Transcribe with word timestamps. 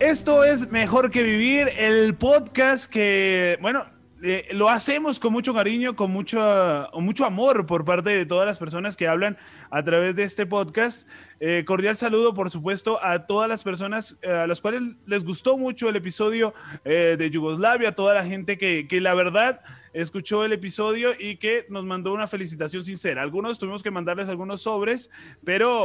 Esto 0.00 0.44
es 0.44 0.70
Mejor 0.70 1.10
que 1.10 1.22
Vivir, 1.22 1.68
el 1.76 2.14
podcast 2.14 2.90
que, 2.90 3.58
bueno, 3.60 3.84
eh, 4.22 4.48
lo 4.52 4.68
hacemos 4.68 5.20
con 5.20 5.32
mucho 5.32 5.54
cariño, 5.54 5.94
con 5.94 6.10
mucho, 6.10 6.90
mucho 6.94 7.24
amor 7.24 7.64
por 7.64 7.84
parte 7.84 8.10
de 8.10 8.26
todas 8.26 8.46
las 8.46 8.58
personas 8.58 8.96
que 8.96 9.08
hablan 9.08 9.38
a 9.70 9.82
través 9.82 10.16
de 10.16 10.24
este 10.24 10.46
podcast. 10.46 11.06
Eh, 11.38 11.64
cordial 11.66 11.96
saludo, 11.96 12.34
por 12.34 12.50
supuesto, 12.50 13.02
a 13.04 13.26
todas 13.26 13.48
las 13.48 13.62
personas 13.62 14.18
eh, 14.22 14.30
a 14.30 14.46
las 14.46 14.60
cuales 14.60 14.82
les 15.06 15.24
gustó 15.24 15.56
mucho 15.56 15.88
el 15.88 15.96
episodio 15.96 16.54
de 16.84 17.30
Yugoslavia, 17.30 17.90
a 17.90 17.94
toda 17.94 18.14
la 18.14 18.24
gente 18.24 18.58
que, 18.58 18.88
que, 18.88 19.00
la 19.00 19.14
verdad 19.14 19.60
escuchó 19.92 20.44
el 20.44 20.52
episodio 20.52 21.12
y 21.18 21.36
que 21.36 21.66
nos 21.68 21.84
mandó 21.84 22.12
una 22.12 22.26
felicitación 22.26 22.84
sincera. 22.84 23.22
Algunos 23.22 23.58
tuvimos 23.58 23.82
que 23.82 23.90
mandarles 23.90 24.28
algunos 24.28 24.62
sobres, 24.62 25.10
pero 25.44 25.84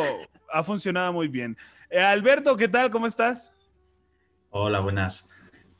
ha 0.51 0.63
funcionado 0.63 1.13
muy 1.13 1.27
bien. 1.27 1.57
Alberto, 1.91 2.57
¿qué 2.57 2.67
tal? 2.67 2.91
¿Cómo 2.91 3.07
estás? 3.07 3.53
Hola, 4.49 4.79
buenas. 4.79 5.29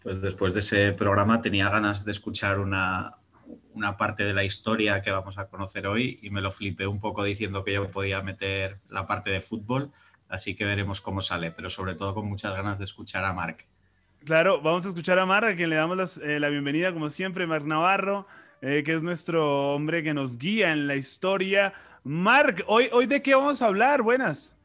Pues 0.01 0.21
después 0.21 0.53
de 0.53 0.59
ese 0.59 0.93
programa 0.93 1.41
tenía 1.41 1.69
ganas 1.69 2.05
de 2.05 2.11
escuchar 2.11 2.59
una, 2.59 3.17
parte 3.97 4.23
de 4.23 4.33
la 4.33 4.43
historia 4.43 5.01
que 5.01 5.11
vamos 5.11 5.37
a 5.37 5.47
conocer 5.47 5.87
hoy 5.87 6.19
y 6.21 6.29
me 6.29 6.41
lo 6.41 6.51
flipé 6.51 6.85
un 6.85 6.99
poco 6.99 7.23
diciendo 7.23 7.63
que 7.63 7.73
yo 7.73 7.89
podía 7.89 8.21
meter 8.21 8.79
la 8.89 9.07
parte 9.07 9.31
de 9.31 9.41
fútbol, 9.41 9.91
así 10.29 10.55
que 10.55 10.65
veremos 10.65 11.01
cómo 11.01 11.21
sale, 11.21 11.51
pero 11.51 11.69
sobre 11.69 11.95
todo 11.95 12.13
con 12.13 12.27
muchas 12.27 12.53
ganas 12.53 12.77
de 12.77 12.85
escuchar 12.85 13.25
a 13.25 13.33
Marc. 13.33 13.67
Claro, 14.25 14.59
vamos 14.59 14.83
a 14.87 14.89
escuchar 14.89 15.19
a 15.19 15.25
Marc, 15.27 15.49
a 15.49 15.55
quien 15.55 15.69
le 15.69 15.75
damos 15.75 16.17
eh, 16.17 16.39
la 16.39 16.49
bienvenida 16.49 16.91
como 16.91 17.09
siempre, 17.09 17.45
Marc 17.45 17.63
Navarro, 17.63 18.25
eh, 18.59 18.81
que 18.83 18.95
es 18.95 19.03
nuestro 19.03 19.75
hombre 19.75 20.01
que 20.01 20.15
nos 20.15 20.39
guía 20.39 20.71
en 20.71 20.87
la 20.87 20.95
historia. 20.95 21.75
Marc, 22.03 22.63
hoy, 22.65 22.89
hoy 22.91 23.05
de 23.05 23.21
qué 23.21 23.35
vamos 23.35 23.61
a 23.61 23.67
hablar? 23.67 24.01
Buenas. 24.01 24.55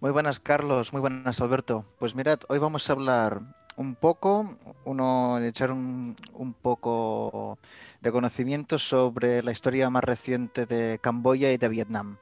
Muy 0.00 0.10
buenas, 0.10 0.40
Carlos. 0.40 0.92
Muy 0.92 1.00
buenas, 1.00 1.40
Alberto. 1.40 1.84
Pues 2.00 2.16
mirad, 2.16 2.40
hoy 2.48 2.58
vamos 2.58 2.90
a 2.90 2.94
hablar 2.94 3.42
un 3.76 3.94
poco, 3.94 4.44
uno, 4.84 5.38
echar 5.38 5.70
un, 5.70 6.16
poco 6.60 7.58
de 8.00 8.10
conocimiento 8.10 8.80
sobre 8.80 9.40
la 9.44 9.52
historia 9.52 9.88
más 9.88 10.02
reciente 10.02 10.66
de 10.66 10.98
Camboya 10.98 11.52
y 11.52 11.58
de 11.58 11.68
Vietnam. 11.68 12.16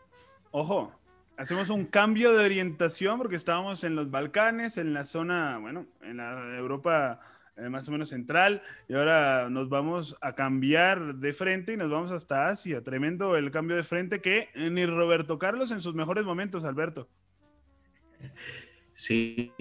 Ojo, 0.51 0.93
hacemos 1.39 1.71
un 1.71 1.87
cambio 1.87 2.33
de 2.33 2.45
orientación 2.45 3.17
porque 3.17 3.37
estábamos 3.37 3.85
en 3.85 3.95
los 3.95 4.11
Balcanes, 4.11 4.77
en 4.77 4.93
la 4.93 5.05
zona, 5.05 5.59
bueno, 5.59 5.87
en 6.03 6.19
la 6.19 6.57
Europa 6.59 7.21
eh, 7.57 7.69
más 7.69 7.89
o 7.89 7.93
menos 7.93 8.09
central, 8.11 8.63
y 8.89 8.95
ahora 8.95 9.49
nos 9.49 9.69
vamos 9.69 10.17
a 10.21 10.35
cambiar 10.35 11.15
de 11.15 11.33
frente 11.33 11.73
y 11.73 11.77
nos 11.77 11.91
vamos 11.91 12.11
hasta 12.11 12.49
Asia. 12.49 12.83
Tremendo 12.83 13.37
el 13.37 13.51
cambio 13.51 13.77
de 13.77 13.85
frente 13.85 14.21
que 14.21 14.49
ni 14.55 14.85
Roberto 14.85 15.39
Carlos 15.39 15.71
en 15.71 15.81
sus 15.81 15.95
mejores 15.95 16.25
momentos, 16.25 16.65
Alberto. 16.65 17.09
Sí, 18.93 19.53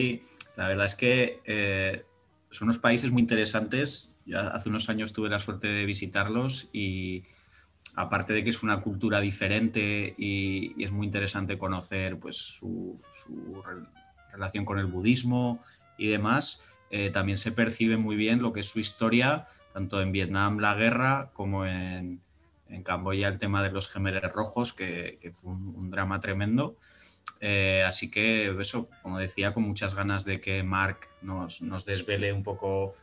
la 0.56 0.68
verdad 0.68 0.88
es 0.88 0.96
que 0.96 1.42
eh, 1.46 2.04
son 2.50 2.68
unos 2.68 2.80
países 2.80 3.12
muy 3.12 3.22
interesantes. 3.22 4.16
Ya 4.26 4.48
hace 4.48 4.70
unos 4.70 4.90
años 4.90 5.14
tuve 5.14 5.30
la 5.30 5.40
suerte 5.40 5.68
de 5.68 5.86
visitarlos 5.86 6.70
y 6.74 7.24
aparte 7.98 8.32
de 8.32 8.44
que 8.44 8.52
es 8.52 8.64
una 8.64 8.82
cultura 8.82 9.20
diferente 9.20 10.16
y, 10.18 10.82
es 10.82 10.92
muy 10.92 11.06
interesante 11.06 11.58
conocer 11.58 12.18
pues, 12.18 12.38
su, 12.38 12.98
relación 14.32 14.64
con 14.64 14.80
el 14.80 14.86
budismo 14.86 15.60
y 15.98 16.08
demás, 16.08 16.64
eh, 16.92 17.10
también 17.10 17.38
se 17.38 17.52
percibe 17.52 17.98
muy 17.98 18.16
bien 18.16 18.42
lo 18.42 18.54
que 18.54 18.62
es 18.62 18.70
su 18.70 18.80
historia, 18.80 19.48
tanto 19.74 20.00
en 20.00 20.12
Vietnam 20.12 20.60
la 20.60 20.76
guerra 20.76 21.32
como 21.34 21.66
en, 21.66 22.22
Camboya 22.84 23.30
el 23.30 23.40
tema 23.40 23.64
de 23.64 23.72
los 23.72 23.88
gemeres 23.88 24.30
rojos, 24.32 24.74
que, 24.74 25.34
fue 25.36 25.52
un 25.52 25.90
drama 25.90 26.20
tremendo. 26.20 26.78
Eh, 27.40 27.84
así 27.86 28.10
que 28.10 28.56
eso, 28.60 28.90
como 29.02 29.20
decía, 29.20 29.54
con 29.54 29.64
muchas 29.64 29.96
ganas 29.96 30.26
de 30.26 30.42
que 30.42 30.64
Mark 30.64 31.00
nos, 31.22 31.62
desvele 31.86 32.34
un 32.34 32.44
poco 32.44 32.96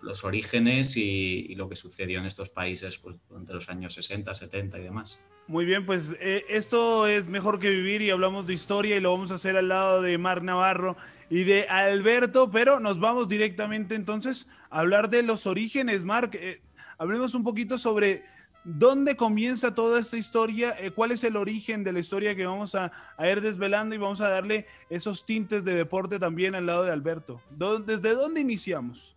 los 0.00 0.24
orígenes 0.24 0.96
y, 0.96 1.54
lo 1.54 1.68
que 1.68 1.76
sucedió 1.76 2.18
en 2.20 2.26
estos 2.26 2.50
países 2.50 2.98
pues, 2.98 3.18
durante 3.28 3.52
los 3.52 3.68
años 3.68 3.94
60, 3.94 4.32
70 4.32 4.78
y 4.78 4.82
demás. 4.82 5.24
Muy 5.46 5.64
bien, 5.64 5.86
pues 5.86 6.14
eh, 6.20 6.44
esto 6.48 7.06
es 7.06 7.26
mejor 7.26 7.58
que 7.58 7.70
vivir 7.70 8.02
y 8.02 8.10
hablamos 8.10 8.46
de 8.46 8.54
historia 8.54 8.96
y 8.96 9.00
lo 9.00 9.12
vamos 9.12 9.32
a 9.32 9.36
hacer 9.36 9.56
al 9.56 9.68
lado 9.68 10.02
de 10.02 10.16
Marc 10.18 10.42
Navarro 10.42 10.96
y 11.30 11.44
de 11.44 11.66
Alberto, 11.68 12.50
pero 12.50 12.80
nos 12.80 13.00
vamos 13.00 13.28
directamente 13.28 13.94
entonces 13.94 14.48
a 14.70 14.80
hablar 14.80 15.10
de 15.10 15.22
los 15.22 15.46
orígenes. 15.46 16.04
Marc, 16.04 16.34
eh, 16.34 16.60
hablemos 16.98 17.34
un 17.34 17.44
poquito 17.44 17.78
sobre 17.78 18.22
¿Dónde 18.70 19.16
comienza 19.16 19.74
toda 19.74 19.98
esta 19.98 20.18
historia? 20.18 20.76
Eh, 20.78 20.90
¿Cuál 20.90 21.12
es 21.12 21.24
el 21.24 21.36
origen 21.36 21.84
de 21.84 21.92
la 21.92 22.00
historia 22.00 22.34
que 22.34 22.44
vamos 22.44 22.74
a, 22.74 22.92
ir 23.18 23.40
desvelando 23.40 23.94
y 23.94 23.98
vamos 23.98 24.20
a 24.20 24.28
darle 24.28 24.66
esos 24.90 25.24
tintes 25.24 25.64
de 25.64 25.74
deporte 25.74 26.18
también 26.18 26.54
al 26.54 26.66
lado 26.66 26.84
de 26.84 26.90
Alberto? 26.90 27.40
¿Desde 27.86 28.14
dónde 28.14 28.42
iniciamos? 28.42 29.16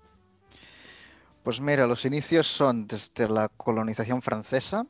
Pues 1.44 1.60
mira, 1.60 1.88
los 1.88 2.06
inicios 2.06 2.48
son 2.48 2.86
desde 2.86 3.28
la 3.28 3.50
colonización 3.50 4.22
francesa, 4.22 4.86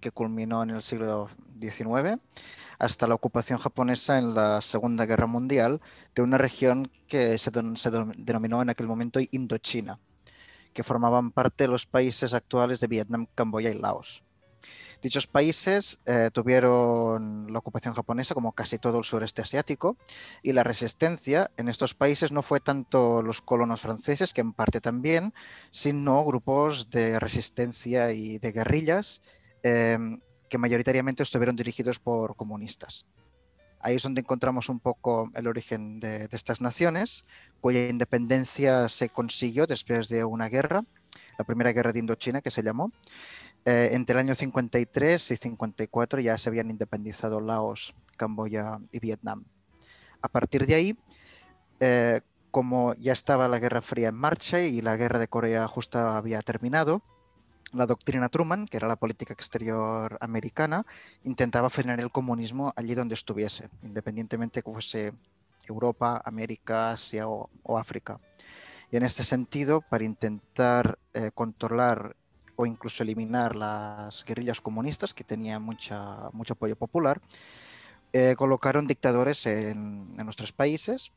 que 0.00 0.10
culminó 0.10 0.62
en 0.62 0.70
el 0.70 0.82
siglo 0.82 1.28
XIX, 1.60 2.18
hasta 2.78 3.06
la 3.06 3.14
ocupación 3.14 3.58
japonesa 3.58 4.18
en 4.18 4.34
la 4.34 4.60
Segunda 4.62 5.04
Guerra 5.04 5.26
Mundial 5.26 5.80
de 6.14 6.22
una 6.22 6.38
región 6.38 6.90
que 7.08 7.36
se 7.36 7.50
denominó 7.50 8.62
en 8.62 8.70
aquel 8.70 8.86
momento 8.86 9.20
Indochina 9.30 9.98
que 10.72 10.82
formaban 10.82 11.30
parte 11.30 11.64
de 11.64 11.68
los 11.68 11.86
países 11.86 12.34
actuales 12.34 12.80
de 12.80 12.86
Vietnam, 12.86 13.26
Camboya 13.34 13.70
y 13.70 13.78
Laos. 13.78 14.22
Dichos 15.02 15.26
países 15.26 15.98
eh, 16.06 16.30
tuvieron 16.32 17.52
la 17.52 17.58
ocupación 17.58 17.92
japonesa 17.92 18.34
como 18.34 18.52
casi 18.52 18.78
todo 18.78 18.98
el 18.98 19.04
sureste 19.04 19.42
asiático 19.42 19.96
y 20.44 20.52
la 20.52 20.62
resistencia 20.62 21.50
en 21.56 21.68
estos 21.68 21.94
países 21.94 22.30
no 22.30 22.42
fue 22.42 22.60
tanto 22.60 23.20
los 23.20 23.42
colonos 23.42 23.80
franceses, 23.80 24.32
que 24.32 24.42
en 24.42 24.52
parte 24.52 24.80
también, 24.80 25.34
sino 25.72 26.24
grupos 26.24 26.88
de 26.88 27.18
resistencia 27.18 28.12
y 28.12 28.38
de 28.38 28.52
guerrillas 28.52 29.22
em, 29.64 30.20
que 30.48 30.58
mayoritariamente 30.58 31.24
estuvieron 31.24 31.56
dirigidos 31.56 31.98
por 31.98 32.36
comunistas. 32.36 33.04
Ahí 33.80 33.96
es 33.96 34.02
donde 34.04 34.20
encontramos 34.20 34.68
un 34.68 34.78
poco 34.78 35.32
el 35.34 35.48
origen 35.48 35.98
de, 35.98 36.28
estas 36.30 36.60
naciones, 36.60 37.26
cuya 37.60 37.88
independencia 37.88 38.88
se 38.88 39.08
consiguió 39.08 39.66
después 39.66 40.08
de 40.08 40.24
una 40.24 40.48
guerra, 40.48 40.84
la 41.36 41.44
primera 41.44 41.72
guerra 41.72 41.92
de 41.92 41.98
Indochina 41.98 42.40
que 42.40 42.52
se 42.52 42.62
llamó. 42.62 42.92
Eh, 43.64 43.90
entre 43.92 44.14
el 44.14 44.18
año 44.18 44.34
53 44.34 45.30
y 45.30 45.36
54 45.36 46.20
ya 46.20 46.36
se 46.36 46.48
habían 46.48 46.70
independizado 46.70 47.40
Laos, 47.40 47.94
Camboya 48.16 48.80
y 48.90 48.98
Vietnam. 48.98 49.44
A 50.20 50.28
partir 50.28 50.66
de 50.66 50.74
ahí, 50.74 50.98
eh, 51.80 52.20
como 52.50 52.94
ya 52.94 53.12
estaba 53.12 53.48
la 53.48 53.60
Guerra 53.60 53.80
Fría 53.80 54.08
en 54.08 54.16
marcha 54.16 54.60
y 54.60 54.80
la 54.82 54.96
Guerra 54.96 55.18
de 55.18 55.28
Corea 55.28 55.68
justo 55.68 55.98
había 55.98 56.40
terminado, 56.42 57.02
la 57.72 57.86
doctrina 57.86 58.28
Truman, 58.28 58.66
que 58.66 58.76
era 58.76 58.88
la 58.88 58.96
política 58.96 59.32
exterior 59.32 60.18
americana, 60.20 60.84
intentaba 61.24 61.70
frenar 61.70 62.00
el 62.00 62.10
comunismo 62.10 62.72
allí 62.76 62.94
donde 62.94 63.14
estuviese, 63.14 63.70
independientemente 63.82 64.62
que 64.62 64.70
fuese 64.70 65.12
Europa, 65.66 66.20
América, 66.24 66.90
Asia 66.90 67.28
o, 67.28 67.48
África. 67.78 68.20
Y 68.90 68.96
en 68.96 69.04
este 69.04 69.24
sentido, 69.24 69.80
para 69.80 70.04
intentar 70.04 70.98
eh, 71.14 71.30
controlar 71.32 72.14
o 72.56 72.66
incluso 72.66 73.02
eliminar 73.02 73.56
las 73.56 74.24
guerrillas 74.24 74.60
comunistas, 74.60 75.14
que 75.14 75.24
tenían 75.24 75.62
mucha, 75.62 76.30
mucho 76.32 76.54
apoyo 76.54 76.76
popular, 76.76 77.20
eh, 78.12 78.34
colocaron 78.36 78.86
dictadores 78.86 79.46
en, 79.46 80.14
en 80.18 80.24
nuestros 80.24 80.52
países 80.52 81.12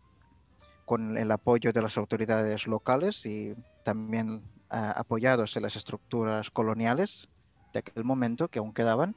con 0.86 1.18
el 1.18 1.32
apoyo 1.32 1.74
de 1.74 1.82
las 1.82 1.98
autoridades 1.98 2.68
locales 2.68 3.26
y 3.26 3.54
también 3.84 4.44
apoyados 4.70 5.56
en 5.56 5.64
las 5.64 5.76
estructuras 5.76 6.52
coloniales 6.52 7.30
de 7.74 7.80
aquel 7.80 8.04
momento 8.04 8.48
que 8.50 8.60
aún 8.60 8.74
quedaban 8.74 9.16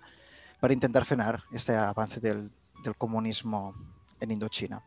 para 0.60 0.74
intentar 0.74 1.04
frenar 1.04 1.44
ese 1.52 1.74
avance 1.76 2.20
del, 2.20 2.50
comunismo 2.96 3.74
en 4.20 4.30
Indochina. 4.30 4.82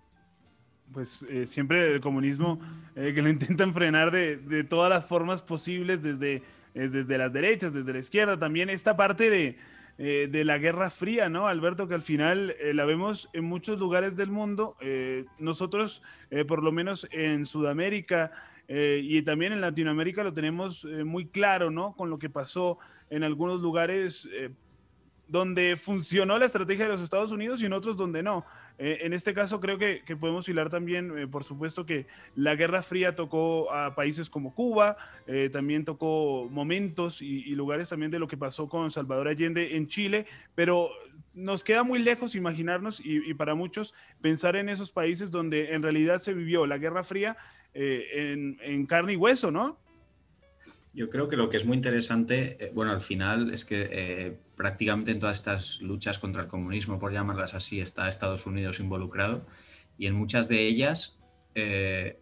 Pues 0.91 1.23
eh, 1.29 1.45
siempre 1.45 1.93
el 1.93 2.01
comunismo 2.01 2.59
eh, 2.95 3.11
que 3.13 3.21
lo 3.21 3.29
intentan 3.35 3.73
frenar 3.73 4.11
de, 4.11 4.63
todas 4.63 4.89
las 4.89 5.05
formas 5.05 5.41
posibles, 5.41 6.01
desde, 6.01 6.35
eh, 6.35 6.43
desde 6.73 7.17
las 7.17 7.33
derechas, 7.33 7.73
desde 7.73 7.93
la 7.93 7.99
izquierda, 7.99 8.39
también 8.39 8.69
esta 8.69 8.95
parte 8.95 9.29
de, 9.29 9.57
de 9.97 10.45
la 10.45 10.57
Guerra 10.57 10.89
Fría, 10.89 11.29
¿no, 11.29 11.47
Alberto? 11.47 11.87
Que 11.87 11.95
al 11.95 12.01
final 12.01 12.55
la 12.73 12.85
vemos 12.85 13.29
en 13.33 13.43
muchos 13.43 13.77
lugares 13.77 14.15
del 14.17 14.31
mundo. 14.31 14.77
nosotros, 15.37 16.01
por 16.47 16.63
lo 16.63 16.71
menos 16.71 17.07
en 17.11 17.45
Sudamérica, 17.45 18.31
eh, 18.73 19.01
y 19.03 19.21
también 19.23 19.51
en 19.51 19.59
Latinoamérica 19.59 20.23
lo 20.23 20.31
tenemos 20.31 20.85
eh, 20.85 21.03
muy 21.03 21.25
claro, 21.25 21.71
¿no? 21.71 21.93
Con 21.93 22.09
lo 22.09 22.17
que 22.17 22.29
pasó 22.29 22.79
en 23.09 23.25
algunos 23.25 23.59
lugares, 23.59 24.29
eh, 24.31 24.51
donde 25.31 25.77
funcionó 25.77 26.37
la 26.37 26.45
estrategia 26.45 26.83
de 26.83 26.91
los 26.91 27.01
Estados 27.01 27.31
Unidos 27.31 27.63
y 27.63 27.65
en 27.65 27.71
otros 27.71 27.95
donde 27.95 28.21
no. 28.21 28.45
Eh, 28.77 28.99
en 29.03 29.13
este 29.13 29.33
caso 29.33 29.61
creo 29.61 29.77
que, 29.77 30.03
podemos 30.19 30.49
hilar 30.49 30.69
también, 30.69 31.17
eh, 31.17 31.25
por 31.25 31.45
supuesto 31.45 31.85
que 31.85 32.05
la 32.35 32.55
Guerra 32.55 32.81
Fría 32.81 33.15
tocó 33.15 33.71
a 33.71 33.95
países 33.95 34.29
como 34.29 34.53
Cuba, 34.53 34.97
eh, 35.27 35.49
también 35.49 35.85
tocó 35.85 36.49
momentos 36.51 37.21
y, 37.21 37.55
lugares 37.55 37.87
también 37.87 38.11
de 38.11 38.19
lo 38.19 38.27
que 38.27 38.35
pasó 38.35 38.67
con 38.67 38.91
Salvador 38.91 39.29
Allende 39.29 39.77
en 39.77 39.87
Chile, 39.87 40.25
pero 40.53 40.89
nos 41.33 41.63
queda 41.63 41.83
muy 41.83 41.99
lejos 41.99 42.35
imaginarnos 42.35 43.01
y, 43.01 43.33
para 43.35 43.55
muchos 43.55 43.93
pensar 44.19 44.57
en 44.57 44.67
esos 44.67 44.91
países 44.91 45.31
donde 45.31 45.73
en 45.73 45.81
realidad 45.81 46.17
se 46.17 46.33
vivió 46.33 46.65
la 46.65 46.77
Guerra 46.77 47.03
Fría 47.03 47.37
en, 47.73 48.57
en 48.61 48.85
carne 48.85 49.13
y 49.13 49.15
hueso, 49.15 49.49
¿no? 49.49 49.80
Yo 50.93 51.09
creo 51.09 51.29
que 51.29 51.37
lo 51.37 51.49
que 51.49 51.57
es 51.57 51.65
muy 51.65 51.77
interesante, 51.77 52.57
eh, 52.59 52.71
bueno, 52.73 52.91
al 52.91 53.01
final 53.01 53.53
es 53.53 53.63
que 53.63 53.87
eh, 53.91 54.37
prácticamente 54.55 55.11
en 55.11 55.19
todas 55.19 55.37
estas 55.37 55.81
luchas 55.81 56.19
contra 56.19 56.43
el 56.43 56.49
comunismo, 56.49 56.99
por 56.99 57.13
llamarlas 57.13 57.53
así, 57.53 57.79
está 57.79 58.09
Estados 58.09 58.45
Unidos 58.45 58.79
involucrado 58.79 59.45
y 59.97 60.07
en 60.07 60.15
muchas 60.15 60.49
de 60.49 60.67
ellas 60.67 61.19
eh, 61.55 62.19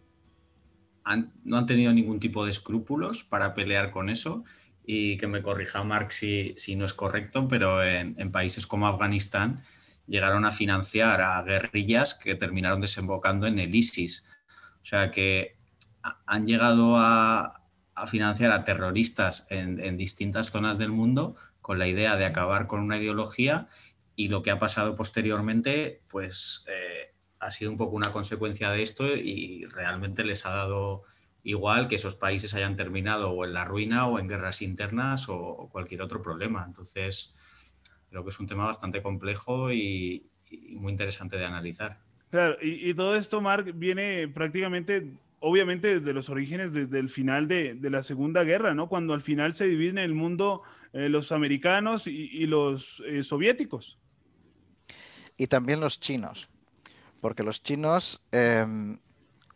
no 1.44 1.56
han 1.56 1.66
tenido 1.66 1.92
ningún 1.92 2.20
tipo 2.20 2.44
de 2.44 2.50
escrúpulos 2.50 3.24
para 3.24 3.54
pelear 3.54 3.90
con 3.90 4.08
eso 4.08 4.44
y 4.86 5.16
que 5.18 5.26
me 5.26 5.42
corrija 5.42 5.82
Marx 5.82 6.16
si, 6.16 6.54
si 6.56 6.76
no 6.76 6.84
es 6.84 6.94
correcto, 6.94 7.48
pero 7.48 7.82
en, 7.82 8.14
en 8.18 8.30
países 8.30 8.68
como 8.68 8.86
Afganistán 8.86 9.62
llegaron 10.06 10.44
a 10.44 10.52
financiar 10.52 11.20
a 11.20 11.42
guerrillas 11.42 12.14
que 12.14 12.36
terminaron 12.36 12.80
desembocando 12.80 13.48
en 13.48 13.58
el 13.58 13.74
ISIS. 13.74 14.24
O 14.80 14.84
sea 14.84 15.10
que 15.10 15.56
han 16.02 16.46
llegado 16.46 16.96
a, 16.96 17.54
a 18.00 18.06
financiar 18.06 18.50
a 18.52 18.64
terroristas 18.64 19.46
en, 19.50 19.96
distintas 19.96 20.50
zonas 20.50 20.78
del 20.78 20.90
mundo 20.90 21.36
con 21.60 21.78
la 21.78 21.86
idea 21.86 22.16
de 22.16 22.24
acabar 22.24 22.66
con 22.66 22.80
una 22.80 22.98
ideología 22.98 23.68
y 24.16 24.28
lo 24.28 24.42
que 24.42 24.50
ha 24.50 24.58
pasado 24.58 24.94
posteriormente 24.94 26.00
pues 26.08 26.64
eh, 26.68 27.14
ha 27.38 27.50
sido 27.50 27.70
un 27.70 27.76
poco 27.76 27.96
una 27.96 28.10
consecuencia 28.10 28.70
de 28.70 28.82
esto 28.82 29.06
y 29.06 29.66
realmente 29.66 30.24
les 30.24 30.46
ha 30.46 30.50
dado 30.50 31.02
igual 31.42 31.88
que 31.88 31.96
esos 31.96 32.16
países 32.16 32.54
hayan 32.54 32.76
terminado 32.76 33.30
o 33.32 33.44
en 33.44 33.52
la 33.52 33.64
ruina 33.64 34.06
o 34.06 34.18
en 34.18 34.28
guerras 34.28 34.62
internas 34.62 35.26
o, 35.28 35.68
cualquier 35.70 36.02
otro 36.02 36.22
problema. 36.22 36.64
Entonces 36.66 37.34
creo 38.08 38.24
que 38.24 38.30
es 38.30 38.40
un 38.40 38.46
tema 38.46 38.64
bastante 38.64 39.02
complejo 39.02 39.72
y, 39.72 40.26
muy 40.74 40.90
interesante 40.90 41.36
de 41.36 41.44
analizar. 41.44 42.00
Claro, 42.30 42.56
y, 42.60 42.90
y 42.90 42.94
todo 42.94 43.14
esto, 43.14 43.40
Mark, 43.40 43.72
viene 43.74 44.26
prácticamente 44.26 45.12
obviamente 45.40 45.98
desde 45.98 46.12
los 46.12 46.28
orígenes, 46.28 46.72
desde 46.72 46.98
el 46.98 47.08
final 47.08 47.48
de, 47.48 47.76
la 47.82 48.02
Segunda 48.02 48.44
Guerra, 48.44 48.74
¿no? 48.74 48.88
Cuando 48.88 49.14
al 49.14 49.20
final 49.20 49.54
se 49.54 49.66
dividen 49.66 49.98
el 49.98 50.14
mundo 50.14 50.62
eh, 50.92 51.08
los 51.08 51.32
americanos 51.32 52.06
y, 52.06 52.46
los 52.46 53.02
eh, 53.06 53.22
soviéticos. 53.22 53.98
Y 55.36 55.46
también 55.46 55.80
los 55.80 55.98
chinos, 55.98 56.50
porque 57.20 57.42
los 57.42 57.62
chinos, 57.62 58.20
em, 58.30 58.98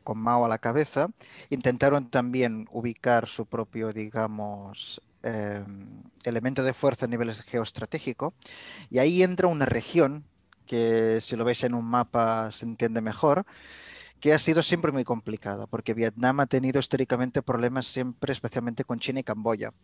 con 0.03 0.19
Mao 0.19 0.47
a 0.47 0.49
la 0.49 0.59
cabeza, 0.59 1.11
intentaron 1.51 2.11
también 2.11 2.67
ubicar 2.71 3.29
su 3.29 3.47
propio, 3.47 3.93
digamos, 3.93 5.03
em, 5.23 6.03
elemento 6.25 6.63
de 6.63 6.73
fuerza 6.73 7.05
a 7.05 7.09
nivel 7.09 7.33
geoestratégico, 7.33 8.35
y 8.91 8.99
ahí 8.99 9.23
entra 9.23 9.49
una 9.49 9.67
región 9.67 10.25
que 10.67 11.21
si 11.21 11.37
lo 11.37 11.45
veis 11.45 11.63
en 11.65 11.75
un 11.75 11.85
mapa 11.85 12.51
se 12.51 12.65
entiende 12.65 13.03
mejor, 13.03 13.45
que 14.25 14.33
ha 14.33 14.39
sido 14.39 14.63
siempre 14.63 14.91
muy 14.91 15.05
complicada, 15.05 15.67
porque 15.67 15.93
Vietnam 15.93 16.41
ha 16.41 16.47
tenido 16.47 16.81
históricamente 16.81 17.43
problemas 17.43 17.87
siempre, 17.87 18.33
especialmente 18.33 18.83
con 18.83 18.99
China 18.99 19.21
y 19.21 19.23
Camboya. 19.23 19.75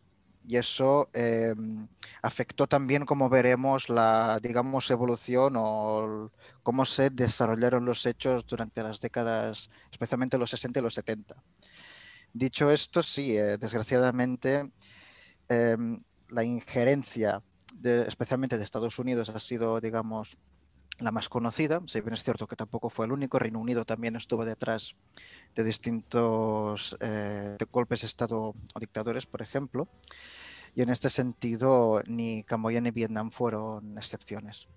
Y 0.49 0.57
eso 0.57 1.11
em, 1.13 1.87
afectó 2.23 2.67
también, 2.67 3.05
como 3.05 3.29
veremos, 3.29 3.91
la, 3.91 4.39
digamos, 4.43 4.91
evolución 4.91 5.57
o 5.59 6.33
cómo 6.63 6.87
se 6.87 7.11
desarrollaron 7.11 7.85
los 7.85 8.07
hechos 8.07 8.47
durante 8.47 8.83
las 8.83 8.99
décadas, 9.03 9.69
especialmente 9.93 10.39
los 10.39 10.49
60 10.49 10.79
y 10.79 10.83
los 10.85 10.95
70. 10.95 11.37
Dicho 12.33 12.71
esto, 12.71 13.03
sí, 13.03 13.37
eh, 13.37 13.59
desgraciadamente, 13.59 14.73
em, 15.51 15.99
la 16.31 16.45
injerencia, 16.45 17.43
especialmente 17.85 18.57
de 18.57 18.65
Estados 18.65 18.99
Unidos, 18.99 19.29
ha 19.29 19.39
sido, 19.39 19.83
digamos, 19.83 20.39
la 21.01 21.11
más 21.11 21.29
conocida, 21.29 21.81
si 21.87 22.01
bien 22.01 22.15
es 22.15 22.23
cierto 22.23 22.47
que 22.47 22.57
tampoco 22.57 22.91
fue 22.91 23.07
el 23.07 23.13
único, 23.13 23.39
Reino 23.39 23.59
Unido 23.59 23.85
también 23.85 24.17
estuvo 24.17 24.45
detrás 24.45 24.95
de 25.55 25.65
distintos 25.65 26.97
eh, 27.01 27.57
golpes 27.71 28.03
de 28.03 28.07
Estado 28.07 28.55
o 28.75 28.81
dictadores, 28.81 29.27
por 29.27 29.43
ejemplo, 29.43 29.89
y 30.75 30.83
en 30.83 30.91
este 30.91 31.11
sentido 31.11 32.03
ni 32.07 32.45
Camboya 32.45 32.81
ni 32.81 32.91
Vietnam 32.91 33.31
fueron 33.31 33.97
excepciones. 33.99 34.69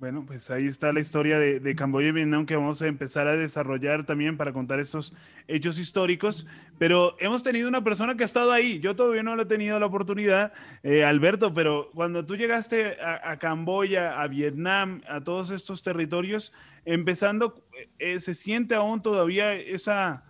Bueno, 0.00 0.24
pues 0.26 0.50
ahí 0.50 0.66
está 0.66 0.92
la 0.92 0.98
historia 0.98 1.38
de, 1.38 1.76
Camboya 1.76 2.08
y 2.08 2.12
Vietnam 2.12 2.46
que 2.46 2.56
vamos 2.56 2.82
a 2.82 2.88
empezar 2.88 3.28
a 3.28 3.36
desarrollar 3.36 4.04
también 4.04 4.36
para 4.36 4.52
contar 4.52 4.80
estos 4.80 5.14
hechos 5.46 5.78
históricos. 5.78 6.48
Pero 6.78 7.16
hemos 7.20 7.44
tenido 7.44 7.68
una 7.68 7.84
persona 7.84 8.16
que 8.16 8.24
ha 8.24 8.26
estado 8.26 8.50
ahí. 8.50 8.80
Yo 8.80 8.96
todavía 8.96 9.22
no 9.22 9.36
lo 9.36 9.42
he 9.42 9.46
tenido 9.46 9.78
la 9.78 9.86
oportunidad, 9.86 10.52
eh, 10.82 11.04
Alberto, 11.04 11.54
pero 11.54 11.90
cuando 11.94 12.26
tú 12.26 12.36
llegaste 12.36 12.96
a, 13.00 13.38
Camboya, 13.38 14.20
a 14.20 14.26
Vietnam, 14.26 15.00
a 15.08 15.22
todos 15.22 15.52
estos 15.52 15.82
territorios, 15.82 16.52
empezando, 16.84 17.64
eh, 18.00 18.18
se 18.18 18.34
siente 18.34 18.74
aún 18.74 19.00
todavía 19.00 19.54
esa, 19.54 20.24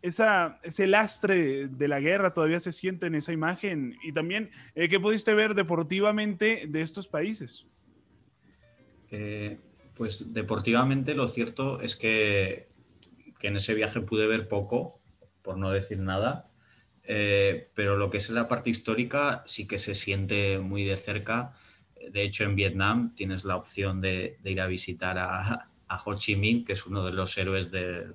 esa, 0.00 0.58
ese 0.62 0.86
lastre 0.86 1.68
de 1.68 1.88
la 1.88 2.00
guerra, 2.00 2.32
todavía 2.32 2.58
se 2.58 2.72
siente 2.72 3.06
en 3.06 3.14
esa 3.14 3.34
imagen. 3.34 3.98
Y 4.02 4.12
también, 4.12 4.50
eh, 4.74 4.88
¿qué 4.88 4.98
pudiste 4.98 5.34
ver 5.34 5.54
deportivamente 5.54 6.64
de 6.66 6.80
estos 6.80 7.06
países? 7.06 7.66
Eh, 9.10 9.58
pues 9.94 10.32
deportivamente 10.32 11.14
lo 11.14 11.28
cierto 11.28 11.80
es 11.80 11.96
que, 11.96 12.68
en 13.42 13.56
ese 13.56 13.74
viaje 13.74 14.00
pude 14.00 14.26
ver 14.26 14.48
poco, 14.48 15.00
por 15.42 15.56
no 15.56 15.70
decir 15.70 15.98
nada, 15.98 16.50
eh, 17.04 17.70
pero 17.74 17.96
lo 17.96 18.10
que 18.10 18.18
es 18.18 18.30
la 18.30 18.48
parte 18.48 18.70
histórica 18.70 19.42
sí 19.46 19.66
que 19.66 19.78
se 19.78 19.94
siente 19.94 20.58
muy 20.58 20.84
de 20.84 20.96
cerca. 20.96 21.52
De 22.12 22.22
hecho, 22.22 22.44
en 22.44 22.54
Vietnam 22.54 23.14
tienes 23.14 23.44
la 23.44 23.56
opción 23.56 24.00
de, 24.00 24.38
ir 24.44 24.60
a 24.60 24.66
visitar 24.66 25.18
a, 25.18 25.68
Ho 26.04 26.14
Chi 26.14 26.36
Minh, 26.36 26.64
que 26.64 26.74
es 26.74 26.86
uno 26.86 27.04
de 27.04 27.12
los 27.12 27.36
héroes 27.36 27.70
de, 27.70 28.12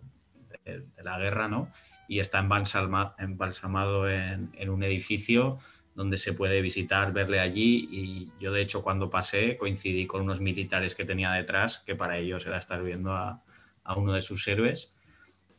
la 1.03 1.19
guerra, 1.19 1.47
¿no? 1.47 1.71
Y 2.07 2.19
está 2.19 2.39
embalsamado 2.39 4.09
en 4.09 4.69
un 4.69 4.83
edificio 4.83 5.57
donde 5.95 6.17
se 6.17 6.33
puede 6.33 6.61
visitar, 6.61 7.13
verle 7.13 7.39
allí 7.39 7.87
y 7.89 8.31
yo 8.39 8.51
de 8.51 8.61
hecho 8.61 8.83
cuando 8.83 9.09
pasé 9.09 9.57
coincidí 9.57 10.05
con 10.05 10.21
unos 10.21 10.41
militares 10.41 10.93
que 10.93 11.05
tenía 11.05 11.31
detrás, 11.31 11.79
que 11.79 11.95
para 11.95 12.17
ellos 12.17 12.45
era 12.45 12.57
estar 12.57 12.83
viendo 12.83 13.13
a, 13.13 13.41
uno 13.95 14.13
de 14.13 14.21
sus 14.21 14.47
héroes. 14.47 14.95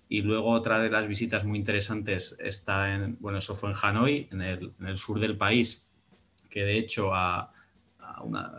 Y 0.08 0.22
luego 0.22 0.50
otra 0.50 0.78
de 0.78 0.90
las 0.90 1.08
visitas 1.08 1.44
muy 1.44 1.58
interesantes 1.58 2.36
está 2.38 2.94
en, 2.94 3.16
bueno, 3.18 3.38
eso 3.38 3.54
fue 3.54 3.70
en 3.70 3.76
Hanoi, 3.80 4.28
en 4.30 4.42
el, 4.42 4.98
sur 4.98 5.18
del 5.18 5.36
país, 5.36 5.90
que 6.50 6.62
de 6.62 6.78
hecho 6.78 7.14
a, 7.14 7.52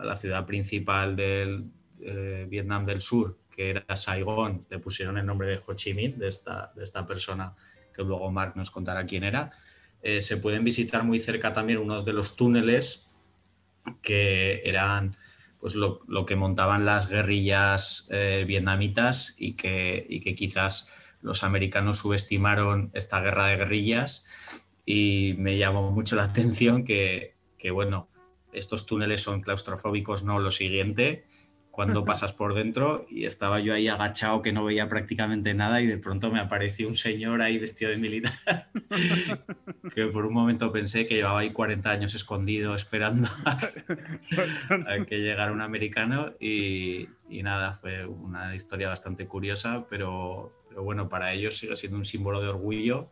la 0.02 0.16
ciudad 0.16 0.46
principal 0.46 1.16
del 1.16 1.70
eh, 2.00 2.46
Vietnam 2.48 2.86
del 2.86 3.00
Sur, 3.00 3.38
que 3.50 3.70
era 3.70 3.96
Saigón, 3.96 4.66
le 4.70 4.78
pusieron 4.78 5.18
el 5.18 5.26
nombre 5.26 5.48
de 5.48 5.60
Ho 5.66 5.74
Chi 5.74 5.94
Minh, 5.94 6.18
de 6.18 6.28
esta, 6.28 6.72
de 6.76 6.84
esta 6.84 7.06
persona 7.06 7.54
que 7.94 8.02
luego 8.04 8.30
Mark 8.30 8.52
nos 8.56 8.70
contará 8.70 9.04
quién 9.04 9.24
era. 9.24 9.50
Eh, 10.02 10.22
se 10.22 10.36
pueden 10.36 10.64
visitar 10.64 11.02
muy 11.02 11.20
cerca 11.20 11.52
también 11.52 11.78
unos 11.78 12.04
de 12.04 12.12
los 12.12 12.36
túneles 12.36 13.06
que 14.02 14.62
eran 14.64 15.16
pues 15.60 15.74
lo, 15.74 16.00
que 16.24 16.36
montaban 16.36 16.84
las 16.84 17.08
guerrillas 17.08 18.06
eh, 18.10 18.44
vietnamitas 18.46 19.34
y 19.38 19.54
que, 19.54 20.20
que 20.22 20.34
quizás 20.34 21.14
los 21.20 21.42
americanos 21.42 21.98
subestimaron 21.98 22.90
esta 22.94 23.20
guerra 23.20 23.46
de 23.46 23.56
guerrillas. 23.56 24.24
Y 24.86 25.34
me 25.38 25.58
llamó 25.58 25.90
mucho 25.90 26.16
la 26.16 26.24
atención 26.30 26.84
que, 26.84 27.34
que 27.58 27.70
bueno, 27.70 28.08
estos 28.52 28.86
túneles 28.86 29.22
son 29.22 29.40
claustrofóbicos, 29.40 30.24
no 30.24 30.38
lo 30.38 30.50
siguiente, 30.50 31.26
cuando 31.78 32.04
pasas 32.04 32.32
por 32.32 32.54
dentro 32.54 33.06
y 33.08 33.24
estaba 33.24 33.60
yo 33.60 33.72
ahí 33.72 33.86
agachado 33.86 34.42
que 34.42 34.52
no 34.52 34.64
veía 34.64 34.88
prácticamente 34.88 35.54
nada 35.54 35.80
y 35.80 35.86
de 35.86 35.96
pronto 35.96 36.28
me 36.28 36.40
apareció 36.40 36.88
un 36.88 36.96
señor 36.96 37.40
ahí 37.40 37.56
vestido 37.56 37.92
de 37.92 37.98
militar 37.98 38.32
que 39.94 40.06
por 40.06 40.26
un 40.26 40.34
momento 40.34 40.72
pensé 40.72 41.06
que 41.06 41.14
llevaba 41.14 41.38
ahí 41.38 41.52
40 41.52 41.88
años 41.88 42.16
escondido 42.16 42.74
esperando 42.74 43.28
a, 43.46 45.04
que 45.06 45.18
llegara 45.20 45.52
un 45.52 45.60
americano 45.60 46.34
y, 46.40 47.10
nada, 47.28 47.76
fue 47.76 48.04
una 48.06 48.56
historia 48.56 48.88
bastante 48.88 49.28
curiosa, 49.28 49.86
pero, 49.88 50.52
pero 50.68 50.82
bueno, 50.82 51.08
para 51.08 51.32
ellos 51.32 51.58
sigue 51.58 51.76
siendo 51.76 51.96
un 51.96 52.04
símbolo 52.04 52.40
de 52.40 52.48
orgullo, 52.48 53.08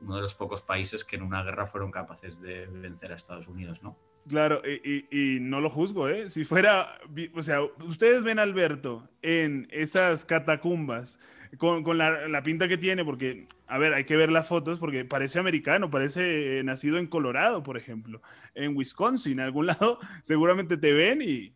uno 0.00 0.16
de 0.16 0.22
los 0.22 0.34
pocos 0.34 0.62
países 0.62 1.04
que 1.04 1.14
en 1.14 1.22
una 1.22 1.44
guerra 1.44 1.68
fueron 1.68 1.92
capaces 1.92 2.40
de 2.40 2.66
vencer 2.66 3.12
a 3.12 3.14
Estados 3.14 3.46
Unidos, 3.46 3.80
¿no? 3.80 3.96
Claro, 4.28 4.62
y, 4.64 5.38
no 5.40 5.60
lo 5.60 5.68
juzgo, 5.68 6.08
¿eh? 6.08 6.30
Si 6.30 6.44
fuera, 6.44 6.98
o 7.34 7.42
sea, 7.42 7.62
ustedes 7.84 8.22
ven 8.22 8.38
a 8.38 8.42
Alberto 8.42 9.08
en 9.20 9.66
esas 9.70 10.24
catacumbas 10.24 11.18
con, 11.58 11.98
la, 11.98 12.42
pinta 12.42 12.68
que 12.68 12.78
tiene, 12.78 13.04
porque, 13.04 13.46
a 13.66 13.78
ver, 13.78 13.94
hay 13.94 14.04
que 14.04 14.16
ver 14.16 14.30
las 14.30 14.46
fotos 14.46 14.78
porque 14.78 15.04
parece 15.04 15.38
americano, 15.38 15.90
parece 15.90 16.60
eh, 16.60 16.64
nacido 16.64 16.98
en 16.98 17.06
Colorado, 17.06 17.62
por 17.62 17.76
ejemplo, 17.76 18.22
en 18.54 18.76
Wisconsin, 18.76 19.34
en 19.34 19.40
algún 19.40 19.66
lado, 19.66 19.98
seguramente 20.22 20.76
te 20.76 20.92
ven 20.92 21.20
y, 21.20 21.52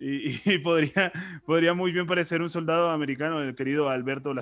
y, 0.02 0.58
podría, 0.58 1.12
podría 1.44 1.74
muy 1.74 1.92
bien 1.92 2.06
parecer 2.06 2.40
un 2.40 2.48
soldado 2.48 2.88
americano, 2.88 3.42
el 3.42 3.54
querido 3.54 3.90
Alberto 3.90 4.32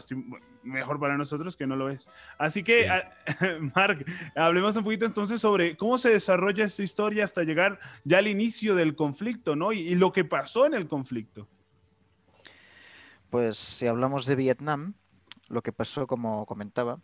mejor 0.63 1.01
para 1.01 1.17
nosotros 1.17 1.57
que 1.57 1.67
no 1.67 1.75
lo 1.75 1.91
es. 1.91 2.09
Así 2.39 2.63
que, 2.63 2.89
Mark, 3.75 4.05
hablemos 4.37 4.77
un 4.77 4.85
poquito 4.85 5.05
entonces 5.05 5.41
sobre 5.41 5.77
cómo 5.77 5.99
se 5.99 6.11
desarrolla 6.11 6.65
esta 6.65 6.85
historia 6.85 7.25
hasta 7.25 7.43
llegar 7.43 7.81
ya 8.05 8.19
al 8.19 8.29
inicio 8.29 8.77
del 8.77 8.95
conflicto, 8.95 9.57
¿no? 9.57 9.73
y 9.73 9.97
lo 9.97 10.13
que 10.13 10.25
pasó 10.25 10.65
en 10.65 10.75
el 10.75 10.87
conflicto. 10.87 11.49
Pues 13.31 13.59
si 13.59 13.87
hablamos 13.87 14.27
de 14.27 14.37
Vietnam, 14.37 14.95
lo 15.49 15.63
que 15.63 15.73
pasó, 15.73 16.07
como 16.07 16.47
comentaba, 16.47 17.01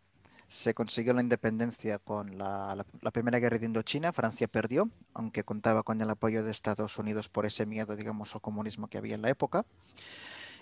se 0.54 0.73
consiguió 0.73 1.12
la 1.14 1.20
independencia 1.20 1.99
con 1.99 2.38
la, 2.38 2.87
Primera 3.12 3.40
Guerra 3.40 3.58
de 3.58 3.66
Indochina. 3.66 4.12
Francia 4.12 4.46
perdió, 4.46 4.88
aunque 5.12 5.42
contaba 5.42 5.82
con 5.82 6.00
el 6.00 6.08
apoyo 6.08 6.44
de 6.44 6.52
Estados 6.52 6.96
Unidos 6.96 7.28
por 7.28 7.44
ese 7.44 7.66
miedo, 7.66 7.96
digamos, 7.96 8.34
al 8.34 8.40
comunismo 8.40 8.87
que 8.87 8.99
había 8.99 9.16
en 9.16 9.23
la 9.23 9.30
época. 9.30 9.66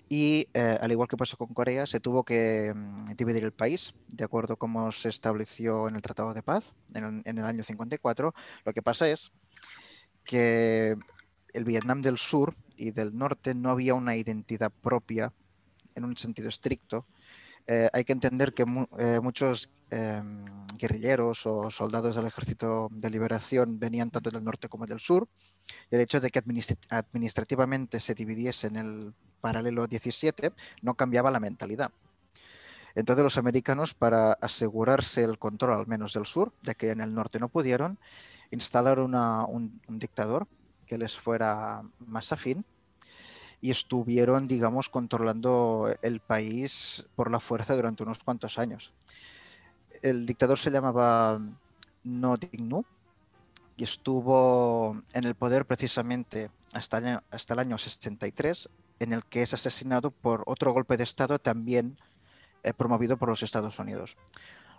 Y 0.08 0.48
eh, 0.54 0.78
al 0.80 0.92
igual 0.92 1.08
que 1.08 1.18
pasó 1.18 1.36
con 1.36 1.52
Corea, 1.52 1.86
se 1.86 2.00
tuvo 2.00 2.24
que 2.24 2.72
mm, 2.74 3.12
dividir 3.16 3.44
el 3.44 3.52
país, 3.52 3.92
de 4.08 4.24
acuerdo 4.24 4.54
a 4.54 4.56
cómo 4.56 4.90
se 4.92 5.10
estableció 5.10 5.88
en 5.88 5.96
el 5.96 6.02
Tratado 6.02 6.32
de 6.32 6.42
Paz 6.42 6.74
en 6.94 7.22
el, 7.26 7.44
año 7.44 7.62
54. 7.62 8.34
Lo 8.64 8.72
que 8.72 8.82
pasa 8.82 9.10
es 9.10 9.30
que 10.24 10.96
el 11.52 11.64
Vietnam 11.64 12.00
del 12.00 12.16
Sur 12.16 12.56
y 12.78 12.92
del 12.92 13.14
Norte 13.16 13.54
no 13.54 13.68
había 13.68 13.92
una 13.92 14.16
identidad 14.16 14.72
propia 14.72 15.34
en 15.94 16.04
un 16.04 16.16
sentido 16.16 16.48
estricto, 16.48 17.04
eh, 17.66 17.88
hay 17.92 18.04
que 18.04 18.12
entender 18.12 18.52
que 18.52 18.64
eh, 18.98 19.20
muchos 19.22 19.70
em, 19.90 20.44
guerrilleros 20.76 21.46
o 21.46 21.70
soldados 21.70 22.16
del 22.16 22.26
Ejército 22.26 22.88
de 22.90 23.10
Liberación 23.10 23.78
venían 23.78 24.10
tanto 24.10 24.30
del 24.30 24.44
norte 24.44 24.68
como 24.68 24.86
del 24.86 25.00
sur. 25.00 25.28
Y 25.90 25.94
el 25.94 26.00
hecho 26.00 26.20
de 26.20 26.30
que 26.30 26.42
administrativamente 26.90 28.00
se 28.00 28.14
dividiese 28.14 28.66
en 28.66 28.76
el 28.76 29.14
paralelo 29.40 29.86
17 29.86 30.52
no 30.82 30.94
cambiaba 30.94 31.30
la 31.30 31.40
mentalidad. 31.40 31.92
Entonces 32.94 33.22
los 33.22 33.38
americanos, 33.38 33.94
para 33.94 34.32
asegurarse 34.34 35.22
el 35.24 35.38
control 35.38 35.78
al 35.78 35.86
menos 35.86 36.12
del 36.12 36.26
sur, 36.26 36.52
ya 36.62 36.74
que 36.74 36.90
en 36.90 37.00
el 37.00 37.14
norte 37.14 37.38
no 37.38 37.48
pudieron, 37.48 37.98
instalaron 38.50 39.14
un 39.14 39.98
dictador 39.98 40.46
que 40.86 40.98
les 40.98 41.18
fuera 41.18 41.82
más 42.00 42.32
afín 42.32 42.66
y 43.62 43.70
estuvieron, 43.70 44.48
digamos, 44.48 44.88
controlando 44.90 45.94
el 46.02 46.18
país 46.18 47.06
por 47.14 47.30
la 47.30 47.38
fuerza 47.38 47.76
durante 47.76 48.02
unos 48.02 48.18
cuantos 48.22 48.58
años. 48.58 48.92
El 50.02 50.26
dictador 50.26 50.58
se 50.58 50.72
llamaba 50.72 51.40
No 52.02 52.36
Ding 52.36 52.82
y 53.76 53.84
estuvo 53.84 55.00
en 55.14 55.24
el 55.24 55.36
poder 55.36 55.64
precisamente 55.64 56.50
hasta 56.72 56.98
el, 56.98 57.06
año, 57.06 57.22
hasta 57.30 57.54
el 57.54 57.60
año 57.60 57.78
63, 57.78 58.68
en 58.98 59.12
el 59.12 59.24
que 59.24 59.42
es 59.42 59.54
asesinado 59.54 60.10
por 60.10 60.42
otro 60.46 60.72
golpe 60.72 60.96
de 60.96 61.04
Estado 61.04 61.38
también 61.38 61.96
eh, 62.64 62.72
promovido 62.74 63.16
por 63.16 63.28
los 63.28 63.44
Estados 63.44 63.78
Unidos. 63.78 64.16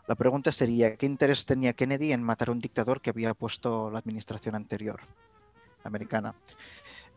La 0.07 0.15
pregunta 0.15 0.51
sería, 0.51 0.97
¿qué 0.97 1.05
interés 1.05 1.45
tenía 1.45 1.71
Kennedy 1.71 2.11
en 2.11 2.21
matar 2.21 2.49
a 2.49 2.51
un 2.51 2.59
dictador 2.59 2.99
que 2.99 3.11
había 3.11 3.33
puesto 3.33 3.89
la 3.89 3.99
administración 3.99 4.55
anterior 4.55 4.99
americana? 5.85 6.35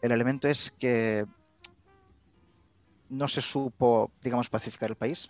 El 0.00 0.12
elemento 0.12 0.46
es 0.46 0.70
que 0.70 1.26
no 3.08 3.28
se 3.28 3.42
supo, 3.42 4.10
digamos, 4.22 4.50
pacificar 4.50 4.90
el 4.90 4.96
país, 4.96 5.28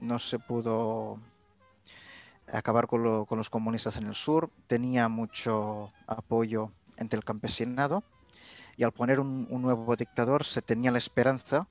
no 0.00 0.18
se 0.18 0.38
pudo 0.38 1.18
acabar 2.52 2.86
con, 2.86 3.02
los 3.02 3.50
comunistas 3.50 3.96
en 3.96 4.06
el 4.06 4.14
sur, 4.14 4.50
tenía 4.66 5.08
mucho 5.08 5.92
apoyo 6.06 6.70
entre 6.96 7.16
el 7.16 7.24
campesinado. 7.24 8.04
Y 8.76 8.82
al 8.82 8.92
poner 8.92 9.20
un, 9.20 9.46
nuevo 9.50 9.94
dictador 9.96 10.44
se 10.44 10.60
tenía 10.60 10.90
la 10.90 10.98
esperanza 10.98 11.68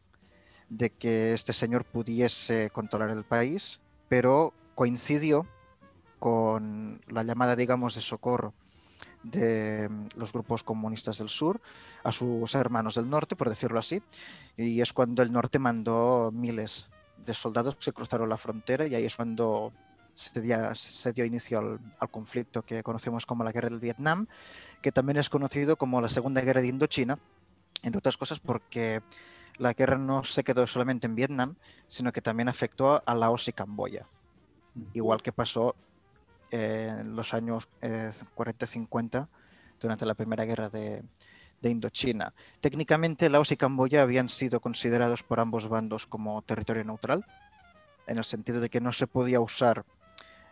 de 0.69 0.89
que 0.89 1.33
este 1.33 1.51
señor 1.51 1.83
pudiese 1.83 2.69
controlar 2.69 3.09
el 3.09 3.25
país, 3.25 3.81
pero 4.07 4.53
coincidió 4.73 5.45
con 6.19 7.01
la 7.07 7.23
llamada, 7.23 7.57
digamos, 7.57 7.95
de 7.95 8.01
socorro 8.01 8.53
de 9.23 9.89
mm, 9.89 10.07
los 10.15 10.33
grupos 10.33 10.63
comunistas 10.63 11.17
del 11.17 11.29
sur 11.29 11.61
a 12.03 12.11
sus 12.11 12.53
hermanos 12.55 12.95
del 12.95 13.09
norte, 13.09 13.35
por 13.35 13.49
decirlo 13.49 13.79
así, 13.79 14.01
y 14.57 14.81
es 14.81 14.93
cuando 14.93 15.23
el 15.23 15.31
norte 15.31 15.59
mandó 15.59 16.31
miles 16.31 16.87
de 17.25 17.33
soldados 17.33 17.75
que 17.75 17.93
cruzaron 17.93 18.29
la 18.29 18.37
frontera 18.37 18.85
y 18.85 18.95
ahí 18.95 19.05
es 19.05 19.15
cuando 19.15 19.71
se, 20.13 20.41
dio, 20.41 21.25
inicio 21.25 21.59
al, 21.59 22.09
conflicto 22.11 22.63
que 22.63 22.83
conocemos 22.83 23.25
como 23.25 23.43
la 23.43 23.51
Guerra 23.51 23.69
del 23.69 23.79
Vietnam, 23.79 24.27
que 24.81 24.91
también 24.91 25.17
es 25.17 25.29
conocido 25.29 25.77
como 25.77 26.01
la 26.01 26.09
Segunda 26.09 26.41
Guerra 26.41 26.61
de 26.61 26.67
Indochina, 26.67 27.17
entre 27.81 27.99
otras 27.99 28.17
cosas 28.17 28.39
porque 28.39 29.01
la 29.57 29.73
guerra 29.73 29.97
no 29.97 30.23
se 30.23 30.43
quedó 30.43 30.65
solamente 30.67 31.07
en 31.07 31.15
Vietnam, 31.15 31.55
sino 31.87 32.11
que 32.11 32.21
también 32.21 32.49
afectó 32.49 33.01
a 33.05 33.15
Laos 33.15 33.47
y 33.47 33.53
Camboya, 33.53 34.07
igual 34.93 35.21
que 35.21 35.31
pasó 35.31 35.75
en 36.53 37.15
los 37.15 37.33
años 37.33 37.67
40-50 37.81 39.23
eh, 39.23 39.27
durante 39.79 40.05
la 40.05 40.13
Primera 40.13 40.45
Guerra 40.45 40.69
de, 40.69 41.03
Indochina. 41.63 42.33
Técnicamente, 42.59 43.29
Laos 43.29 43.51
y 43.51 43.57
Camboya 43.57 44.01
habían 44.01 44.29
sido 44.29 44.59
considerados 44.59 45.23
por 45.23 45.39
ambos 45.39 45.67
bandos 45.67 46.05
como 46.05 46.41
territorio 46.41 46.83
neutral, 46.83 47.25
en 48.05 48.17
el 48.17 48.23
sentido 48.23 48.59
de 48.59 48.69
que 48.69 48.81
no 48.81 48.91
se 48.91 49.07
podía 49.07 49.39
usar 49.39 49.85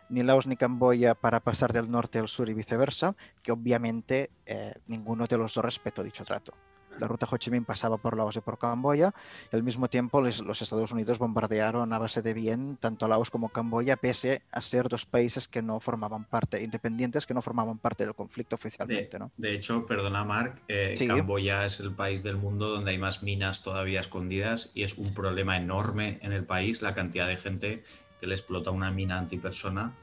ni 0.08 0.22
Laos 0.22 0.46
ni 0.46 0.56
Camboya 0.56 1.14
para 1.14 1.40
pasar 1.40 1.72
del 1.72 1.90
norte 1.90 2.18
al 2.18 2.28
sur 2.28 2.48
y 2.48 2.54
viceversa, 2.54 3.14
que 3.42 3.52
obviamente 3.52 4.30
eh, 4.46 4.74
ninguno 4.86 5.26
de 5.26 5.38
los 5.38 5.54
dos 5.54 5.64
respetó 5.64 6.02
dicho 6.02 6.24
trato 6.24 6.52
la 6.98 7.06
ruta 7.06 7.26
Ho 7.30 7.36
Chi 7.36 7.50
Minh 7.50 7.64
pasaba 7.64 7.98
por 7.98 8.16
Laos 8.16 8.36
y 8.36 8.40
por 8.40 8.58
Camboya, 8.58 9.14
y 9.52 9.56
al 9.56 9.62
mismo 9.62 9.88
tiempo 9.88 10.20
los 10.20 10.62
Estados 10.62 10.92
Unidos 10.92 11.18
bombardearon 11.18 11.92
a 11.92 11.98
base 11.98 12.22
de 12.22 12.34
bien 12.34 12.76
tanto 12.76 13.08
Laos 13.08 13.30
como 13.30 13.48
Camboya, 13.48 13.96
pese 13.96 14.42
a 14.50 14.60
ser 14.60 14.88
dos 14.88 15.06
países 15.06 15.48
que 15.48 15.62
no 15.62 15.80
formaban 15.80 16.24
parte, 16.24 16.62
independientes 16.62 17.26
que 17.26 17.34
no 17.34 17.42
formaban 17.42 17.78
parte 17.78 18.04
del 18.04 18.14
conflicto 18.14 18.56
oficialmente. 18.56 19.18
De, 19.18 19.18
¿no? 19.18 19.32
de 19.36 19.54
hecho, 19.54 19.86
perdona 19.86 20.24
Mark, 20.24 20.62
eh, 20.68 20.94
Camboya 21.06 21.66
es 21.66 21.80
el 21.80 21.94
país 21.94 22.22
del 22.22 22.36
mundo 22.36 22.68
donde 22.68 22.92
hay 22.92 22.98
más 22.98 23.22
minas 23.22 23.62
todavía 23.62 24.00
escondidas 24.00 24.70
y 24.74 24.84
es 24.84 24.98
un 24.98 25.14
problema 25.14 25.56
enorme 25.56 26.18
en 26.22 26.32
el 26.32 26.44
país 26.44 26.82
la 26.82 26.94
cantidad 26.94 27.26
de 27.26 27.36
gente 27.36 27.82
que 28.20 28.26
le 28.26 28.34
explota 28.34 28.70
una 28.70 28.90
mina 28.90 29.18
antipersona 29.18 29.94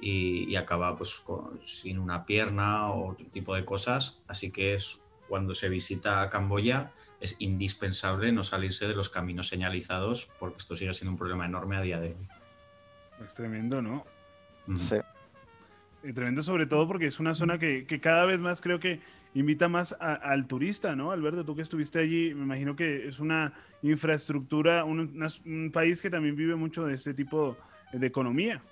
y, 0.00 0.50
y 0.50 0.56
acaba 0.56 0.96
pues 0.96 1.22
sin 1.64 1.98
una 1.98 2.26
pierna 2.26 2.90
o 2.90 3.12
otro 3.12 3.26
tipo 3.26 3.54
de 3.54 3.64
cosas. 3.64 4.18
Así 4.28 4.50
que 4.50 4.74
es 4.74 5.03
cuando 5.28 5.54
se 5.54 5.68
visita 5.68 6.22
a 6.22 6.30
Camboya 6.30 6.92
es 7.20 7.36
indispensable 7.38 8.32
no 8.32 8.44
salirse 8.44 8.86
de 8.86 8.94
los 8.94 9.08
caminos 9.08 9.48
señalizados 9.48 10.30
porque 10.38 10.58
esto 10.58 10.76
sigue 10.76 10.92
siendo 10.94 11.12
un 11.12 11.18
problema 11.18 11.46
enorme 11.46 11.76
a 11.76 11.82
día 11.82 11.98
de 11.98 12.08
hoy. 12.08 12.16
Es 13.24 13.34
tremendo, 13.34 13.80
¿no? 13.80 14.04
Sí. 14.76 14.96
Y 16.02 16.12
tremendo 16.12 16.42
sobre 16.42 16.66
todo 16.66 16.86
porque 16.86 17.06
es 17.06 17.18
una 17.20 17.34
zona 17.34 17.58
que, 17.58 17.86
cada 18.00 18.26
vez 18.26 18.40
más 18.40 18.60
creo 18.60 18.78
que 18.78 19.00
invita 19.34 19.68
más 19.68 19.96
al 19.98 20.46
turista, 20.46 20.94
¿no? 20.94 21.10
Alberto, 21.10 21.44
tú 21.44 21.56
que 21.56 21.62
estuviste 21.62 21.98
allí, 21.98 22.34
me 22.34 22.42
imagino 22.42 22.76
que 22.76 23.08
es 23.08 23.20
una 23.20 23.54
infraestructura, 23.82 24.84
un, 24.84 25.26
un 25.46 25.70
país 25.72 26.02
que 26.02 26.10
también 26.10 26.36
vive 26.36 26.56
mucho 26.56 26.84
de 26.84 26.94
este 26.94 27.14
tipo 27.14 27.56
de 27.92 28.06
economía. 28.06 28.62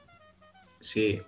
Sí, 0.80 1.22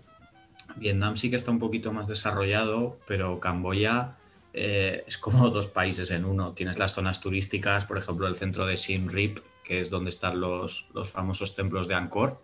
Vietnam 0.76 1.16
sí 1.16 1.31
que 1.31 1.37
está 1.37 1.50
un 1.50 1.59
poquito 1.59 1.93
más 1.93 2.09
desarrollado, 2.09 2.99
pero 3.07 3.40
Camboya 3.40 4.16
eh, 4.54 5.04
es 5.06 5.18
como 5.18 5.50
dos 5.50 5.66
países 5.66 6.11
en 6.11 6.25
uno. 6.25 6.52
Tienes 6.52 6.78
las 6.78 6.94
zonas 6.94 7.20
turísticas, 7.20 7.84
por 7.84 7.99
ejemplo, 7.99 8.26
el 8.26 8.37
centro 8.37 8.66
de 8.66 8.76
Siem 8.76 9.08
Reap, 9.08 9.38
que 9.64 9.80
es 9.80 9.90
donde 9.90 10.11
están 10.11 10.40
los, 10.40 10.88
los 10.94 11.11
famosos 11.11 11.54
templos 11.54 11.88
de 11.88 11.94
Angkor. 11.94 12.40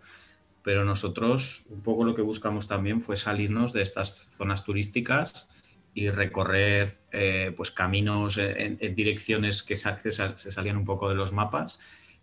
Pero 0.63 0.85
nosotros 0.85 1.63
un 1.69 1.81
poco 1.81 2.03
lo 2.03 2.13
que 2.13 2.21
buscamos 2.21 2.67
también 2.67 3.01
fue 3.01 3.17
salirnos 3.17 3.73
de 3.73 3.81
estas 3.81 4.27
zonas 4.29 4.63
turísticas 4.63 5.49
y 5.93 6.09
recorrer 6.09 6.99
eh, 7.11 7.53
pues 7.57 7.71
caminos 7.71 8.37
en, 8.37 8.77
direcciones 8.95 9.63
que, 9.63 9.75
se 9.75 10.51
salían 10.51 10.77
un 10.77 10.85
poco 10.85 11.09
de 11.09 11.15
los 11.15 11.33
mapas 11.33 11.79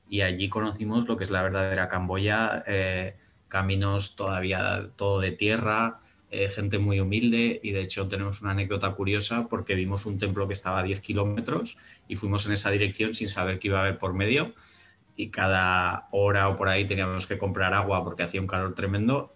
y 0.08 0.22
allí 0.22 0.48
conocimos 0.48 1.06
lo 1.06 1.16
que 1.16 1.24
es 1.24 1.30
la 1.30 1.42
verdadera 1.42 1.88
Camboya, 1.88 2.64
eh, 2.66 3.16
caminos 3.48 4.16
todavía 4.16 4.90
todo 4.96 5.20
de 5.20 5.32
tierra, 5.32 6.00
eh, 6.30 6.50
gente 6.50 6.78
muy 6.78 7.00
humilde 7.00 7.58
y 7.62 7.72
de 7.72 7.80
hecho 7.80 8.06
tenemos 8.06 8.42
una 8.42 8.50
anécdota 8.50 8.92
curiosa 8.92 9.48
porque 9.48 9.74
vimos 9.74 10.04
un 10.04 10.18
templo 10.18 10.46
que 10.46 10.52
estaba 10.52 10.80
a 10.80 10.82
10 10.82 11.00
kilómetros 11.00 11.78
y 12.06 12.16
fuimos 12.16 12.44
en 12.44 12.52
esa 12.52 12.70
dirección 12.70 13.14
sin 13.14 13.30
saber 13.30 13.58
qué 13.58 13.68
iba 13.68 13.78
a 13.78 13.82
haber 13.84 13.96
por 13.96 14.12
medio 14.12 14.54
y 15.16 15.30
cada 15.30 16.06
hora 16.10 16.48
o 16.48 16.56
por 16.56 16.68
ahí 16.68 16.84
teníamos 16.84 17.26
que 17.26 17.38
comprar 17.38 17.72
agua 17.72 18.04
porque 18.04 18.24
hacía 18.24 18.42
un 18.42 18.46
calor 18.46 18.74
tremendo 18.74 19.32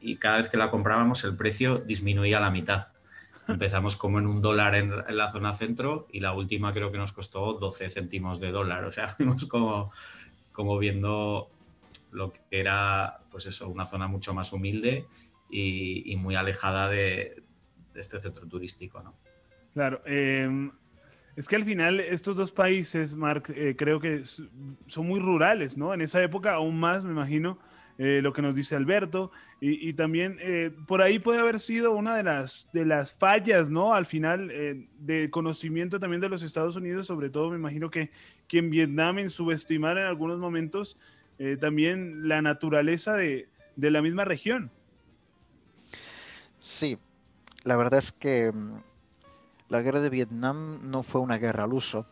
y 0.00 0.16
cada 0.16 0.38
vez 0.38 0.48
que 0.48 0.56
la 0.56 0.70
comprábamos 0.70 1.24
el 1.24 1.36
precio 1.36 1.78
disminuía 1.78 2.38
a 2.38 2.40
la 2.40 2.50
mitad. 2.50 2.88
Empezamos 3.46 3.96
como 3.96 4.18
en 4.18 4.26
un 4.26 4.40
dólar 4.40 4.74
en, 4.74 4.92
la 5.06 5.30
zona 5.30 5.52
centro 5.52 6.08
y 6.10 6.20
la 6.20 6.32
última 6.32 6.72
creo 6.72 6.90
que 6.90 6.96
nos 6.96 7.12
costó 7.12 7.54
12 7.54 7.90
céntimos 7.90 8.40
de 8.40 8.50
dólar. 8.50 8.84
O 8.84 8.90
sea, 8.90 9.08
fuimos 9.08 9.44
como, 9.44 9.92
como 10.52 10.78
viendo 10.78 11.50
lo 12.12 12.32
que 12.32 12.40
era, 12.50 13.20
pues 13.30 13.44
eso, 13.44 13.68
una 13.68 13.84
zona 13.84 14.08
mucho 14.08 14.32
más 14.32 14.52
humilde 14.54 15.06
y, 15.54 16.16
muy 16.16 16.34
alejada 16.34 16.88
de, 16.88 17.42
este 17.94 18.20
centro 18.20 18.46
turístico, 18.48 19.00
¿no? 19.02 19.14
Claro. 19.72 20.02
Em, 20.04 20.72
es 21.36 21.46
que 21.46 21.54
al 21.56 21.64
final 21.64 22.00
estos 22.00 22.36
dos 22.36 22.50
países, 22.50 23.14
Mark, 23.14 23.44
eh, 23.54 23.76
creo 23.76 24.00
que 24.00 24.24
son 24.24 25.06
muy 25.06 25.20
rurales, 25.20 25.76
¿no? 25.76 25.94
En 25.94 26.00
esa 26.00 26.20
época 26.22 26.54
aún 26.54 26.78
más, 26.78 27.04
me 27.04 27.12
imagino, 27.12 27.58
eh, 27.98 28.18
lo 28.20 28.32
que 28.32 28.42
nos 28.42 28.56
dice 28.56 28.74
Alberto, 28.74 29.30
y, 29.60 29.94
también 29.94 30.36
eh, 30.40 30.72
por 30.86 31.00
ahí 31.00 31.18
puede 31.20 31.38
haber 31.38 31.58
sido 31.58 31.92
una 31.92 32.16
de 32.16 32.24
las, 32.24 32.68
de 32.72 32.84
las 32.84 33.14
fallas, 33.14 33.70
¿no? 33.70 33.94
Al 33.94 34.04
final, 34.04 34.52
de 34.98 35.30
conocimiento 35.30 35.98
también 35.98 36.20
de 36.20 36.28
los 36.28 36.42
Estados 36.42 36.76
Unidos, 36.76 37.06
sobre 37.06 37.30
todo 37.30 37.48
me 37.50 37.56
imagino 37.56 37.90
que, 37.90 38.10
que 38.46 38.58
en 38.58 38.68
Vietnam 38.68 39.20
en 39.20 39.30
subestimar 39.30 39.96
en 39.96 40.04
algunos 40.04 40.38
momentos 40.38 40.98
también 41.60 42.28
la 42.28 42.42
naturaleza 42.42 43.16
de, 43.16 43.48
de 43.76 43.90
la 43.90 44.02
misma 44.02 44.26
región. 44.26 44.70
Sí, 46.64 46.98
la 47.64 47.76
verdad 47.76 47.98
es 47.98 48.10
que 48.10 48.50
mm, 48.50 48.78
la 49.68 49.82
guerra 49.82 50.00
de 50.00 50.08
Vietnam 50.08 50.80
no 50.90 51.02
fue 51.02 51.20
una 51.20 51.36
guerra 51.36 51.64
al 51.64 51.74
uso, 51.74 52.06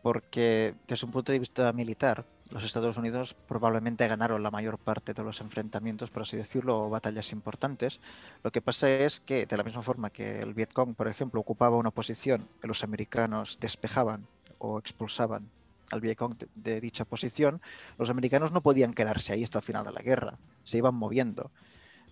porque 0.00 0.76
desde 0.86 1.06
un 1.06 1.10
punto 1.10 1.32
de 1.32 1.40
vista 1.40 1.72
militar, 1.72 2.24
los 2.50 2.62
Estados 2.62 2.98
Unidos 2.98 3.34
probablemente 3.34 4.06
ganaron 4.06 4.44
la 4.44 4.52
mayor 4.52 4.78
parte 4.78 5.12
de 5.12 5.24
los 5.24 5.40
enfrentamientos, 5.40 6.08
por 6.12 6.22
así 6.22 6.36
decirlo, 6.36 6.84
o 6.84 6.88
batallas 6.88 7.32
importantes. 7.32 7.98
Lo 8.44 8.52
que 8.52 8.62
pasa 8.62 8.88
es 8.88 9.18
que, 9.18 9.44
de 9.44 9.56
la 9.56 9.64
misma 9.64 9.82
forma 9.82 10.10
que 10.10 10.38
el 10.38 10.54
Vietcong, 10.54 10.94
por 10.94 11.08
ejemplo, 11.08 11.40
ocupaba 11.40 11.76
una 11.76 11.90
posición 11.90 12.48
los 12.62 12.84
americanos 12.84 13.58
despejaban 13.60 14.24
o 14.58 14.78
expulsaban 14.78 15.50
al 15.90 16.00
Vietcong 16.00 16.38
de, 16.38 16.48
de 16.54 16.80
dicha 16.80 17.04
posición, 17.04 17.60
los 17.98 18.08
americanos 18.08 18.52
no 18.52 18.60
podían 18.60 18.94
quedarse 18.94 19.32
ahí 19.32 19.42
hasta 19.42 19.58
el 19.58 19.64
final 19.64 19.84
de 19.84 19.90
la 19.90 20.02
guerra, 20.02 20.38
se 20.62 20.78
iban 20.78 20.94
moviendo. 20.94 21.50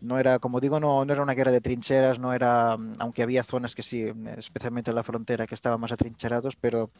No 0.00 0.18
era, 0.18 0.38
como 0.38 0.60
digo, 0.60 0.80
no, 0.80 1.04
no, 1.04 1.12
era 1.12 1.22
una 1.22 1.34
guerra 1.34 1.50
de 1.50 1.60
trincheras, 1.60 2.18
no 2.18 2.32
era, 2.32 2.76
mm, 2.76 2.96
aunque 3.00 3.22
había 3.22 3.42
zonas 3.42 3.74
que 3.74 3.82
sí, 3.82 4.06
especialmente 4.36 4.90
en 4.90 4.96
la 4.96 5.02
frontera, 5.02 5.46
que 5.46 5.54
estaban 5.54 5.80
más 5.80 5.92
atrincherados, 5.92 6.56
pero 6.56 6.90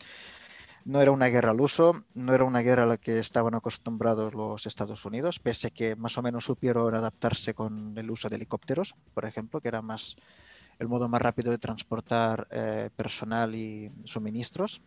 no 0.85 1.00
era 1.00 1.11
una 1.11 1.26
guerra 1.26 1.50
al 1.50 1.61
uso, 1.61 2.04
no 2.14 2.35
era 2.35 2.45
una 2.45 2.61
guerra 2.61 2.85
a 2.85 2.87
la 2.87 2.97
que 2.97 3.19
estaban 3.19 3.54
acostumbrados 3.54 4.35
los 4.35 4.66
Estados 4.66 5.04
Unidos, 5.04 5.38
pese 5.38 5.69
a 5.69 5.71
que 5.71 5.97
más 5.97 6.16
o 6.19 6.23
menos 6.23 6.45
supieron 6.45 6.95
adaptarse 6.95 7.54
con 7.54 7.97
el 7.97 8.11
uso 8.11 8.28
de 8.28 8.37
helicópteros, 8.37 8.95
por 9.14 9.25
ejemplo, 9.25 9.61
que 9.61 9.69
era 9.69 9.83
más 9.83 10.16
el 10.78 10.88
modo 10.88 11.09
más 11.09 11.21
rápido 11.21 11.50
de 11.50 11.59
transportar 11.59 12.49
eh, 12.50 12.88
personal 12.97 13.54
y 13.54 13.92
suministros. 14.04 14.80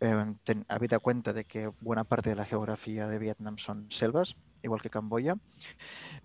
Eh, 0.00 0.34
habida 0.68 0.98
cuenta 0.98 1.34
de 1.34 1.44
que 1.44 1.70
buena 1.80 2.04
parte 2.04 2.30
de 2.30 2.36
la 2.36 2.46
geografía 2.46 3.06
de 3.06 3.18
Vietnam 3.18 3.58
son 3.58 3.86
selvas, 3.90 4.34
igual 4.62 4.80
que 4.80 4.90
Camboya. 4.90 5.36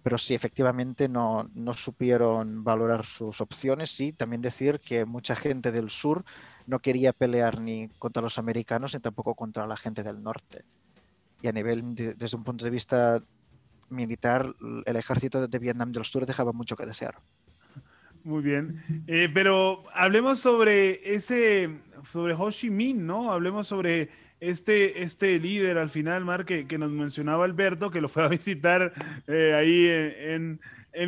Pero 0.03 0.17
sí, 0.17 0.33
efectivamente 0.33 1.09
no, 1.09 1.49
no 1.53 1.73
supieron 1.73 2.63
valorar 2.63 3.05
sus 3.05 3.41
opciones 3.41 3.99
y 3.99 4.13
también 4.13 4.41
decir 4.41 4.79
que 4.79 5.05
mucha 5.05 5.35
gente 5.35 5.71
del 5.71 5.89
sur 5.89 6.23
no 6.67 6.79
quería 6.79 7.13
pelear 7.13 7.59
ni 7.59 7.89
contra 7.99 8.21
los 8.21 8.37
americanos 8.37 8.93
ni 8.93 8.99
tampoco 8.99 9.35
contra 9.35 9.67
la 9.67 9.77
gente 9.77 10.03
del 10.03 10.21
norte. 10.21 10.63
Y 11.41 11.47
a 11.47 11.51
nivel, 11.51 11.95
desde 11.95 12.37
un 12.37 12.43
punto 12.43 12.65
de 12.65 12.71
vista 12.71 13.21
militar, 13.89 14.47
el 14.85 14.95
ejército 14.95 15.47
de 15.47 15.59
Vietnam 15.59 15.91
del 15.91 16.05
Sur 16.05 16.25
dejaba 16.25 16.53
mucho 16.53 16.75
que 16.75 16.85
desear. 16.85 17.15
Muy 18.23 18.41
bien. 18.41 18.83
Eh, 19.05 19.29
pero 19.31 19.83
hablemos 19.93 20.39
sobre 20.39 21.13
ese, 21.13 21.81
sobre 22.03 22.33
Ho 22.33 22.49
Chi 22.49 22.71
Minh, 22.71 23.05
¿no? 23.05 23.31
Hablemos 23.31 23.67
sobre 23.67 24.09
este, 24.39 25.01
este 25.01 25.39
líder 25.39 25.77
al 25.77 25.89
final, 25.89 26.25
Mar, 26.25 26.45
que, 26.45 26.65
nos 26.77 26.91
mencionaba 26.91 27.45
Alberto, 27.45 27.91
que 27.91 28.01
lo 28.01 28.09
fue 28.09 28.23
a 28.23 28.27
visitar 28.29 28.93
eh, 29.27 29.53
ahí 29.53 29.87
en, 29.87 30.59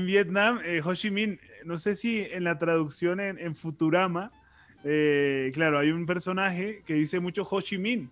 Vietnam, 0.05 0.59
eh, 0.65 0.81
Ho 0.83 0.93
Chi 0.95 1.09
Minh, 1.11 1.39
no 1.63 1.77
sé 1.77 1.95
si 1.95 2.19
en 2.19 2.43
la 2.43 2.59
traducción 2.59 3.19
en, 3.19 3.55
Futurama, 3.55 4.31
eh, 4.83 5.49
claro, 5.53 5.79
hay 5.79 5.91
un 5.91 6.05
personaje 6.05 6.83
que 6.85 6.95
dice 6.95 7.19
mucho 7.19 7.47
Ho 7.49 7.61
Chi 7.61 7.77
Minh. 7.77 8.09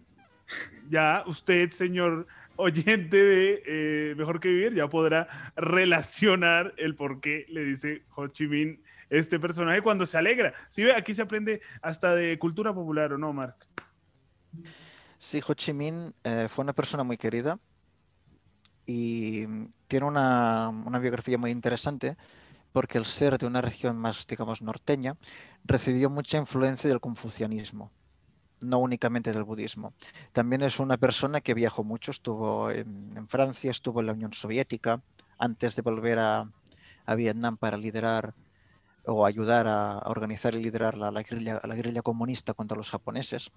Ya 0.89 1.23
usted, 1.25 1.71
señor 1.71 2.27
oyente 2.55 3.17
de 3.17 4.13
Mejor 4.15 4.39
que 4.39 4.47
Vivir, 4.47 4.73
ya 4.73 4.87
podrá 4.87 5.51
relacionar 5.55 6.73
el 6.77 6.95
por 6.95 7.19
qué 7.19 7.45
le 7.49 7.65
dice 7.65 8.03
Ho 8.15 8.27
Chi 8.27 8.47
Minh 8.47 8.79
este 9.09 9.39
personaje 9.39 9.81
cuando 9.81 10.05
se 10.05 10.17
alegra. 10.17 10.53
Si 10.69 10.83
ve, 10.83 10.93
aquí 10.93 11.13
se 11.13 11.21
aprende 11.21 11.61
hasta 11.81 12.15
de 12.15 12.37
cultura 12.39 12.73
popular, 12.73 13.13
¿o 13.13 13.17
no, 13.17 13.33
Mark? 13.33 13.55
Sí, 15.25 15.41
Ho 15.47 15.55
Chi 15.55 15.73
Minh 15.73 16.13
eh, 16.23 16.45
fue 16.47 16.61
una 16.61 16.73
persona 16.73 17.03
muy 17.03 17.17
querida 17.17 17.57
y 18.85 19.47
tiene 19.87 20.05
una, 20.05 20.71
biografía 21.01 21.39
muy 21.39 21.49
interesante 21.49 22.15
porque 22.71 22.99
el 22.99 23.07
ser 23.07 23.39
de 23.39 23.47
una 23.47 23.59
región 23.59 23.97
más, 23.97 24.27
digamos, 24.27 24.61
norteña, 24.61 25.17
recibió 25.63 26.11
mucha 26.11 26.37
influencia 26.37 26.87
del 26.87 26.99
confucianismo, 26.99 27.89
no 28.61 28.77
únicamente 28.77 29.33
del 29.33 29.45
budismo. 29.45 29.95
También 30.31 30.61
es 30.61 30.79
una 30.79 30.97
persona 30.97 31.41
que 31.41 31.55
viajó 31.55 31.83
mucho, 31.83 32.11
estuvo 32.11 32.69
en, 32.69 33.27
Francia, 33.27 33.71
estuvo 33.71 34.01
en 34.01 34.05
la 34.05 34.13
Unión 34.13 34.31
Soviética, 34.31 35.01
antes 35.39 35.75
de 35.75 35.81
volver 35.81 36.19
a, 36.19 36.47
Vietnam 37.17 37.57
para 37.57 37.77
liderar 37.77 38.35
o 39.05 39.25
ayudar 39.25 39.65
a, 39.67 40.03
organizar 40.05 40.53
y 40.53 40.61
liderar 40.61 40.95
la, 40.95 41.09
guerrilla, 41.23 41.61
la 41.63 41.73
guerrilla 41.73 42.03
comunista 42.03 42.53
contra 42.53 42.77
los 42.77 42.91
japoneses. 42.91 43.49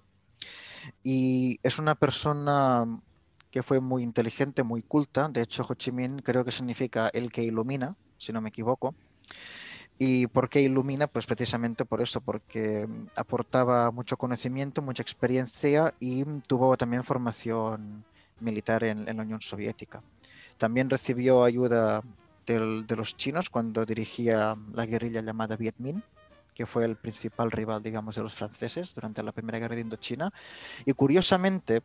Y 1.03 1.59
es 1.63 1.79
una 1.79 1.95
persona 1.95 2.85
que 3.51 3.63
fue 3.63 3.79
muy 3.79 4.03
inteligente, 4.03 4.63
muy 4.63 4.81
culta. 4.81 5.27
De 5.29 5.41
hecho, 5.41 5.65
Ho 5.67 5.73
Chi 5.73 5.91
Minh 5.91 6.21
creo 6.23 6.45
que 6.45 6.51
significa 6.51 7.09
el 7.09 7.31
que 7.31 7.43
ilumina, 7.43 7.95
si 8.17 8.31
no 8.31 8.41
me 8.41 8.49
equivoco. 8.49 8.93
¿Y 9.97 10.27
por 10.27 10.49
qué 10.49 10.61
ilumina? 10.61 11.07
Pues 11.07 11.25
precisamente 11.25 11.83
por 11.83 12.01
eso, 12.01 12.21
porque 12.21 12.87
aportaba 13.17 13.91
mucho 13.91 14.17
conocimiento, 14.17 14.81
mucha 14.81 15.03
experiencia 15.03 15.93
y 15.99 16.23
tuvo 16.47 16.77
también 16.77 17.03
formación 17.03 18.05
militar 18.39 18.83
en, 18.85 19.05
la 19.05 19.23
Unión 19.23 19.41
Soviética. 19.41 20.01
También 20.57 20.89
recibió 20.89 21.43
ayuda 21.43 22.01
de 22.45 22.95
los 22.95 23.15
chinos 23.17 23.49
cuando 23.49 23.85
dirigía 23.85 24.55
la 24.73 24.85
guerrilla 24.85 25.21
llamada 25.21 25.55
Viet 25.55 25.75
Minh 25.77 26.01
que 26.59 26.65
fue 26.65 26.83
el 26.83 26.97
principal 26.97 27.51
rival, 27.51 27.81
digamos, 27.81 28.15
de 28.15 28.21
los 28.21 28.35
franceses 28.35 28.93
durante 28.93 29.23
la 29.23 29.31
Primera 29.31 29.59
Guerra 29.59 29.75
de 29.75 29.81
Indochina. 29.81 30.29
Y 30.85 30.91
curiosamente, 30.91 31.83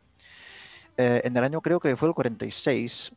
eh, 0.97 1.21
en 1.23 1.37
el 1.37 1.45
año 1.45 1.61
creo 1.61 1.79
que 1.79 1.95
fue 1.95 2.09
el 2.09 2.13
46, 2.13 3.13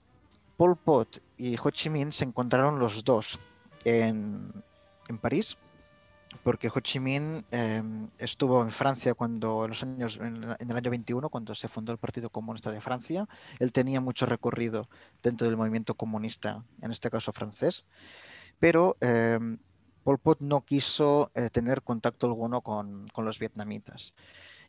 Pol 0.56 0.76
Pot 0.76 1.20
y 1.36 1.56
Ho 1.60 1.70
Chi 1.70 1.90
Minh 1.90 2.12
se 2.12 2.26
encontraron 2.26 2.78
los 2.78 3.02
dos 3.02 3.40
en, 3.84 4.52
en 5.08 5.18
París, 5.18 5.58
porque 6.44 6.70
Ho 6.72 6.78
Chi 6.78 7.00
Minh 7.00 7.44
eh, 7.50 7.82
estuvo 8.18 8.62
en 8.62 8.70
Francia 8.70 9.14
cuando 9.14 9.64
en 9.64 9.70
los 9.70 9.82
años 9.82 10.16
en, 10.22 10.44
el 10.44 10.76
año 10.76 10.90
21 10.90 11.28
cuando 11.28 11.56
se 11.56 11.66
fundó 11.66 11.90
el 11.90 11.98
Partido 11.98 12.30
Comunista 12.30 12.70
de 12.70 12.80
Francia 12.80 13.26
él 13.58 13.72
tenía 13.72 14.00
mucho 14.00 14.26
recorrido 14.26 14.88
dentro 15.24 15.48
del 15.48 15.56
movimiento 15.56 15.94
comunista 15.94 16.62
en 16.82 16.92
este 16.92 17.10
caso 17.10 17.32
francés 17.32 17.84
pero 18.60 18.96
eh, 19.00 19.38
Pol 20.08 20.18
Pot 20.18 20.40
no 20.40 20.64
quiso 20.64 21.30
eh, 21.34 21.50
tener 21.50 21.82
contacto 21.82 22.26
alguno 22.26 22.62
con, 22.62 23.04
los 23.18 23.38
vietnamitas. 23.38 24.14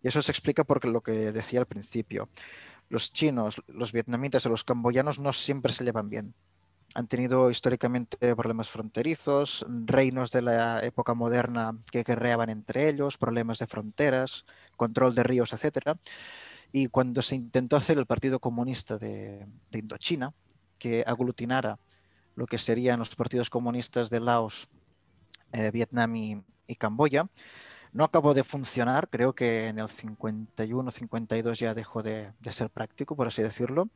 Y 0.03 0.09
eso 0.09 0.21
se 0.21 0.33
explica 0.33 0.65
por 0.65 0.83
lo 0.83 0.99
que 0.99 1.31
decía 1.31 1.61
al 1.61 1.65
principio. 1.65 2.27
Los 2.89 3.13
chinos, 3.13 3.63
los 3.67 3.93
vietnamitas 3.93 4.45
y 4.45 4.49
los 4.49 4.65
camboyanos 4.65 5.17
no 5.17 5.31
siempre 5.31 5.71
se 5.71 5.85
llevan 5.85 6.09
bien. 6.09 6.35
Han 6.93 7.07
tenido 7.07 7.49
históricamente 7.49 8.35
problemas 8.35 8.69
fronterizos, 8.69 9.65
reinos 9.69 10.31
de 10.31 10.41
la 10.41 10.83
época 10.83 11.13
moderna 11.13 11.71
que 11.89 12.03
guerreaban 12.03 12.49
entre 12.49 12.89
ellos, 12.89 13.17
problemas 13.17 13.59
de 13.59 13.67
fronteras, 13.67 14.43
control 14.75 15.15
de 15.15 15.23
ríos, 15.23 15.53
etc. 15.53 15.97
Y 16.73 16.87
cuando 16.87 17.21
se 17.21 17.37
intentó 17.37 17.77
hacer 17.77 17.97
el 17.97 18.07
Partido 18.07 18.41
Comunista 18.41 18.97
de 18.97 19.47
Indochina, 19.71 20.33
que 20.77 21.05
aglutinara 21.07 21.79
lo 22.35 22.45
que 22.45 22.57
serían 22.57 22.99
los 22.99 23.15
partidos 23.15 23.49
comunistas 23.49 24.09
de 24.09 24.19
Laos, 24.19 24.67
eh, 25.53 25.71
Vietnam 25.71 26.15
y, 26.15 26.43
Camboya. 26.77 27.27
No 27.91 28.03
acabó 28.03 28.33
de 28.35 28.43
funcionar, 28.43 29.09
creo 29.09 29.33
que 29.33 29.67
en 29.67 29.79
el 29.79 29.87
51-52 29.87 31.53
ya 31.55 31.73
dejó 31.73 32.03
de, 32.03 32.31
ser 32.51 32.69
práctico, 32.69 33.15
por 33.15 33.27
así 33.27 33.41
decirlo. 33.41 33.89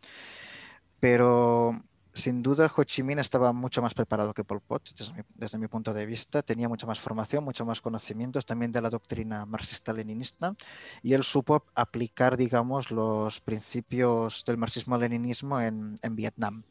Pero 1.00 1.80
sin 2.13 2.42
duda 2.42 2.72
Ho 2.76 2.84
Chi 2.84 3.04
Minh 3.04 3.20
estaba 3.20 3.54
mucho 3.54 3.82
más 3.82 3.94
preparado 3.94 4.34
que 4.34 4.44
Pol 4.44 4.62
Pot, 4.62 4.89
desde 5.36 5.58
mi, 5.60 5.68
punto 5.68 5.94
de 5.94 6.06
vista. 6.08 6.42
Tenía 6.42 6.68
mucha 6.70 6.88
más 6.88 7.00
formación, 7.00 7.44
mucho 7.44 7.66
más 7.66 7.82
conocimientos 7.82 8.46
también 8.46 8.72
de 8.72 8.82
la 8.82 8.89
doctrina 8.89 9.46
marxista-leninista 9.46 10.56
y 11.04 11.13
él 11.13 11.24
supo 11.24 11.66
aplicar, 11.76 12.38
digamos, 12.38 12.89
los 12.89 13.42
principios 13.42 14.44
del 14.46 14.58
marxismo-leninismo 14.58 15.62
en, 15.62 15.98
en 16.02 16.16
Vietnam 16.16 16.63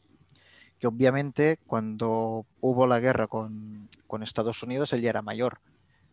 que 0.83 0.87
obviamente 0.87 1.59
cuando 1.65 2.45
hubo 2.59 2.87
la 2.87 2.99
guerra 2.99 3.27
con, 3.27 3.82
con 4.07 4.23
Estados 4.23 4.63
Unidos 4.63 4.93
él 4.93 5.01
ya 5.01 5.09
era 5.09 5.21
mayor, 5.21 5.59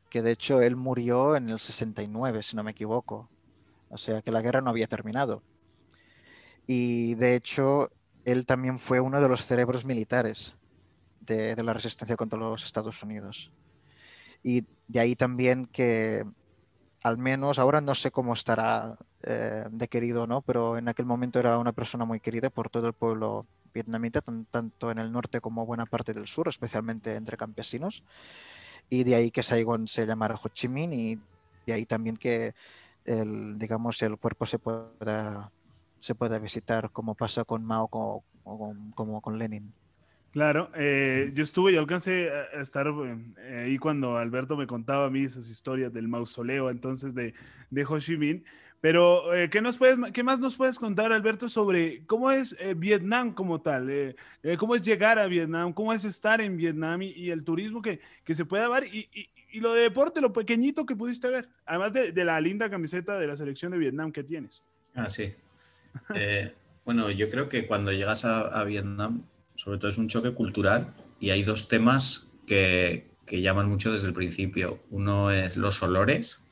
que 0.08 0.22
de 0.22 0.32
hecho 0.32 0.60
él 0.60 0.76
murió 0.76 1.36
en 1.36 1.50
el 1.50 1.60
69, 1.60 2.42
si 2.42 2.56
no 2.56 2.62
me 2.62 2.72
equivoco. 2.72 3.28
O 3.88 3.98
sea 3.98 4.22
que 4.22 4.32
la 4.32 4.42
guerra 4.42 4.60
no 4.60 4.70
había 4.70 4.86
terminado. 4.86 5.42
Y 6.66 7.14
de 7.16 7.34
hecho, 7.34 7.90
él 8.24 8.46
también 8.46 8.78
fue 8.78 9.00
uno 9.00 9.20
de 9.20 9.28
los 9.28 9.46
cerebros 9.46 9.84
militares 9.84 10.56
de, 11.20 11.60
la 11.62 11.72
resistencia 11.72 12.16
contra 12.16 12.38
los 12.38 12.64
Estados 12.64 13.02
Unidos. 13.02 13.50
Y 14.42 14.64
de 14.88 15.00
ahí 15.00 15.16
también 15.16 15.66
que, 15.66 16.24
al 17.02 17.18
menos 17.18 17.58
ahora 17.58 17.80
no 17.80 17.94
sé 17.94 18.10
cómo 18.10 18.32
estará 18.32 18.96
eh, 19.22 19.64
de 19.70 19.88
querido 19.88 20.26
no, 20.26 20.42
pero 20.42 20.78
en 20.78 20.88
aquel 20.88 21.06
momento 21.06 21.38
era 21.38 21.58
una 21.58 21.72
persona 21.72 22.04
muy 22.04 22.20
querida 22.20 22.50
por 22.50 22.70
todo 22.70 22.86
el 22.86 22.94
pueblo 22.94 23.46
vietnamita, 23.72 24.22
tanto 24.50 24.90
en 24.90 24.98
el 24.98 25.12
norte 25.12 25.40
como 25.40 25.66
buena 25.66 25.87
parte 25.87 26.12
del 26.12 26.26
sur, 26.26 26.48
especialmente 26.48 27.14
entre 27.14 27.37
campesinos. 27.37 28.02
Y 28.88 29.04
de 29.04 29.14
ahí 29.14 29.30
que 29.30 29.42
Saigon 29.42 29.88
se 29.88 30.06
llamara 30.06 30.38
Ho 30.42 30.48
Chi 30.48 30.68
Minh 30.68 30.92
y 30.92 31.18
de 31.66 31.72
ahí 31.72 31.87
también 31.87 32.16
que 32.16 32.54
el, 33.04 33.59
digamos, 33.59 34.02
el 34.02 34.16
cuerpo 34.16 34.46
se 34.46 34.59
pueda, 34.59 35.50
se 35.98 36.14
pueda 36.14 36.38
visitar 36.38 36.90
como 36.90 37.14
pasa 37.14 37.44
con 37.44 37.64
Mao 37.64 37.88
o 37.92 38.24
como 38.94 39.20
con 39.20 39.38
Lenin. 39.38 39.72
Claro, 40.33 40.70
eh, 40.76 41.33
yo 41.35 41.42
estuve, 41.42 41.72
y 41.72 41.76
alcancé 41.76 42.30
a 42.30 42.61
estar 42.61 42.87
eh, 42.87 43.64
ahí 43.64 43.78
cuando 43.78 44.16
Alberto 44.16 44.56
me 44.56 44.68
contaba 44.68 45.06
a 45.06 45.11
mí 45.11 45.24
esas 45.24 45.48
historias 45.48 45.92
del 45.92 46.06
mausoleo 46.06 46.70
entonces 46.70 47.16
de, 47.16 47.35
de 47.70 47.85
Ho 47.85 47.98
Chi 47.98 48.16
Minh. 48.16 48.44
Pero, 48.80 49.34
eh, 49.34 49.50
¿qué, 49.50 49.60
nos 49.60 49.76
puedes, 49.76 49.98
¿qué 50.12 50.22
más 50.22 50.38
nos 50.38 50.56
puedes 50.56 50.78
contar, 50.78 51.12
Alberto, 51.12 51.48
sobre 51.48 52.04
cómo 52.06 52.30
es 52.30 52.56
Vietnam 52.76 53.34
como 53.34 53.60
tal? 53.60 54.16
¿Cómo 54.58 54.74
es 54.74 54.82
llegar 54.82 55.18
a 55.18 55.26
Vietnam? 55.26 55.72
¿Cómo 55.74 55.92
es 55.92 56.04
estar 56.04 56.40
en 56.40 56.56
Vietnam 56.56 57.02
y, 57.02 57.30
el 57.30 57.44
turismo 57.44 57.82
que, 57.82 58.00
que, 58.24 58.34
se 58.34 58.46
puede 58.46 58.66
ver? 58.68 58.84
Y, 58.84 59.08
y, 59.52 59.60
lo 59.60 59.74
de 59.74 59.82
deporte, 59.82 60.20
lo 60.20 60.32
pequeñito 60.32 60.86
que 60.86 60.96
pudiste 60.96 61.28
ver, 61.28 61.48
además 61.66 61.92
de, 61.92 62.24
la 62.24 62.40
linda 62.40 62.70
camiseta 62.70 63.18
de 63.18 63.26
la 63.26 63.36
selección 63.36 63.72
de 63.72 63.78
Vietnam 63.78 64.12
que 64.12 64.24
tienes. 64.24 64.62
Ah, 64.94 65.10
sí. 65.10 65.34
bueno, 66.84 67.10
yo 67.10 67.28
creo 67.28 67.48
que 67.48 67.66
cuando 67.66 67.92
llegas 67.92 68.24
a, 68.24 68.40
a 68.40 68.64
Vietnam 68.64 69.24
sobre 69.60 69.76
todo 69.76 69.90
es 69.90 69.98
un 69.98 70.08
choque 70.08 70.32
cultural 70.32 70.94
y 71.20 71.30
hay 71.30 71.42
dos 71.42 71.68
temas 71.68 72.28
que, 72.46 73.10
llaman 73.30 73.68
mucho 73.68 73.92
desde 73.92 74.08
el 74.08 74.14
principio. 74.14 74.80
Uno 74.90 75.30
es 75.30 75.56
los 75.56 75.82
olores, 75.82 76.42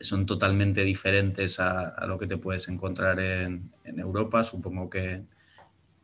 son 0.00 0.26
totalmente 0.26 0.84
diferentes 0.84 1.60
a, 1.60 2.06
lo 2.06 2.18
que 2.18 2.26
te 2.26 2.36
puedes 2.36 2.68
encontrar 2.68 3.20
en, 3.20 3.70
Europa, 3.84 4.44
supongo 4.44 4.88
que, 4.90 5.22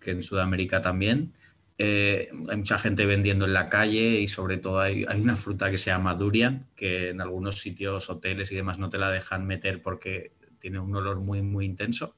en 0.05 0.22
Sudamérica 0.22 0.81
también. 0.81 1.35
Eh, 1.81 2.31
hay 2.48 2.57
mucha 2.57 2.79
gente 2.79 3.07
vendiendo 3.07 3.44
en 3.44 3.53
la 3.53 3.68
calle 3.68 4.20
y 4.20 4.29
sobre 4.29 4.57
todo 4.57 4.81
hay, 4.81 5.05
hay, 5.09 5.20
una 5.20 5.37
fruta 5.37 5.70
que 5.70 5.79
se 5.79 5.90
llama 5.90 6.14
durian, 6.14 6.66
que 6.74 7.11
en 7.11 7.20
algunos 7.20 7.61
sitios, 7.61 8.11
hoteles 8.11 8.51
y 8.51 8.57
demás 8.57 8.79
no 8.79 8.88
te 8.88 8.98
la 8.98 9.11
dejan 9.11 9.46
meter 9.46 9.81
porque 9.81 10.33
tiene 10.59 10.81
un 10.81 10.94
olor 10.94 11.20
muy, 11.20 11.42
muy 11.42 11.64
intenso. 11.64 12.16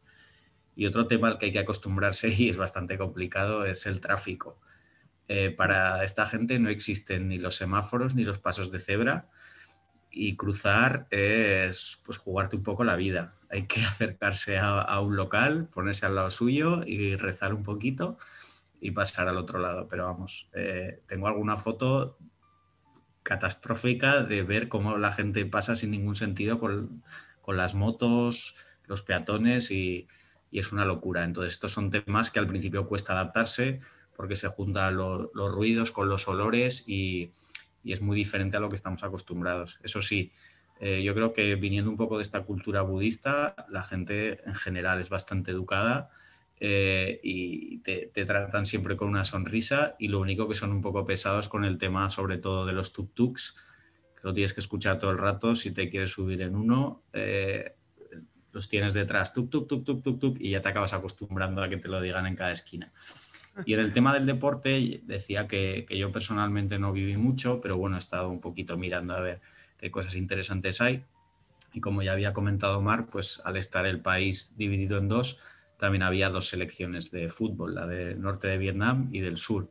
Y 0.75 0.87
otro 0.87 1.07
tema 1.07 1.29
al 1.29 1.39
que 1.39 1.47
hay 1.47 1.53
que 1.53 1.59
acostumbrarse 1.59 2.29
y 2.37 2.49
es 2.49 2.57
bastante 2.57 2.99
complicado 2.99 3.65
es 3.67 3.87
el 3.87 4.01
tráfico. 4.01 4.59
Eh, 5.29 5.51
para 5.51 6.03
esta 6.05 6.27
gente 6.27 6.59
no 6.59 6.71
existen 6.71 7.29
ni 7.29 7.39
los 7.39 7.55
semáforos 7.55 8.15
ni 8.15 8.25
los 8.25 8.39
pasos 8.39 8.73
de 8.73 8.81
cebra 8.81 9.29
y 10.11 10.37
cruzar 10.37 11.07
es 11.11 12.01
pues 12.05 12.19
jugarte 12.19 12.57
un 12.57 12.63
poco 12.63 12.85
la 12.85 12.97
vida. 12.97 13.33
Hay 13.51 13.67
que 13.67 13.81
acercarse 13.85 14.59
a, 14.59 15.01
un 15.01 15.17
local, 15.17 15.69
ponerse 15.73 16.07
al 16.07 16.17
lado 16.17 16.31
suyo 16.31 16.83
y 16.85 17.17
rezar 17.17 17.55
un 17.55 17.63
poquito 17.63 18.19
y 18.81 18.91
pasar 18.93 19.29
al 19.29 19.39
otro 19.39 19.59
lado. 19.59 19.89
Pero 19.89 20.05
vamos, 20.05 20.49
eh, 20.55 21.01
tengo 21.07 21.29
alguna 21.29 21.57
foto 21.57 22.19
catastrófica 23.23 24.23
de 24.23 24.43
ver 24.43 24.69
cómo 24.69 24.97
la 24.97 25.13
gente 25.13 25.45
pasa 25.47 25.77
sin 25.77 25.91
ningún 25.91 26.15
sentido 26.15 26.59
con, 26.59 27.03
con 27.43 27.57
las 27.57 27.75
motos, 27.75 28.57
los 28.87 29.03
peatones 29.03 29.71
y, 29.71 30.09
y 30.51 30.59
es 30.59 30.73
una 30.73 30.85
locura. 30.85 31.25
Entonces, 31.25 31.53
estos 31.53 31.73
son 31.73 31.91
temas 31.91 32.31
que 32.31 32.39
al 32.39 32.47
principio 32.47 32.89
cuesta 32.89 33.13
adaptarse 33.13 33.81
porque 34.17 34.37
se 34.37 34.49
juntan 34.49 34.97
los 34.97 35.53
ruidos 35.53 35.93
con 35.93 36.09
los 36.09 36.29
olores 36.29 36.85
y, 36.87 37.33
es 37.85 38.01
muy 38.01 38.17
diferente 38.17 38.57
a 38.57 38.61
lo 38.61 38.69
que 38.69 38.77
estamos 38.77 39.03
acostumbrados. 39.03 39.81
Eso 39.83 40.03
sí, 40.03 40.33
eh, 40.81 41.03
yo 41.03 41.15
creo 41.15 41.33
que 41.33 41.55
viniendo 41.57 41.91
un 41.91 41.97
poco 41.97 42.17
de 42.17 42.23
esta 42.23 42.43
cultura 42.43 42.83
budista, 42.83 43.55
la 43.69 43.83
gente 43.83 44.41
en 44.47 44.55
general 44.55 45.01
es 45.01 45.11
bastante 45.11 45.51
educada 45.51 46.11
eh, 46.59 47.21
y 47.23 47.79
te, 47.79 48.07
tratan 48.25 48.67
siempre 48.67 48.97
con 48.97 49.09
una 49.09 49.25
sonrisa 49.25 49.97
y 49.99 50.09
lo 50.09 50.21
único 50.21 50.49
que 50.49 50.55
son 50.55 50.73
un 50.73 50.83
poco 50.83 51.07
pesados 51.07 51.49
con 51.49 51.65
el 51.65 51.79
tema 51.79 52.09
sobre 52.09 52.39
todo 52.39 52.67
de 52.67 52.73
los 52.73 52.95
tuk-tuks, 52.95 53.57
que 54.15 54.21
lo 54.23 54.35
tienes 54.35 54.55
que 54.55 54.61
escuchar 54.61 54.99
todo 54.99 55.11
el 55.11 55.19
rato 55.19 55.55
si 55.55 55.71
te 55.71 55.89
quieres 55.89 56.13
subir 56.13 56.43
en 56.43 56.55
uno. 56.55 57.03
Eh, 57.13 57.77
los 58.53 58.69
tienes 58.69 58.95
detrás, 58.95 59.33
tuk, 59.33 59.49
tuk, 59.49 59.69
tuk, 59.69 59.85
tuk, 59.85 60.03
tuk, 60.03 60.19
tuk, 60.19 60.37
y 60.41 60.51
ya 60.51 60.61
te 60.61 60.69
acabas 60.69 60.93
acostumbrando 60.93 61.63
a 61.63 61.69
que 61.69 61.77
te 61.77 61.89
lo 61.89 62.01
digan 62.01 62.27
en 62.27 62.37
cada 62.37 62.53
esquina. 62.53 62.93
Y 63.65 63.75
en 63.75 63.81
el 63.81 63.93
tema 63.93 64.15
del 64.15 64.27
deporte, 64.27 65.01
decía 65.05 65.47
que, 65.49 65.85
que, 65.89 65.99
yo 65.99 66.13
personalmente 66.13 66.79
no 66.79 66.93
viví 66.93 67.17
mucho, 67.17 67.61
pero 67.61 67.77
bueno, 67.77 67.97
he 67.97 67.99
estado 67.99 68.29
un 68.29 68.41
poquito 68.41 68.77
mirando 68.77 69.15
a 69.15 69.21
ver 69.21 69.41
qué 69.79 69.91
cosas 69.91 70.15
interesantes 70.15 70.81
hay. 70.81 71.05
Y 71.73 71.81
como 71.81 72.03
ya 72.03 72.13
había 72.13 72.33
comentado 72.33 72.81
Marc, 72.81 73.09
pues 73.11 73.41
al 73.45 73.57
estar 73.57 73.87
el 73.87 74.01
país 74.01 74.57
dividido 74.57 74.99
en 74.99 75.09
dos, 75.09 75.39
también 75.77 76.03
había 76.03 76.31
dos 76.31 76.49
selecciones 76.49 77.11
de 77.11 77.29
fútbol, 77.29 77.75
la 77.75 77.87
del 77.87 78.21
norte 78.21 78.49
de 78.49 78.59
Vietnam 78.59 79.09
y 79.13 79.21
del 79.21 79.39
sur. 79.39 79.71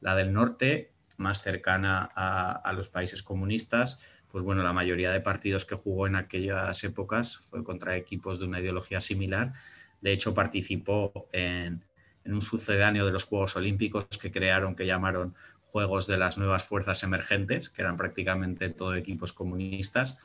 La 0.00 0.16
del 0.16 0.32
norte, 0.32 0.92
más 1.18 1.42
cercana 1.42 2.10
a, 2.14 2.52
a 2.52 2.72
los 2.72 2.88
países 2.88 3.22
comunistas, 3.22 4.00
pues 4.28 4.44
bueno, 4.44 4.62
la 4.62 4.72
mayoría 4.72 5.12
de 5.12 5.20
partidos 5.20 5.64
que 5.64 5.76
jugó 5.76 6.06
en 6.06 6.16
aquellas 6.16 6.82
épocas 6.84 7.38
fue 7.38 7.62
contra 7.62 7.96
equipos 7.96 8.38
de 8.38 8.46
una 8.46 8.60
ideología 8.60 9.00
similar. 9.00 9.52
De 10.00 10.12
hecho, 10.12 10.34
participó 10.34 11.28
en, 11.32 11.84
un 12.32 12.42
sucedáneo 12.42 13.06
de 13.06 13.12
los 13.12 13.24
Juegos 13.24 13.56
Olímpicos 13.56 14.06
que 14.20 14.30
crearon, 14.30 14.74
que 14.74 14.86
llamaron 14.86 15.34
Juegos 15.62 16.06
de 16.06 16.16
las 16.16 16.38
Nuevas 16.38 16.64
Fuerzas 16.64 17.02
Emergentes, 17.02 17.70
que 17.70 17.82
eran 17.82 17.96
prácticamente 17.96 18.70
todo 18.70 18.94
equipos 18.94 19.32
comunistas. 19.32 20.18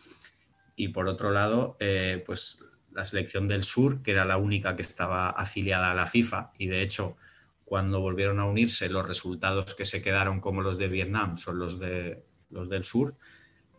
Y 0.75 0.89
por 0.89 1.07
otro 1.07 1.31
lado, 1.31 1.77
eh, 1.79 2.23
pues 2.25 2.63
la 2.93 3.05
selección 3.05 3.47
del 3.47 3.63
sur, 3.63 4.01
que 4.01 4.11
era 4.11 4.25
la 4.25 4.37
única 4.37 4.75
que 4.75 4.81
estaba 4.81 5.29
afiliada 5.29 5.91
a 5.91 5.95
la 5.95 6.07
FIFA, 6.07 6.51
y 6.57 6.67
de 6.67 6.81
hecho, 6.81 7.17
cuando 7.65 8.01
volvieron 8.01 8.39
a 8.39 8.45
unirse, 8.45 8.89
los 8.89 9.07
resultados 9.07 9.75
que 9.75 9.85
se 9.85 10.01
quedaron 10.01 10.41
como 10.41 10.61
los 10.61 10.77
de 10.77 10.89
Vietnam 10.89 11.37
son 11.37 11.57
los, 11.57 11.79
de, 11.79 12.23
los 12.49 12.69
del 12.69 12.83
sur, 12.83 13.15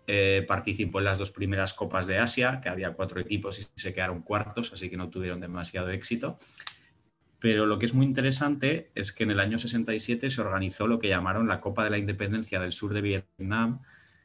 eh, 0.06 0.44
participó 0.48 0.98
en 0.98 1.04
las 1.04 1.18
dos 1.18 1.30
primeras 1.30 1.74
Copas 1.74 2.06
de 2.06 2.18
Asia, 2.18 2.60
que 2.60 2.68
había 2.68 2.92
cuatro 2.92 3.20
equipos 3.20 3.58
y 3.60 3.80
se 3.80 3.94
quedaron 3.94 4.22
cuartos, 4.22 4.72
así 4.72 4.90
que 4.90 4.96
no 4.96 5.10
tuvieron 5.10 5.40
demasiado 5.40 5.90
éxito. 5.90 6.38
Pero 7.42 7.66
lo 7.66 7.76
que 7.76 7.86
es 7.86 7.92
muy 7.92 8.06
interesante 8.06 8.92
es 8.94 9.12
que 9.12 9.24
en 9.24 9.32
el 9.32 9.40
año 9.40 9.58
67 9.58 10.30
se 10.30 10.40
organizó 10.40 10.86
lo 10.86 11.00
que 11.00 11.08
llamaron 11.08 11.48
la 11.48 11.60
Copa 11.60 11.82
de 11.82 11.90
la 11.90 11.98
Independencia 11.98 12.60
del 12.60 12.70
Sur 12.70 12.94
de 12.94 13.00
Vietnam, 13.00 13.82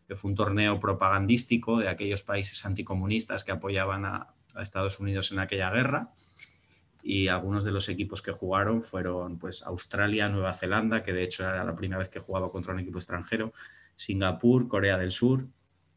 que 0.07 0.15
fue 0.15 0.29
un 0.29 0.37
torneo 0.37 0.79
propagandístico 0.79 1.79
de 1.79 1.89
aquellos 1.89 2.21
países 2.21 2.63
anticomunistas 2.63 3.43
que 3.43 3.51
apoyaban 3.51 4.05
a, 4.05 4.35
Estados 4.61 4.99
Unidos 4.99 5.31
en 5.31 5.39
aquella 5.39 5.71
guerra. 5.71 6.11
Y 7.01 7.27
algunos 7.27 7.63
de 7.63 7.71
los 7.71 7.89
equipos 7.89 8.21
que 8.21 8.31
jugaron 8.31 8.83
fueron 8.83 9.39
pues, 9.39 9.63
Australia, 9.63 10.29
Nueva 10.29 10.53
Zelanda, 10.53 11.01
que 11.01 11.11
de 11.11 11.23
hecho 11.23 11.43
era 11.43 11.63
la 11.63 11.75
primera 11.75 11.97
vez 11.97 12.09
que 12.09 12.19
jugaba 12.19 12.51
contra 12.51 12.73
un 12.75 12.81
equipo 12.81 12.99
extranjero, 12.99 13.51
Singapur, 13.95 14.67
Corea 14.67 14.99
del 14.99 15.11
Sur, 15.11 15.47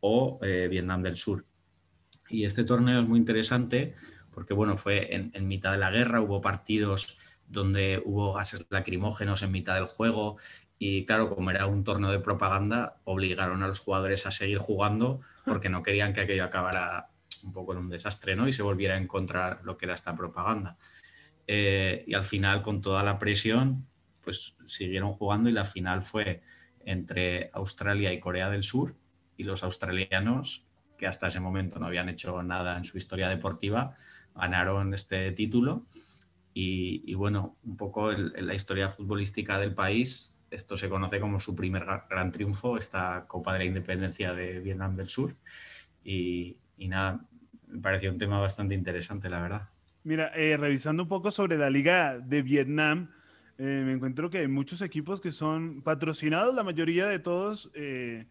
o 0.01 0.39
eh, 0.41 0.69
Vietnam 0.71 1.03
del 1.03 1.17
Sur. 1.17 1.45
Y 2.31 2.47
este 2.47 2.65
torneo 2.65 3.03
es 3.03 3.07
muy 3.07 3.19
interesante 3.19 3.95
porque 4.33 4.55
bueno, 4.55 4.77
fue 4.77 5.15
en, 5.15 5.49
mitad 5.49 5.73
de 5.73 5.79
la 5.79 5.91
guerra, 5.91 6.21
hubo 6.21 6.41
partidos 6.41 7.19
donde 7.49 8.01
hubo 8.05 8.33
gases 8.33 8.67
lacrimógenos 8.71 9.43
en 9.43 9.51
mitad 9.51 9.75
del 9.75 9.87
juego 9.87 10.39
y 10.79 11.05
claro, 11.05 11.35
como 11.35 11.51
era 11.51 11.67
un 11.67 11.85
torneo 11.85 12.11
de 12.11 12.21
propaganda, 12.21 13.01
obligaron 13.05 13.63
a 13.63 13.67
los 13.67 13.81
jugadores 13.81 14.27
a 14.27 14.31
seguir 14.31 14.59
jugando 14.59 15.21
porque 15.45 15.69
no 15.69 15.83
querían 15.83 16.13
que 16.13 16.21
aquello 16.21 16.45
acabara 16.45 17.11
un 17.43 17.53
poco 17.53 17.73
en 17.73 17.79
un 17.79 17.91
desastre 17.91 18.37
¿no? 18.37 18.49
y 18.49 18.53
se 18.53 18.63
volviera 18.63 18.95
a 18.95 18.99
encontrar 18.99 19.61
lo 19.65 19.77
que 19.77 19.87
era 19.87 19.95
esta 19.95 20.15
propaganda. 20.15 20.79
Eh, 21.47 22.05
y 22.07 22.15
al 22.15 22.25
final, 22.25 22.63
con 22.63 22.81
toda 22.81 23.03
la 23.03 23.19
presión, 23.19 23.89
pues 24.21 24.57
siguieron 24.67 25.13
jugando 25.13 25.51
y 25.51 25.53
la 25.53 25.65
final 25.65 26.03
fue 26.03 26.43
entre 26.81 27.51
Australia 27.53 28.13
y 28.13 28.21
Corea 28.21 28.51
del 28.51 28.63
Sur 28.63 28.97
y 29.37 29.45
los 29.45 29.65
australianos, 29.65 30.67
que 30.97 31.07
hasta 31.07 31.29
ese 31.29 31.41
momento 31.41 31.79
no 31.79 31.87
habían 31.87 32.09
hecho 32.09 32.43
nada 32.43 32.77
en 32.77 32.85
su 32.85 32.99
historia 32.99 33.29
deportiva, 33.29 33.95
ganaron 34.41 34.95
este 34.95 35.33
título. 35.33 35.87
Y, 36.53 37.15
bueno, 37.15 37.57
un 37.63 37.77
poco 37.77 38.13
en, 38.13 38.33
la 38.47 38.55
historia 38.55 38.91
futbolística 38.91 39.59
del 39.59 39.73
país, 39.73 40.39
esto 40.51 40.77
se 40.77 40.89
conoce 40.89 41.21
como 41.21 41.39
su 41.39 41.55
primer 41.55 41.87
gran 42.09 42.33
triunfo, 42.33 42.77
esta 42.77 43.25
Copa 43.29 43.53
de 43.53 43.61
la 43.61 43.65
Independencia 43.67 44.35
de 44.35 44.59
Vietnam 44.61 44.97
del 44.97 45.09
Sur. 45.09 45.37
Y, 46.05 46.57
nada, 46.77 47.25
me 47.69 47.81
pareció 47.81 48.11
un 48.11 48.19
tema 48.19 48.41
bastante 48.41 48.75
interesante, 48.75 49.31
la 49.31 49.41
verdad. 49.41 49.69
Mira, 50.03 50.33
eh, 50.35 50.57
revisando 50.57 51.05
un 51.05 51.09
poco 51.09 51.31
sobre 51.31 51.57
la 51.57 51.71
Liga 51.71 52.19
de 52.19 52.43
Vietnam, 52.43 53.11
eh, 53.63 53.83
me 53.85 53.93
encuentro 53.93 54.31
que 54.31 54.39
hay 54.39 54.49
muchos 54.49 54.81
equipos 54.81 55.21
que 55.21 55.33
son 55.33 55.83
patrocinados, 55.83 56.55
la 56.55 56.63
mayoría 56.63 57.07
de 57.07 57.19
todos, 57.19 57.71
eh, 57.75 58.25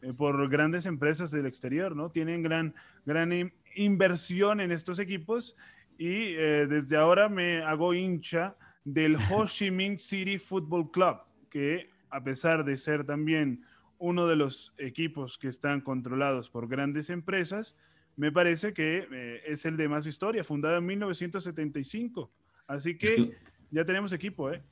eh, 0.00 0.12
por 0.12 0.48
grandes 0.48 0.86
empresas 0.86 1.30
del 1.30 1.46
exterior, 1.46 1.94
¿no? 1.94 2.10
Tienen 2.10 2.42
gran, 2.42 2.74
gran 3.06 3.32
inversión 3.74 4.60
en 4.60 4.72
estos 4.72 4.98
equipos 4.98 5.56
y 5.98 6.32
desde 6.32 6.96
ahora 6.96 7.28
me 7.28 7.62
hago 7.62 7.94
hincha 7.94 8.56
del 8.84 9.16
Ho 9.30 9.46
Chi 9.46 9.70
Minh 9.70 9.98
City 9.98 10.38
Football 10.38 10.90
Club, 10.90 11.18
que 11.50 11.90
a 12.10 12.22
pesar 12.22 12.64
de 12.64 12.76
ser 12.76 13.04
también 13.04 13.64
uno 13.98 14.26
de 14.26 14.36
los 14.36 14.74
equipos 14.78 15.38
que 15.38 15.48
están 15.48 15.80
controlados 15.80 16.50
por 16.50 16.66
grandes 16.66 17.08
empresas, 17.08 17.76
me 18.16 18.32
parece 18.32 18.74
que 18.74 19.40
es 19.46 19.64
el 19.64 19.76
de 19.76 19.88
más 19.88 20.06
historia, 20.06 20.44
fundado 20.44 20.76
en 20.78 20.86
1975. 20.86 22.30
Así 22.66 22.96
que, 22.98 23.36
ya 23.70 23.84
tenemos 23.84 24.12
equipo, 24.12 24.50
¿eh? 24.50 24.62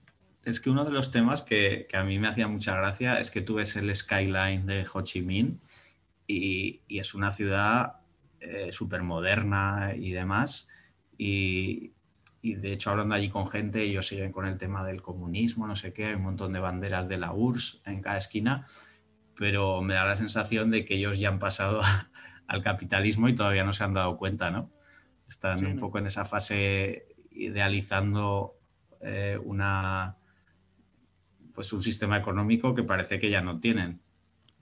Es 0.44 0.60
que 0.60 0.70
uno 0.70 0.84
de 0.84 0.92
los 0.92 1.10
temas 1.10 1.42
que, 1.42 1.86
a 1.92 2.02
mí 2.02 2.18
me 2.18 2.28
hacía 2.28 2.48
mucha 2.48 2.76
gracia 2.76 3.20
es 3.20 3.30
que 3.30 3.40
tú 3.40 3.54
ves 3.54 3.76
el 3.76 3.94
skyline 3.94 4.66
de 4.66 4.86
Ho 4.92 5.02
Chi 5.02 5.22
Minh 5.22 5.58
y, 6.26 6.80
es 6.88 7.14
una 7.14 7.30
ciudad 7.30 7.99
eh, 8.40 8.72
súper 8.72 9.02
moderna 9.02 9.92
y 9.94 10.12
demás. 10.12 10.68
Y, 11.16 11.92
de 12.42 12.72
hecho, 12.72 12.90
hablando 12.90 13.14
allí 13.14 13.28
con 13.28 13.46
gente, 13.46 13.82
ellos 13.82 14.06
siguen 14.06 14.32
con 14.32 14.46
el 14.46 14.56
tema 14.56 14.86
del 14.86 15.02
comunismo, 15.02 15.66
no 15.66 15.76
sé 15.76 15.92
qué, 15.92 16.06
hay 16.06 16.14
un 16.14 16.22
montón 16.22 16.54
de 16.54 16.60
banderas 16.60 17.06
de 17.06 17.18
la 17.18 17.34
URSS 17.34 17.82
en 17.84 18.00
cada 18.00 18.16
esquina, 18.16 18.64
pero 19.36 19.82
me 19.82 19.92
da 19.92 20.06
la 20.06 20.16
sensación 20.16 20.70
de 20.70 20.86
que 20.86 20.94
ellos 20.94 21.20
ya 21.20 21.28
han 21.28 21.38
pasado 21.38 21.82
al 22.46 22.62
capitalismo 22.62 23.28
y 23.28 23.34
todavía 23.34 23.64
no 23.64 23.74
se 23.74 23.84
han 23.84 23.92
dado 23.92 24.16
cuenta, 24.16 24.50
¿no? 24.50 24.70
Están 25.28 25.64
un 25.66 25.78
poco 25.78 25.98
en 25.98 26.06
esa 26.06 26.24
fase 26.24 27.06
idealizando 27.30 28.58
eh, 29.02 29.38
una, 29.44 30.16
pues 31.52 31.72
un 31.72 31.82
sistema 31.82 32.16
económico 32.16 32.74
que 32.74 32.82
parece 32.82 33.18
que 33.18 33.30
ya 33.30 33.42
no 33.42 33.60
tienen. 33.60 34.00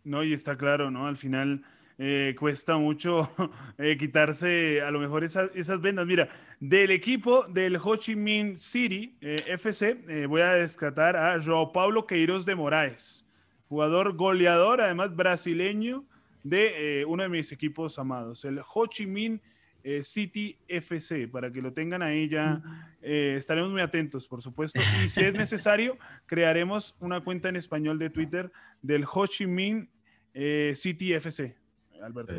No, 0.04 0.24
y 0.24 0.32
está 0.32 0.56
claro, 0.56 0.90
¿no? 0.90 1.06
Al 1.06 1.16
final 1.16 1.64
eh, 1.98 2.34
cuesta 2.38 2.78
mucho 2.78 3.30
eh, 3.78 3.96
quitarse 3.98 4.80
a 4.80 4.90
lo 4.90 5.00
mejor 5.00 5.24
esas, 5.24 5.50
esas, 5.54 5.80
vendas. 5.80 6.06
Mira, 6.06 6.28
del 6.60 6.90
equipo 6.90 7.44
del 7.48 7.76
Ho 7.76 7.96
Chi 7.96 8.16
Minh 8.16 8.56
City 8.56 9.16
FC, 9.20 10.26
voy 10.26 10.40
a 10.40 10.54
descartar 10.54 11.16
a 11.16 11.40
Joao 11.42 11.72
Paulo 11.72 12.06
Queiroz 12.06 12.46
de 12.46 12.54
Moraes, 12.54 13.26
jugador 13.68 14.16
goleador, 14.16 14.80
además 14.80 15.14
brasileño 15.14 16.04
de 16.42 17.04
uno 17.06 17.24
de 17.24 17.28
mis 17.28 17.52
equipos 17.52 17.98
amados, 17.98 18.44
el 18.44 18.60
Ho 18.60 18.86
Chi 18.86 19.06
Minh 19.06 19.40
eh, 19.84 20.02
City 20.02 20.58
FC, 20.66 21.28
para 21.28 21.50
que 21.52 21.62
lo 21.62 21.72
tengan 21.72 22.02
ahí 22.02 22.28
ya. 22.28 22.60
Eh, 23.00 23.36
estaremos 23.38 23.70
muy 23.70 23.80
atentos, 23.80 24.26
por 24.26 24.42
supuesto. 24.42 24.80
Y 25.04 25.08
si 25.08 25.20
es 25.20 25.32
necesario, 25.38 25.96
crearemos 26.26 26.96
una 27.00 27.22
cuenta 27.22 27.48
en 27.48 27.56
español 27.56 27.98
de 27.98 28.10
Twitter 28.10 28.50
del 28.82 29.04
Ho 29.10 29.26
Chi 29.26 29.46
Minh 29.46 29.88
eh, 30.34 30.72
City 30.74 31.14
FC. 31.14 31.56
Alberto, 32.02 32.32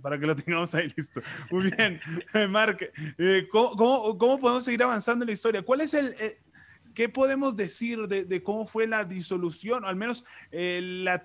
para, 0.00 0.18
que 0.18 0.26
lo 0.26 0.36
tengamos 0.36 0.74
ahí 0.74 0.92
listo. 0.96 1.20
Muy 1.50 1.70
bien, 1.70 2.00
Mark, 2.50 2.92
¿cómo, 3.50 4.18
cómo, 4.18 4.38
podemos 4.38 4.64
seguir 4.64 4.82
avanzando 4.82 5.24
en 5.24 5.28
la 5.28 5.32
historia? 5.32 5.62
¿Cuál 5.62 5.82
es 5.82 5.94
el, 5.94 6.14
¿Qué 6.94 7.08
podemos 7.08 7.56
decir 7.56 8.06
de, 8.06 8.42
cómo 8.42 8.66
fue 8.66 8.86
la 8.86 9.04
disolución, 9.04 9.84
o 9.84 9.86
al 9.86 9.96
menos 9.96 10.24
eh, 10.50 10.80
la 10.82 11.22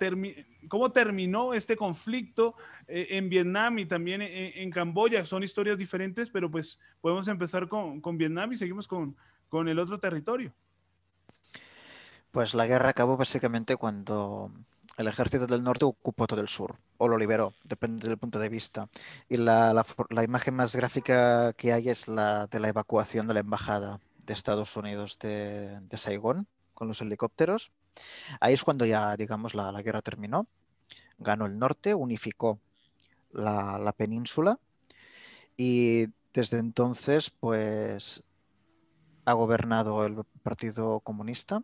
cómo 0.70 0.92
terminó 0.92 1.54
este 1.54 1.76
conflicto 1.76 2.56
eh, 2.88 3.08
en 3.12 3.30
Vietnam 3.30 3.80
y 3.80 3.86
también 3.86 4.22
en, 4.22 4.72
Camboya? 4.72 5.26
Son 5.26 5.44
historias 5.44 5.78
diferentes, 5.78 6.30
pero 6.30 6.50
pues 6.50 6.80
podemos 7.02 7.28
empezar 7.28 7.68
con, 7.68 8.02
Vietnam 8.18 8.54
y 8.54 8.56
seguimos 8.56 8.88
con, 8.88 9.16
con, 9.50 9.68
el 9.68 9.80
otro 9.80 10.00
territorio. 10.00 10.54
Pues 12.32 12.54
la 12.54 12.66
guerra 12.66 12.90
acabó 12.90 13.18
básicamente 13.18 13.76
cuando 13.76 14.52
el 14.98 15.08
ejército 15.08 15.46
del 15.46 15.64
norte 15.64 15.86
ocupó 15.86 16.26
todo 16.26 16.42
el 16.42 16.50
sur, 16.50 16.80
o 16.98 17.08
lo 17.08 17.18
liberó, 17.18 17.54
depende 17.64 18.08
del 18.08 18.18
punto 18.18 18.40
de 18.40 18.50
vista. 18.50 18.90
Y 19.30 19.38
la, 19.38 19.86
la 20.10 20.24
imagen 20.24 20.56
más 20.56 20.76
gráfica 20.76 21.54
que 21.54 21.72
hay 21.72 21.90
es 21.90 22.08
la 22.08 22.48
de 22.48 22.60
la 22.60 22.70
evacuación 22.70 23.28
de 23.28 23.36
la 23.36 23.42
embajada 23.42 24.00
de 24.26 24.34
Estados 24.34 24.76
Unidos 24.76 25.20
de, 25.20 25.80
Saigón 25.96 26.48
con 26.74 26.88
los 26.88 27.02
helicópteros. 27.02 27.72
Ahí 28.40 28.54
es 28.56 28.64
cuando 28.64 28.86
ya, 28.86 29.16
digamos, 29.16 29.54
la, 29.54 29.72
guerra 29.84 30.02
terminó. 30.02 30.48
Ganó 31.20 31.46
el 31.46 31.60
norte, 31.60 31.94
unificó 31.94 32.60
la, 33.32 33.94
península 33.96 34.60
y 35.56 36.08
desde 36.34 36.58
entonces, 36.58 37.30
pues, 37.30 38.24
ha 39.26 39.34
gobernado 39.34 40.06
el 40.06 40.24
Partido 40.44 41.00
Comunista 41.02 41.62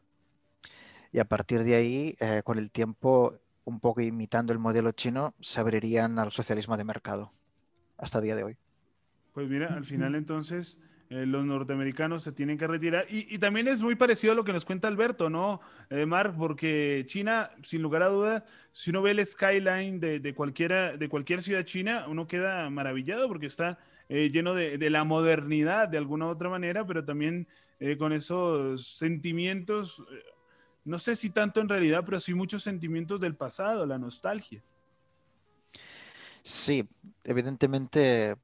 y 1.14 1.20
a 1.20 1.26
partir 1.26 1.64
de 1.64 1.76
ahí, 1.76 2.16
eh, 2.20 2.42
con 2.44 2.58
el 2.58 2.72
tiempo, 2.72 3.40
un 3.64 3.80
poco 3.80 4.02
imitando 4.02 4.52
el 4.52 4.60
modelo 4.60 4.92
chino, 4.92 5.34
se 5.40 5.62
abrirían 5.62 6.18
al 6.20 6.32
socialismo 6.32 6.76
de 6.76 6.84
mercado 6.84 7.32
hasta 7.98 8.18
el 8.18 8.26
día 8.26 8.36
de 8.36 8.44
hoy. 8.44 8.58
Pues 9.32 9.48
mira, 9.48 9.74
al 9.74 9.86
final 9.86 10.16
entonces 10.16 10.80
eh, 11.10 11.28
los 11.28 11.46
norteamericanos 11.46 12.24
se 12.24 12.32
tienen 12.32 12.58
que 12.58 12.66
retirar. 12.66 13.06
Y, 13.10 13.38
también 13.38 13.68
es 13.68 13.84
muy 13.84 13.94
parecido 13.94 14.34
a 14.34 14.36
lo 14.36 14.44
que 14.44 14.54
nos 14.54 14.66
cuenta 14.66 14.88
Alberto, 14.88 15.30
¿no, 15.30 15.62
eh, 15.92 16.08
Mark? 16.08 16.34
Porque 16.36 17.04
China, 17.06 17.52
sin 17.62 17.84
lugar 17.84 18.02
a 18.02 18.10
dudas, 18.10 18.44
si 18.72 18.90
uno 18.90 19.04
ve 19.04 19.12
el 19.12 19.24
skyline 19.24 20.00
de, 20.00 20.34
cualquiera, 20.34 20.98
de 20.98 21.10
cualquier 21.10 21.44
ciudad 21.44 21.64
china, 21.64 22.06
uno 22.08 22.26
queda 22.26 22.68
maravillado 22.72 23.28
porque 23.28 23.46
está 23.46 23.78
eh, 24.10 24.32
lleno 24.32 24.56
de, 24.56 24.90
la 24.90 25.04
modernidad 25.04 25.88
de 25.88 26.00
alguna 26.00 26.26
u 26.26 26.30
otra 26.30 26.50
manera, 26.50 26.88
pero 26.88 27.06
también 27.06 27.48
con 27.98 28.14
esos 28.14 28.88
sentimientos, 28.96 30.02
no 30.86 31.00
sé 31.00 31.16
si 31.16 31.30
tanto 31.30 31.62
en 31.62 31.70
realidad, 31.70 32.04
pero 32.06 32.20
sí 32.20 32.34
muchos 32.34 32.64
sentimientos 32.64 33.20
del 33.20 33.36
pasado, 33.36 33.86
la 33.86 33.98
nostalgia. 33.98 34.62
Sí, 36.44 36.88
evidentemente 37.24 38.36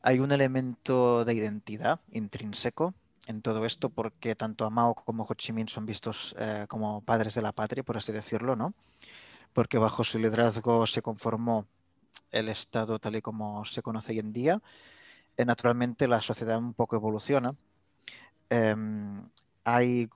hay 0.00 0.20
un 0.20 0.32
elemento 0.32 1.24
de 1.24 1.34
identidad 1.34 2.00
intrínseco 2.12 2.94
en 3.26 3.42
todo 3.42 3.66
esto 3.66 3.90
porque 3.90 4.34
tanto 4.34 4.64
a 4.64 4.70
Mao 4.70 4.94
como 4.94 5.24
Ho 5.24 5.34
Chi 5.34 5.52
Minh 5.52 5.68
son 5.68 5.84
vistos 5.84 6.34
eh, 6.38 6.64
como 6.68 7.02
padres 7.02 7.34
de 7.34 7.42
la 7.42 7.52
patria, 7.52 7.82
por 7.82 7.98
así 7.98 8.10
decirlo, 8.12 8.56
¿no? 8.56 8.72
Porque 9.52 9.76
bajo 9.76 10.02
su 10.04 10.18
liderazgo 10.18 10.86
se 10.86 11.02
conformó 11.02 11.66
el 12.30 12.48
Estado 12.48 12.98
tal 12.98 13.16
y 13.16 13.20
como 13.22 13.64
se 13.66 13.82
conoce 13.82 14.12
hoy 14.12 14.20
en 14.20 14.32
día. 14.32 14.62
Eh, 15.36 15.44
naturalmente 15.44 16.08
la 16.08 16.22
sociedad 16.22 16.58
un 16.58 16.72
poco 16.72 16.96
evoluciona. 16.96 17.54
Em, 18.48 19.28
hay, 19.64 20.08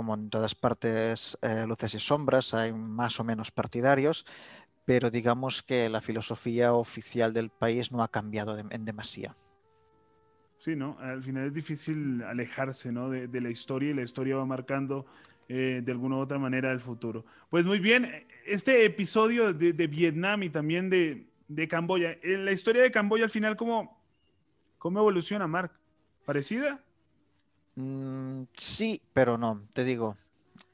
como 0.00 0.14
en 0.14 0.30
todas 0.30 0.54
partes, 0.54 1.36
eh, 1.42 1.66
luces 1.68 1.94
y 1.94 1.98
sombras, 1.98 2.54
hay 2.54 2.72
más 2.72 3.20
o 3.20 3.24
menos 3.24 3.50
partidarios, 3.50 4.24
pero 4.86 5.10
digamos 5.10 5.62
que 5.62 5.90
la 5.90 6.00
filosofía 6.00 6.72
oficial 6.72 7.34
del 7.34 7.50
país 7.50 7.92
no 7.92 8.02
ha 8.02 8.08
cambiado 8.08 8.56
en 8.58 8.84
demasía. 8.86 9.36
Sí, 10.58 10.74
¿no? 10.74 10.96
Al 11.00 11.22
final 11.22 11.48
es 11.48 11.52
difícil 11.52 12.22
alejarse, 12.22 12.92
¿no? 12.92 13.10
De, 13.10 13.40
la 13.42 13.50
historia 13.50 13.90
y 13.90 13.94
la 13.94 14.00
historia 14.00 14.36
va 14.36 14.46
marcando 14.46 15.04
eh, 15.50 15.82
de 15.84 15.92
alguna 15.92 16.16
u 16.16 16.20
otra 16.20 16.38
manera 16.38 16.72
el 16.72 16.80
futuro. 16.80 17.26
Pues 17.50 17.66
muy 17.66 17.78
bien, 17.78 18.26
este 18.46 18.86
episodio 18.86 19.52
de, 19.52 19.86
Vietnam 19.86 20.44
y 20.44 20.48
también 20.48 20.88
de, 20.88 21.68
Camboya, 21.68 22.16
en 22.22 22.46
la 22.46 22.52
historia 22.52 22.80
de 22.80 22.90
Camboya 22.90 23.24
al 23.24 23.30
final, 23.30 23.54
¿cómo, 23.54 24.02
cómo 24.78 25.00
evoluciona, 25.00 25.46
Mark? 25.46 25.72
¿Parecida? 26.24 26.80
Mm, 27.76 28.44
sí, 28.54 29.00
pero 29.12 29.38
no, 29.38 29.62
te 29.72 29.84
digo. 29.84 30.16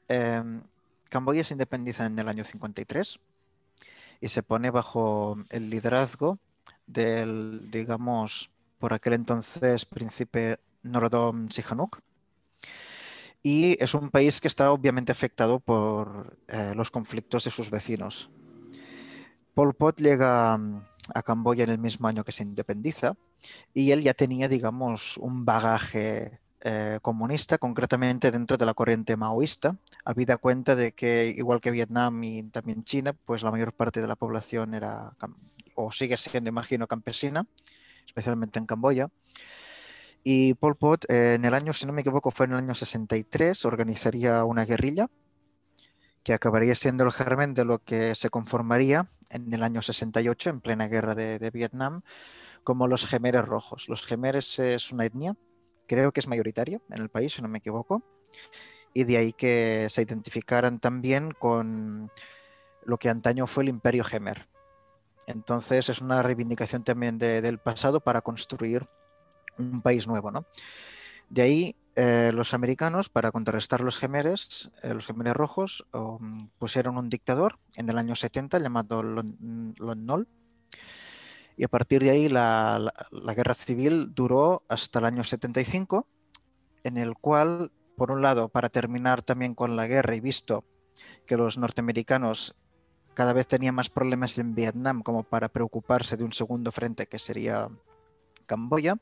Em, 0.07 0.61
Camboya 1.09 1.43
se 1.43 1.53
independiza 1.53 2.05
en 2.05 2.19
el 2.19 2.27
año 2.27 2.43
53 2.43 3.19
y 4.21 4.29
se 4.29 4.43
pone 4.43 4.71
bajo 4.71 5.37
el 5.49 5.69
liderazgo 5.69 6.39
del, 6.85 7.69
digamos, 7.71 8.49
por 8.79 8.93
aquel 8.93 9.13
entonces 9.13 9.85
príncipe 9.85 10.59
Norodom 10.83 11.49
Sihanouk. 11.49 11.99
Y 13.43 13.81
es 13.81 13.93
un 13.93 14.09
país 14.09 14.41
que 14.41 14.47
está 14.47 14.71
obviamente 14.71 15.11
afectado 15.11 15.59
por 15.59 16.37
eh, 16.47 16.73
los 16.75 16.91
conflictos 16.91 17.45
de 17.45 17.51
sus 17.51 17.69
vecinos. 17.69 18.29
Pol 19.53 19.73
Pot 19.73 19.99
llega 19.99 20.57
mm, 20.57 20.83
a 21.13 21.23
Camboya 21.23 21.63
en 21.63 21.69
el 21.69 21.79
mismo 21.79 22.07
año 22.07 22.23
que 22.23 22.31
se 22.31 22.43
independiza 22.43 23.15
y 23.73 23.91
él 23.91 24.01
ya 24.01 24.13
tenía, 24.13 24.47
digamos, 24.49 25.17
un 25.17 25.45
bagaje 25.45 26.39
eh, 26.61 26.99
comunista, 27.01 27.57
concretamente 27.57 28.31
dentro 28.31 28.57
de 28.57 28.65
la 28.65 28.73
corriente 28.73 29.15
maoísta, 29.17 29.77
habida 30.03 30.37
cuenta 30.37 30.75
de 30.75 30.93
que, 30.93 31.33
igual 31.35 31.59
que 31.61 31.71
Vietnam 31.71 32.23
y 32.23 32.43
también 32.43 32.83
China, 32.83 33.13
pues 33.13 33.43
la 33.43 33.51
mayor 33.51 33.73
parte 33.73 34.01
de 34.01 34.07
la 34.07 34.15
población 34.15 34.73
era, 34.73 35.15
o 35.75 35.91
sigue 35.91 36.17
siendo, 36.17 36.49
imagino, 36.49 36.87
campesina, 36.87 37.45
especialmente 38.05 38.59
en 38.59 38.65
Camboya. 38.65 39.09
Y 40.23 40.55
Pol 40.55 40.75
Pot, 40.75 41.09
eh, 41.09 41.35
en 41.35 41.45
el 41.45 41.53
año, 41.53 41.73
si 41.73 41.85
no 41.85 41.93
me 41.93 42.01
equivoco, 42.01 42.31
fue 42.31 42.47
en 42.47 42.53
el 42.53 42.57
año 42.57 42.75
63, 42.75 43.63
organizaría 43.65 44.43
una 44.43 44.65
guerrilla 44.65 45.09
que 46.27 46.33
acabaría 46.33 46.75
siendo 46.75 47.05
el 47.05 47.13
germen 47.13 47.53
de 47.53 47.63
lo 47.63 47.79
que 47.79 48.13
se 48.13 48.29
conformaría 48.29 49.09
en 49.29 49.53
el 49.53 49.63
año 49.63 49.81
68, 49.81 50.49
en 50.49 50.59
plena 50.59 50.87
guerra 50.89 51.15
de, 51.15 51.49
Vietnam, 51.51 52.01
como 52.65 52.87
los 52.87 53.05
gemeres 53.05 53.45
rojos. 53.45 53.87
Los 53.87 54.05
gemeres 54.05 54.59
es 54.59 54.91
una 54.91 55.05
etnia, 55.05 55.37
creo 55.87 56.11
que 56.11 56.19
es 56.19 56.27
mayoritaria 56.27 56.81
en 56.89 57.01
el 57.01 57.09
país, 57.09 57.33
si 57.33 57.41
no 57.41 57.47
me 57.47 57.59
equivoco, 57.59 58.03
y 58.93 59.03
de 59.03 59.17
ahí 59.17 59.33
que 59.33 59.87
se 59.89 60.01
identificaran 60.01 60.79
también 60.79 61.31
con 61.31 62.11
lo 62.83 62.97
que 62.97 63.09
antaño 63.09 63.47
fue 63.47 63.63
el 63.63 63.69
Imperio 63.69 64.03
Gemer. 64.03 64.47
Entonces 65.27 65.89
es 65.89 66.01
una 66.01 66.23
reivindicación 66.23 66.83
también 66.83 67.17
del 67.17 67.59
pasado 67.59 67.99
para 67.99 68.21
construir 68.21 68.87
un 69.57 69.81
país 69.81 70.07
nuevo. 70.07 70.31
¿no? 70.31 70.45
De 71.29 71.41
ahí 71.41 71.75
eh, 71.95 72.31
los 72.33 72.53
americanos, 72.53 73.09
para 73.09 73.31
contrarrestar 73.31 73.81
los 73.81 73.99
gemeres, 73.99 74.71
eh, 74.83 74.93
los 74.93 75.07
gemeres 75.07 75.33
rojos, 75.33 75.85
um, 75.93 76.47
pusieron 76.59 76.97
un 76.97 77.09
dictador 77.09 77.57
en 77.75 77.89
el 77.89 77.97
año 77.97 78.15
70 78.15 78.59
llamado 78.59 79.01
Lon, 79.01 79.75
Nol. 79.77 80.27
Y 81.57 81.63
a 81.63 81.67
partir 81.67 82.03
de 82.03 82.11
ahí 82.11 82.29
la, 82.29 82.93
guerra 83.35 83.55
civil 83.55 84.13
duró 84.13 84.63
hasta 84.69 84.99
el 84.99 85.05
año 85.05 85.23
75, 85.23 86.07
en 86.83 86.97
el 86.97 87.15
cual, 87.17 87.71
por 87.97 88.11
un 88.11 88.21
lado, 88.21 88.47
para 88.47 88.69
terminar 88.69 89.23
también 89.23 89.55
con 89.55 89.75
la 89.75 89.87
guerra 89.87 90.15
y 90.15 90.19
visto 90.19 90.63
que 91.25 91.35
los 91.35 91.57
norteamericanos 91.57 92.55
cada 93.15 93.33
vez 93.33 93.47
tenían 93.47 93.73
más 93.73 93.89
problemas 93.89 94.37
en 94.37 94.53
Vietnam 94.53 95.01
como 95.01 95.23
para 95.23 95.49
preocuparse 95.49 96.15
de 96.15 96.23
un 96.23 96.33
segundo 96.33 96.71
frente 96.71 97.07
que 97.07 97.17
sería 97.17 97.67
Camboya, 98.45 98.95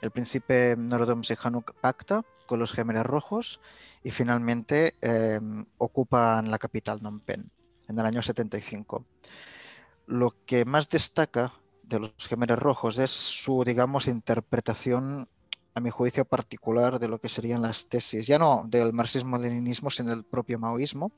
el 0.00 0.10
príncipe 0.10 0.76
Norodom 0.78 1.22
Sihanouk 1.22 1.74
pacta 1.80 2.22
con 2.46 2.58
los 2.58 2.72
Gemeres 2.72 3.04
Rojos 3.04 3.60
y 4.02 4.10
finalmente 4.10 4.96
em, 5.02 5.66
ocupan 5.76 6.50
la 6.50 6.58
capital 6.58 6.98
Phnom 6.98 7.20
Penh 7.20 7.50
en 7.88 7.98
el 7.98 8.06
año 8.06 8.22
75. 8.22 9.04
Lo 10.06 10.34
que 10.46 10.64
más 10.64 10.88
destaca 10.88 11.52
de 11.90 12.00
los 12.00 12.12
Gemeres 12.28 12.58
Rojos 12.58 12.98
es 12.98 13.10
su, 13.10 13.64
digamos, 13.64 14.06
interpretación, 14.06 15.28
a 15.74 15.80
mi 15.80 15.90
juicio 15.90 16.24
particular, 16.24 16.98
de 16.98 17.08
lo 17.08 17.18
que 17.18 17.28
serían 17.28 17.62
las 17.62 17.86
tesis, 17.86 18.26
ya 18.26 18.38
no 18.38 18.64
del 18.66 18.92
marxismo-leninismo, 18.92 19.90
sino 19.90 20.10
del 20.10 20.24
propio 20.24 20.58
maoísmo, 20.58 21.12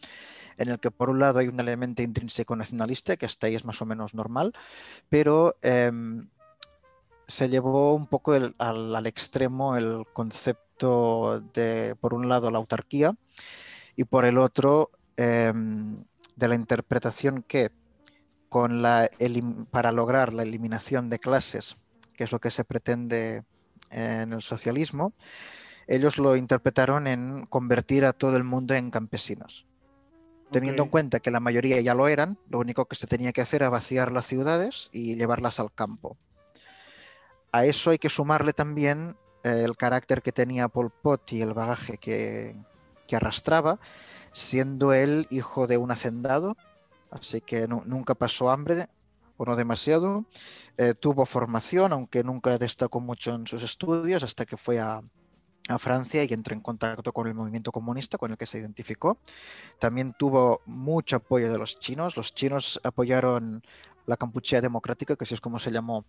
en 0.57 0.69
el 0.69 0.81
que 0.81 0.91
por 0.91 1.11
un 1.11 1.21
lado 1.21 1.39
hay 1.39 1.49
un 1.49 1.61
elemento 1.61 2.03
intrínseco 2.03 2.57
nacionalista, 2.57 3.17
que 3.17 3.27
hasta 3.27 3.47
ahí 3.47 3.55
es 3.55 3.65
más 3.65 3.81
o 3.81 3.87
menos 3.87 4.15
normal, 4.15 4.53
pero 5.09 5.57
em, 5.63 6.29
se 7.27 7.49
llevó 7.49 7.95
un 7.95 8.07
poco 8.07 8.33
al, 8.33 9.07
extremo 9.07 9.77
el 9.77 10.05
concepto 10.13 11.41
de, 11.55 11.97
por 12.01 12.15
un 12.15 12.29
lado, 12.29 12.51
la 12.51 12.59
autarquía 12.59 13.15
y 13.97 14.05
por 14.05 14.25
el 14.25 14.39
otro, 14.39 14.91
em, 15.17 16.05
de 16.37 16.49
la 16.49 16.55
interpretación 16.55 17.43
que 17.43 17.71
con 18.53 18.83
la 18.83 19.09
para 19.73 19.91
lograr 19.91 20.35
la 20.35 20.43
eliminación 20.43 21.09
de 21.09 21.19
clases, 21.19 21.79
que 22.15 22.25
es 22.25 22.33
lo 22.33 22.39
que 22.39 22.51
se 22.51 22.65
pretende 22.65 23.45
en 23.91 24.33
el 24.33 24.43
socialismo, 24.43 25.15
ellos 25.87 26.19
lo 26.19 26.37
interpretaron 26.37 27.07
en 27.07 27.47
convertir 27.47 28.05
a 28.05 28.13
todo 28.13 28.37
el 28.37 28.45
mundo 28.45 28.75
en 28.75 28.91
campesinos. 28.91 29.67
Teniendo 30.51 30.83
en 30.83 30.91
cuenta 30.91 31.21
que 31.21 31.31
la 31.31 31.41
mayoría 31.41 31.81
ya 31.81 31.95
lo 31.95 32.09
eran, 32.09 32.39
lo 32.51 32.59
único 32.59 32.85
que 32.85 32.95
se 32.95 33.07
tenía 33.07 33.33
que 33.33 33.41
hacer 33.41 33.63
era 33.63 33.71
vaciar 33.71 34.13
las 34.13 34.27
ciudades 34.27 34.91
y 34.93 35.17
llevarlas 35.17 35.59
al 35.59 35.73
campo 35.73 36.19
a 37.53 37.67
eso 37.67 37.91
hay 37.91 37.99
que 37.99 38.09
sumarle 38.09 38.53
también 38.53 39.17
eh, 39.45 39.63
el 39.65 39.77
carácter 39.77 40.23
que 40.23 40.33
tenía 40.33 40.69
Pol 40.69 40.91
Pot 40.91 41.33
y 41.33 41.43
el 41.43 41.53
bagaje 41.53 41.99
que, 41.99 42.57
arrastraba, 43.13 43.79
siendo 44.33 44.95
él 44.95 45.27
hijo 45.29 45.67
de 45.67 45.77
un 45.77 45.91
hacendado, 45.91 46.57
así 47.13 47.41
que 47.41 47.69
nunca 47.69 48.15
pasó 48.15 48.51
hambre 48.51 48.89
o 49.37 49.45
no 49.45 49.57
demasiado. 49.57 50.25
Eh, 50.77 50.95
tuvo 50.95 51.27
formación, 51.27 51.93
aunque 51.93 52.25
nunca 52.25 52.59
destacó 52.59 53.01
mucho 53.01 53.35
en 53.35 53.47
sus 53.47 53.63
estudios, 53.63 54.23
hasta 54.23 54.47
que 54.47 54.57
fue 54.57 54.81
a, 54.81 55.03
Francia 55.79 56.25
y 56.25 56.33
entró 56.33 56.55
en 56.55 56.61
contacto 56.61 57.13
con 57.13 57.29
el 57.29 57.35
movimiento 57.35 57.71
comunista 57.71 58.19
con 58.19 58.33
el 58.33 58.37
que 58.37 58.47
se 58.47 58.59
identificó. 58.59 59.17
También 59.79 60.13
tuvo 60.19 60.61
mucho 60.67 61.17
apoyo 61.17 61.51
de 61.53 61.57
los 61.57 61.79
chinos. 61.79 62.17
Los 62.17 62.35
chinos 62.35 62.81
apoyaron 62.83 63.63
la 64.07 64.17
Campuchea 64.17 64.61
Democrática, 64.61 65.15
que 65.15 65.23
así 65.23 65.35
es 65.35 65.41
como 65.41 65.61
se 65.61 65.71
llamó 65.71 66.05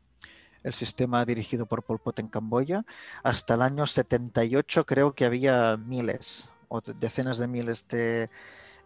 el 0.64 0.74
sistema 0.74 1.24
dirigido 1.24 1.68
por 1.68 1.84
Pol 1.84 2.00
Pot 2.00 2.20
en 2.20 2.30
Camboya. 2.30 2.84
Hasta 3.22 3.54
el 3.54 3.62
año 3.62 3.86
78 3.86 4.86
creo 4.86 5.14
que 5.14 5.26
había 5.26 5.78
miles 5.78 6.52
o 6.68 6.82
decenas 6.82 7.38
de 7.38 7.48
miles 7.48 7.88
de, 7.88 8.30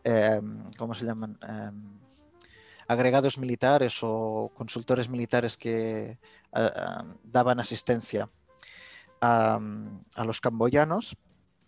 em, 0.04 0.70
¿cómo 0.78 0.94
se 0.94 1.06
llaman? 1.06 1.40
Em, 1.48 2.07
agregados 2.88 3.38
militares 3.38 4.00
o 4.02 4.52
consultores 4.56 5.10
militares 5.10 5.58
que 5.58 6.18
daban 7.24 7.60
asistencia 7.60 8.30
a, 9.22 9.60
los 10.26 10.42
camboyanos 10.42 11.18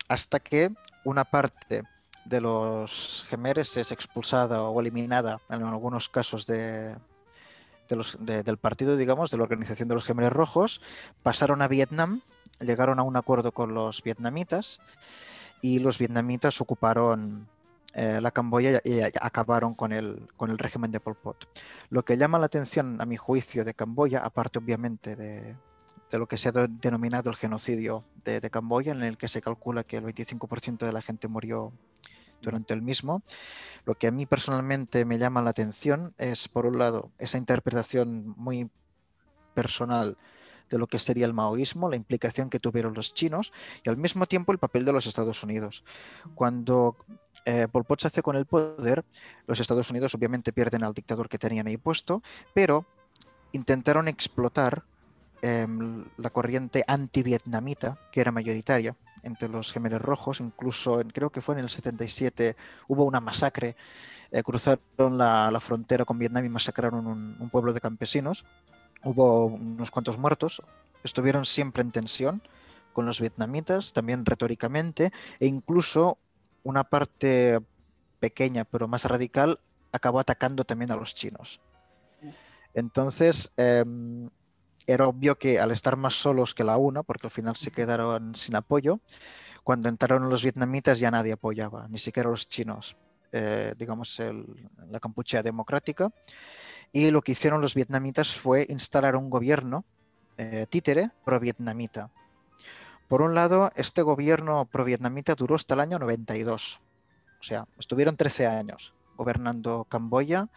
hasta 0.08 0.40
que 0.40 0.72
una 1.04 1.26
parte 1.26 1.84
de 2.26 2.42
los 2.42 3.26
gemeres 3.28 3.76
es 3.78 3.92
expulsada 3.92 4.64
o 4.64 4.80
eliminada 4.80 5.42
en 5.50 5.64
algunos 5.64 6.10
casos 6.10 6.46
de, 6.46 6.96
del 7.88 8.58
partido, 8.58 8.98
digamos, 8.98 9.32
de 9.32 9.38
la 9.38 9.44
Organización 9.44 9.90
de 9.90 9.96
los 9.96 10.06
Gemelos 10.06 10.34
Rojos, 10.34 10.82
pasaron 11.24 11.62
a 11.62 11.68
Vietnam, 11.68 12.22
llegaron 12.60 13.00
a 13.00 13.04
un 13.04 13.18
acuerdo 13.18 13.52
con 13.52 13.74
los 13.74 14.04
vietnamitas 14.04 14.80
y 15.62 15.80
los 15.80 15.98
vietnamitas 15.98 16.62
ocuparon 16.62 17.48
eh, 17.94 18.20
la 18.22 18.32
Camboya 18.32 18.82
y 18.84 19.02
acabaron 19.02 19.74
con 19.74 19.92
el, 19.92 20.28
con 20.38 20.52
el 20.52 20.58
régimen 20.58 20.92
de 20.92 21.00
Pol 21.00 21.16
Pot. 21.16 21.48
Lo 21.90 22.04
que 22.04 22.18
llama 22.18 22.40
la 22.40 22.46
atención, 22.46 23.02
a 23.02 23.06
mi 23.06 23.18
juicio, 23.18 23.66
de 23.66 23.74
Camboya, 23.74 24.20
aparte 24.20 24.60
obviamente 24.60 25.16
de, 25.16 25.56
lo 26.12 26.28
que 26.28 26.38
se 26.38 26.50
ha 26.50 26.52
denominado 26.52 27.30
el 27.30 27.36
genocidio 27.36 28.06
de, 28.24 28.42
de, 28.42 28.50
Camboya, 28.50 28.92
en 28.92 29.04
el 29.04 29.18
que 29.18 29.28
se 29.28 29.42
calcula 29.42 29.84
que 29.84 29.98
el 29.98 30.04
25% 30.04 30.86
de 30.86 30.94
la 30.94 31.02
gente 31.02 31.28
murió 31.28 31.74
durante 32.42 32.74
el 32.74 32.82
mismo. 32.82 33.24
Lo 33.86 33.96
que 33.96 34.08
a 34.08 34.12
mí 34.12 34.26
personalmente 34.26 35.06
me 35.06 35.18
llama 35.18 35.42
la 35.42 35.50
atención 35.50 36.14
es, 36.18 36.48
por 36.48 36.66
un 36.66 36.78
lado, 36.78 37.12
esa 37.18 37.38
interpretación 37.38 38.34
muy 38.38 38.70
personal 39.54 40.18
de 40.70 40.78
lo 40.78 40.88
que 40.88 41.00
sería 41.00 41.26
el 41.26 41.34
maoísmo, 41.34 41.90
la 41.90 41.96
implicación 41.96 42.50
que 42.50 42.60
tuvieron 42.60 42.94
los 42.94 43.14
chinos 43.14 43.52
y 43.84 43.90
al 43.90 43.98
mismo 43.98 44.28
tiempo 44.28 44.52
el 44.52 44.60
papel 44.60 44.86
de 44.86 44.94
los 44.94 45.08
Estados 45.08 45.44
Unidos. 45.44 45.84
Cuando 46.36 46.96
eh, 47.46 47.68
Pol 47.72 47.86
Pot 47.86 48.02
se 48.02 48.08
hace 48.08 48.22
con 48.22 48.36
el 48.36 48.46
poder, 48.46 49.04
los 49.48 49.60
Estados 49.60 49.90
Unidos 49.90 50.14
obviamente 50.16 50.54
pierden 50.54 50.84
al 50.84 50.94
dictador 50.94 51.30
que 51.30 51.38
tenían 51.38 51.68
ahí 51.68 51.78
puesto, 51.78 52.22
pero 52.54 52.86
intentaron 53.52 54.08
explotar 54.08 54.84
em, 55.42 56.06
la 56.18 56.30
corriente 56.30 56.84
anti-vietnamita, 56.88 57.98
que 58.12 58.22
era 58.22 58.32
mayoritaria, 58.32 58.96
entre 59.24 59.50
los 59.50 59.72
gemelos 59.72 60.02
rojos, 60.02 60.40
incluso 60.40 61.02
creo 61.14 61.30
que 61.30 61.42
fue 61.42 61.56
en 61.56 61.62
el 61.62 61.70
77 61.70 62.56
hubo 62.88 63.06
una 63.06 63.20
masacre, 63.20 63.76
eh, 64.32 64.44
cruzaron 64.44 65.18
la, 65.18 65.58
frontera 65.60 66.06
con 66.06 66.20
Vietnam 66.20 66.46
y 66.46 66.50
masacraron 66.50 67.08
un, 67.08 67.50
pueblo 67.50 67.74
de 67.74 67.80
campesinos, 67.80 68.46
hubo 69.04 69.46
unos 69.46 69.92
cuantos 69.92 70.18
muertos, 70.18 70.62
estuvieron 71.04 71.46
siempre 71.46 71.82
en 71.82 71.92
tensión 71.92 72.42
con 72.94 73.06
los 73.06 73.20
vietnamitas, 73.20 73.94
también 73.94 74.26
retóricamente, 74.26 75.12
e 75.40 75.48
incluso 75.48 76.18
una 76.70 76.84
parte 76.84 77.60
pequeña 78.20 78.66
pero 78.66 78.88
más 78.88 79.06
radical 79.06 79.60
acabó 79.92 80.20
atacando 80.20 80.64
también 80.64 80.92
a 80.92 80.96
los 80.96 81.16
chinos. 81.16 81.60
Entonces, 82.74 83.52
em, 83.58 84.30
era 84.86 85.08
obvio 85.08 85.38
que 85.38 85.60
al 85.60 85.72
estar 85.72 85.96
más 85.98 86.14
solos 86.14 86.54
que 86.54 86.64
la 86.64 86.78
una, 86.78 87.04
porque 87.04 87.28
al 87.28 87.32
final 87.32 87.56
se 87.56 87.72
quedaron 87.72 88.36
sin 88.36 88.56
apoyo, 88.56 89.00
cuando 89.64 89.90
entraron 89.90 90.30
los 90.30 90.44
vietnamitas 90.44 91.00
ya 91.00 91.12
nadie 91.12 91.34
apoyaba, 91.34 91.88
ni 91.90 92.00
siquiera 92.00 92.30
los 92.30 92.48
chinos, 92.50 92.96
eh, 93.32 93.74
digamos, 93.78 94.20
la 94.90 95.00
Campuchea 95.00 95.44
democrática. 95.44 96.12
Y 96.92 97.12
lo 97.12 97.22
que 97.22 97.34
hicieron 97.34 97.62
los 97.62 97.76
vietnamitas 97.76 98.36
fue 98.36 98.66
instalar 98.70 99.16
un 99.16 99.30
gobierno 99.30 99.86
eh, 100.38 100.66
títere 100.70 101.10
pro-vietnamita. 101.24 102.10
Por 103.10 103.24
un 103.24 103.36
lado, 103.36 103.72
este 103.76 104.04
gobierno 104.04 104.66
pro-vietnamita 104.66 105.36
duró 105.36 105.56
hasta 105.56 105.74
el 105.74 105.82
año 105.82 106.00
92. 106.00 106.80
O 107.40 107.44
sea, 107.44 107.66
estuvieron 107.78 108.16
13 108.16 108.48
años 108.48 108.94
gobernando 109.18 109.86
Camboya 109.90 110.48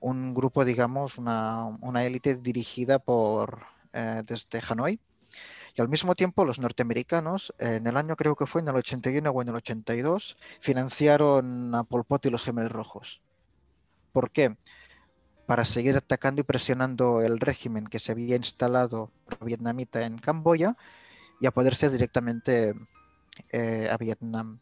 un 0.00 0.34
grupo, 0.34 0.66
digamos, 0.66 1.16
una, 1.16 2.04
élite 2.04 2.34
dirigida 2.34 2.98
por 2.98 3.62
eh, 3.94 4.22
desde 4.26 4.60
Hanoi. 4.68 5.00
Y 5.76 5.80
al 5.80 5.88
mismo 5.88 6.14
tiempo 6.14 6.44
los 6.44 6.58
norteamericanos, 6.58 7.54
en 7.58 7.86
el 7.86 7.96
año 7.96 8.14
creo 8.14 8.36
que 8.36 8.46
fue 8.46 8.60
en 8.60 8.68
el 8.68 8.76
81 8.76 9.30
o 9.30 9.42
en 9.42 9.48
el 9.48 9.54
82, 9.54 10.36
financiaron 10.60 11.74
a 11.74 11.84
Pol 11.84 12.04
Pot 12.04 12.26
y 12.26 12.30
los 12.30 12.44
Gemelos 12.44 12.70
Rojos. 12.72 13.22
¿Por 14.12 14.30
qué? 14.30 14.56
Para 15.46 15.64
seguir 15.64 15.96
atacando 15.96 16.40
y 16.40 16.44
presionando 16.44 17.22
el 17.22 17.40
régimen 17.40 17.86
que 17.86 17.98
se 17.98 18.12
había 18.12 18.36
instalado 18.36 19.10
vietnamita 19.40 20.04
en 20.04 20.18
Camboya 20.18 20.76
y 21.44 21.46
a 21.46 21.50
poder 21.50 21.76
ser 21.76 21.90
directamente 21.90 22.74
eh, 23.52 23.88
a 23.90 23.98
Vietnam. 23.98 24.60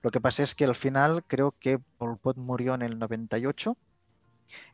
Lo 0.00 0.10
que 0.10 0.18
pasa 0.18 0.42
es 0.42 0.54
que 0.54 0.64
al 0.64 0.74
final 0.74 1.24
creo 1.26 1.54
que 1.60 1.78
Pol 1.78 2.16
Pot 2.16 2.38
murió 2.38 2.72
en 2.72 2.80
el 2.80 2.98
98 2.98 3.76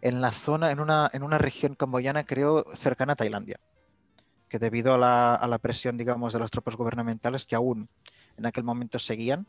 en 0.01 0.21
la 0.21 0.31
zona, 0.31 0.71
en 0.71 0.79
una, 0.79 1.11
en 1.13 1.25
una 1.25 1.39
región 1.39 1.75
camboyana, 1.75 2.25
creo, 2.25 2.65
cercana 2.77 3.15
a 3.15 3.17
Tailandia, 3.17 3.59
que 4.49 4.61
debido 4.61 4.95
a 4.95 4.99
la, 5.49 5.59
presión, 5.59 5.99
digamos, 5.99 6.33
de 6.33 6.39
las 6.39 6.53
tropas 6.53 6.77
gubernamentales 6.77 7.45
que 7.45 7.57
aún 7.57 7.89
en 8.37 8.47
aquel 8.47 8.63
momento 8.63 9.01
seguían 9.01 9.45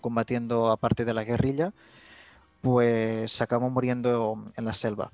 combatiendo 0.00 0.70
aparte 0.70 1.04
de 1.04 1.12
la 1.12 1.24
guerrilla, 1.24 1.74
pues 2.62 3.42
acabó 3.42 3.68
muriendo 3.68 4.42
en 4.56 4.64
la 4.64 4.72
selva. 4.72 5.12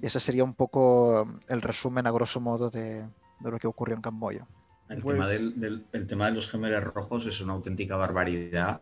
Y 0.00 0.06
ese 0.06 0.20
sería 0.20 0.44
un 0.44 0.54
poco 0.54 1.26
el 1.48 1.60
resumen 1.60 2.06
a 2.06 2.10
grosso 2.10 2.40
modo 2.40 2.70
de, 2.70 3.06
lo 3.40 3.58
que 3.58 3.66
ocurrió 3.66 3.96
en 3.96 4.02
Camboya. 4.02 4.46
El, 4.90 5.04
tema 5.04 5.28
del, 5.28 6.06
tema 6.08 6.26
de 6.26 6.32
los 6.32 6.50
gemeres 6.50 6.82
rojos 6.82 7.24
es 7.26 7.40
una 7.40 7.52
auténtica 7.52 7.96
barbaridad, 7.96 8.80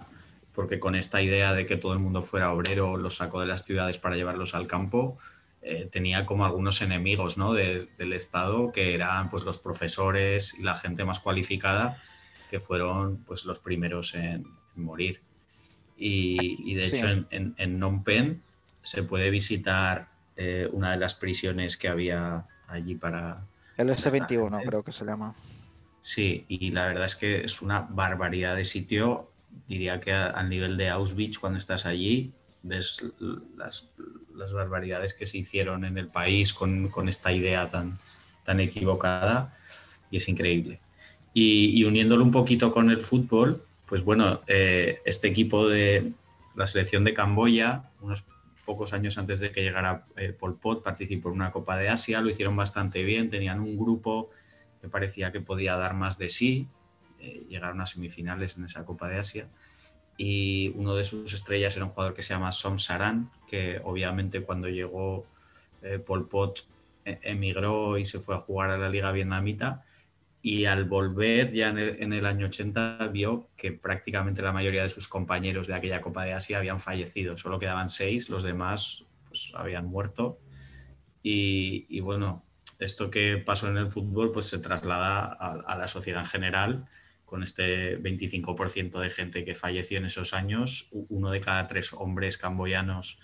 porque 0.54 0.80
con 0.80 0.94
esta 0.94 1.20
idea 1.20 1.52
de 1.52 1.66
que 1.66 1.76
todo 1.76 1.92
el 1.92 1.98
mundo 1.98 2.22
fuera 2.22 2.52
obrero, 2.52 2.96
los 2.96 3.16
sacó 3.16 3.40
de 3.40 3.46
las 3.46 3.64
ciudades 3.64 3.98
para 3.98 4.16
llevarlos 4.16 4.54
al 4.54 4.66
campo, 4.66 5.18
eh, 5.61 5.86
tenía 5.92 6.24
como 6.24 6.46
algunos 6.46 6.80
enemigos 6.80 7.36
¿no? 7.36 7.52
del 7.52 8.12
Estado, 8.14 8.72
que 8.72 8.94
eran 8.94 9.28
pues, 9.28 9.44
los 9.44 9.59
profesores 9.59 10.54
y 10.59 10.62
la 10.62 10.76
gente 10.76 11.04
más 11.04 11.20
cualificada, 11.20 12.00
que 12.48 12.59
fueron 12.59 13.18
pues, 13.18 13.44
los 13.44 13.59
primeros 13.59 14.14
en, 14.14 14.46
morir. 14.76 15.20
Y, 15.96 16.74
de 16.74 16.84
hecho 16.84 17.09
en, 17.09 17.26
en, 17.30 17.54
en 17.59 17.74
Phnom 17.74 18.04
Penh 18.04 18.40
se 18.82 19.02
puede 19.02 19.30
visitar 19.30 20.09
eh, 20.36 20.68
una 20.72 20.92
de 20.92 20.96
las 20.96 21.16
prisiones 21.16 21.76
que 21.76 21.88
había 21.88 22.46
allí 22.68 22.94
para... 22.94 23.44
El 23.76 23.90
S21 23.90 24.64
creo 24.64 24.82
que 24.82 24.92
se 24.92 25.04
llama. 25.04 25.34
Sí, 26.09 26.46
y 26.48 26.70
la 26.70 26.86
verdad 26.86 27.04
es 27.04 27.16
que 27.16 27.44
es 27.44 27.61
una 27.61 27.82
barbaridad 27.82 28.56
de 28.56 28.64
sitio. 28.64 29.30
Diría 29.66 30.00
que 30.00 30.11
al 30.11 30.48
nivel 30.48 30.78
de 30.78 30.88
Auschwitz, 30.88 31.38
cuando 31.38 31.59
estás 31.59 31.84
allí, 31.84 32.32
ves 32.62 33.04
las, 33.59 33.90
barbaridades 34.32 35.12
que 35.12 35.26
se 35.26 35.36
hicieron 35.36 35.84
en 35.84 35.98
el 35.98 36.09
país 36.09 36.54
con, 36.54 36.90
esta 37.11 37.30
idea 37.30 37.68
tan, 37.68 37.98
tan 38.42 38.59
equivocada 38.61 39.54
y 40.11 40.16
es 40.16 40.26
increíble. 40.30 40.80
Y, 41.34 41.84
uniéndolo 41.84 42.24
un 42.24 42.32
poquito 42.32 42.72
con 42.72 42.88
el 42.88 43.02
fútbol, 43.02 43.62
pues 43.84 44.02
bueno, 44.02 44.40
eh, 44.46 45.02
este 45.04 45.28
equipo 45.28 45.68
de 45.68 46.14
la 46.56 46.66
selección 46.66 47.04
de 47.04 47.12
Camboya, 47.12 47.90
unos 48.00 48.24
pocos 48.64 48.94
años 48.94 49.18
antes 49.18 49.40
de 49.40 49.52
que 49.52 49.61
llegara 49.61 50.06
eh, 50.16 50.32
Pol 50.32 50.56
Pot, 50.56 50.82
participó 50.82 51.28
en 51.28 51.34
una 51.34 51.52
Copa 51.52 51.76
de 51.76 51.90
Asia, 51.90 52.22
lo 52.22 52.30
hicieron 52.30 52.56
bastante 52.56 53.02
bien, 53.02 53.28
tenían 53.28 53.61
un 53.61 53.76
grupo 53.76 54.30
que 54.81 54.89
parecía 54.89 55.33
que 55.33 55.41
podía 55.41 55.76
dar 55.76 55.95
más 55.95 56.18
de 56.18 56.29
sí, 56.29 56.68
eh, 57.20 57.45
llegaron 57.49 57.81
a 57.81 57.87
semifinales 57.87 58.57
en 58.57 58.64
esa 58.64 58.85
Copa 58.85 59.09
de 59.09 59.18
Asia. 59.18 59.49
Y 60.16 60.72
uno 60.74 60.95
de 60.95 61.05
sus 61.05 61.33
estrellas 61.33 61.76
era 61.76 61.85
un 61.85 61.93
jugador 61.93 62.14
que 62.14 62.22
se 62.22 62.35
llama 62.35 62.53
Som 62.53 62.79
Saran, 62.79 63.31
que 63.47 63.81
obviamente 63.85 64.43
cuando 64.43 64.68
llegó 64.68 65.26
eh, 65.83 65.99
Pol 65.99 66.29
Pot 66.29 66.66
emigró 67.05 67.99
y 67.99 68.05
se 68.05 68.20
fue 68.20 68.35
a 68.35 68.39
jugar 68.39 68.70
a 68.70 68.79
la 68.79 68.89
Liga 68.89 69.12
Vietnamita. 69.12 69.85
Y 70.41 70.66
al 70.66 70.85
volver 70.85 71.53
ya 71.53 71.68
en 71.68 72.12
el, 72.12 72.24
año 72.24 72.47
80 72.47 73.09
vio 73.09 73.49
que 73.57 73.72
prácticamente 73.72 74.41
la 74.41 74.53
mayoría 74.53 74.85
de 74.85 74.89
sus 74.89 75.09
compañeros 75.09 75.66
de 75.66 75.74
aquella 75.74 76.01
Copa 76.01 76.24
de 76.24 76.33
Asia 76.33 76.59
habían 76.59 76.79
fallecido, 76.79 77.37
solo 77.37 77.59
quedaban 77.59 77.89
seis, 77.89 78.31
los 78.31 78.45
demás 78.45 79.05
pues 79.29 79.53
habían 79.57 79.87
muerto. 79.87 80.39
Y, 81.22 82.01
bueno, 82.01 82.45
esto 82.79 83.11
que 83.11 83.39
pasó 83.39 83.68
en 83.68 83.76
el 83.76 83.91
fútbol 83.91 84.33
pues 84.33 84.47
se 84.47 84.59
traslada 84.59 85.24
a, 85.24 85.76
la 85.76 85.89
sociedad 85.89 86.22
en 86.22 86.26
general 86.26 86.87
con 87.24 87.43
este 87.43 88.01
25% 88.01 89.01
de 89.01 89.11
gente 89.11 89.45
que 89.45 89.55
falleció 89.55 89.99
en 89.99 90.07
esos 90.07 90.33
años, 90.33 90.89
uno 90.91 91.31
de 91.31 91.41
cada 91.41 91.66
tres 91.66 91.93
hombres 91.93 92.39
camboyanos 92.39 93.18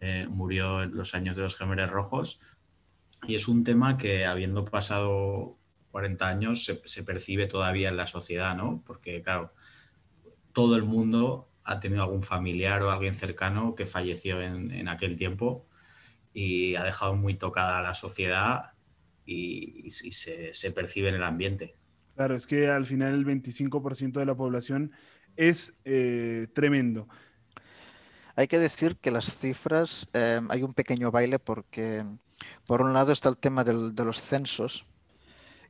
eh, 0.00 0.26
murió 0.28 0.82
en 0.82 0.94
los 0.94 1.14
años 1.14 1.36
de 1.36 1.42
los 1.42 1.56
Gemeres 1.56 1.90
Rojos 1.90 2.40
y 3.26 3.34
es 3.34 3.48
un 3.48 3.64
tema 3.64 3.96
que 3.96 4.26
habiendo 4.26 4.64
pasado 4.64 5.58
40 5.90 6.28
años 6.28 6.64
se, 6.64 7.02
percibe 7.02 7.46
todavía 7.46 7.88
en 7.88 7.96
la 7.96 8.06
sociedad, 8.06 8.54
¿no? 8.54 8.82
Porque, 8.86 9.22
claro, 9.22 9.52
todo 10.52 10.76
el 10.76 10.84
mundo 10.84 11.50
ha 11.64 11.80
tenido 11.80 12.02
algún 12.02 12.22
familiar 12.22 12.82
o 12.82 12.90
alguien 12.90 13.14
cercano 13.14 13.74
que 13.74 13.86
falleció 13.86 14.40
en, 14.40 14.88
aquel 14.88 15.16
tiempo 15.16 15.66
y 16.32 16.76
ha 16.76 16.84
dejado 16.84 17.14
muy 17.14 17.34
tocada 17.34 17.78
a 17.78 17.82
la 17.82 17.94
sociedad 17.94 18.72
y, 19.28 19.90
se, 19.90 20.70
percibe 20.72 21.10
en 21.10 21.16
el 21.16 21.22
ambiente. 21.22 21.74
Claro, 22.16 22.34
es 22.34 22.46
que 22.46 22.68
al 22.68 22.86
final 22.86 23.14
el 23.14 23.26
25% 23.26 24.12
de 24.12 24.26
la 24.26 24.34
población 24.34 24.92
es 25.36 25.78
eh, 25.84 26.48
tremendo. 26.54 27.08
Hay 28.34 28.48
que 28.48 28.58
decir 28.58 28.96
que 28.96 29.10
las 29.10 29.38
cifras, 29.38 30.08
eh, 30.14 30.40
hay 30.48 30.62
un 30.62 30.72
pequeño 30.72 31.10
baile 31.10 31.38
porque 31.38 32.04
por 32.66 32.80
un 32.80 32.92
lado 32.92 33.12
está 33.12 33.28
el 33.28 33.36
tema 33.36 33.64
de 33.64 34.04
los 34.04 34.20
censos, 34.20 34.86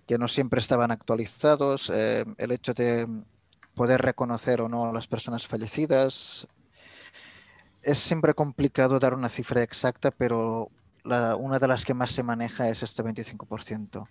que 0.06 0.18
no 0.18 0.28
siempre 0.28 0.61
estaban 0.61 0.90
actualizados, 0.90 1.90
eh, 1.90 2.24
el 2.38 2.52
hecho 2.52 2.74
de 2.74 3.06
poder 3.74 4.00
reconocer 4.02 4.61
o 4.61 4.68
no 4.68 4.88
a 4.88 4.92
las 4.92 5.06
personas 5.06 5.46
fallecidas. 5.46 6.46
Es 7.82 7.98
siempre 7.98 8.34
complicado 8.34 8.98
dar 8.98 9.14
una 9.14 9.28
cifra 9.28 9.62
exacta, 9.62 10.11
pero 10.11 10.70
una 11.05 11.59
de 11.59 11.68
las 11.68 11.84
que 11.84 11.94
más 11.94 12.11
se 12.11 12.22
maneja 12.22 12.68
es 12.68 12.82
este 12.82 13.03
25%. 13.03 14.09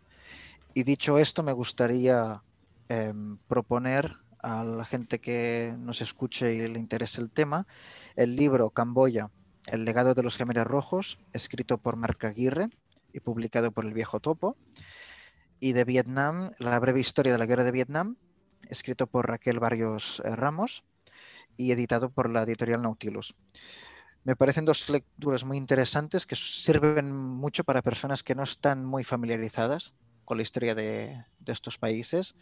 Y 0.74 0.84
dicho 0.84 1.18
esto, 1.18 1.44
me 1.44 1.54
gustaría 1.54 2.44
em, 2.90 3.38
proponer 3.48 4.18
a 4.40 4.64
la 4.64 4.86
gente 4.86 5.20
que 5.20 5.76
nos 5.80 6.02
escuche 6.02 6.54
y 6.54 6.68
le 6.68 6.80
interese 6.80 7.22
el 7.22 7.32
tema 7.32 7.66
el 8.16 8.36
libro 8.36 8.72
Camboya, 8.72 9.30
El 9.68 9.86
legado 9.86 10.16
de 10.16 10.24
los 10.24 10.38
gemelos 10.38 10.66
rojos, 10.66 11.20
escrito 11.34 11.78
por 11.78 11.96
Marc 11.96 12.24
Aguirre 12.26 12.66
y 13.14 13.20
publicado 13.20 13.72
por 13.72 13.86
El 13.86 13.94
Viejo 13.94 14.20
Topo 14.20 14.58
y 15.60 15.74
de 15.74 15.84
Vietnam, 15.84 16.52
La 16.58 16.80
breve 16.80 17.00
historia 17.00 17.32
de 17.32 17.38
la 17.38 17.46
guerra 17.46 17.64
de 17.64 17.72
Vietnam, 17.72 18.18
escrito 18.70 19.08
por 19.08 19.28
Raquel 19.28 19.60
Barrios 19.60 20.22
eh, 20.26 20.36
Ramos 20.36 20.84
y 21.58 21.72
editado 21.72 22.10
por 22.10 22.30
la 22.30 22.44
editorial 22.44 22.82
Nautilus. 22.82 23.36
Me 24.28 24.36
parecen 24.36 24.66
dos 24.66 24.90
lecturas 24.90 25.46
muy 25.46 25.56
interesantes 25.56 26.26
que 26.26 26.36
sirven 26.36 27.16
mucho 27.16 27.64
para 27.64 27.82
personas 27.82 28.24
que 28.24 28.36
no 28.36 28.44
están 28.44 28.84
muy 28.84 29.06
familiarizadas 29.06 29.94
con 30.26 30.36
la 30.36 30.42
historia 30.42 30.76
de, 30.76 31.24
estos 31.46 31.78
países 31.78 32.36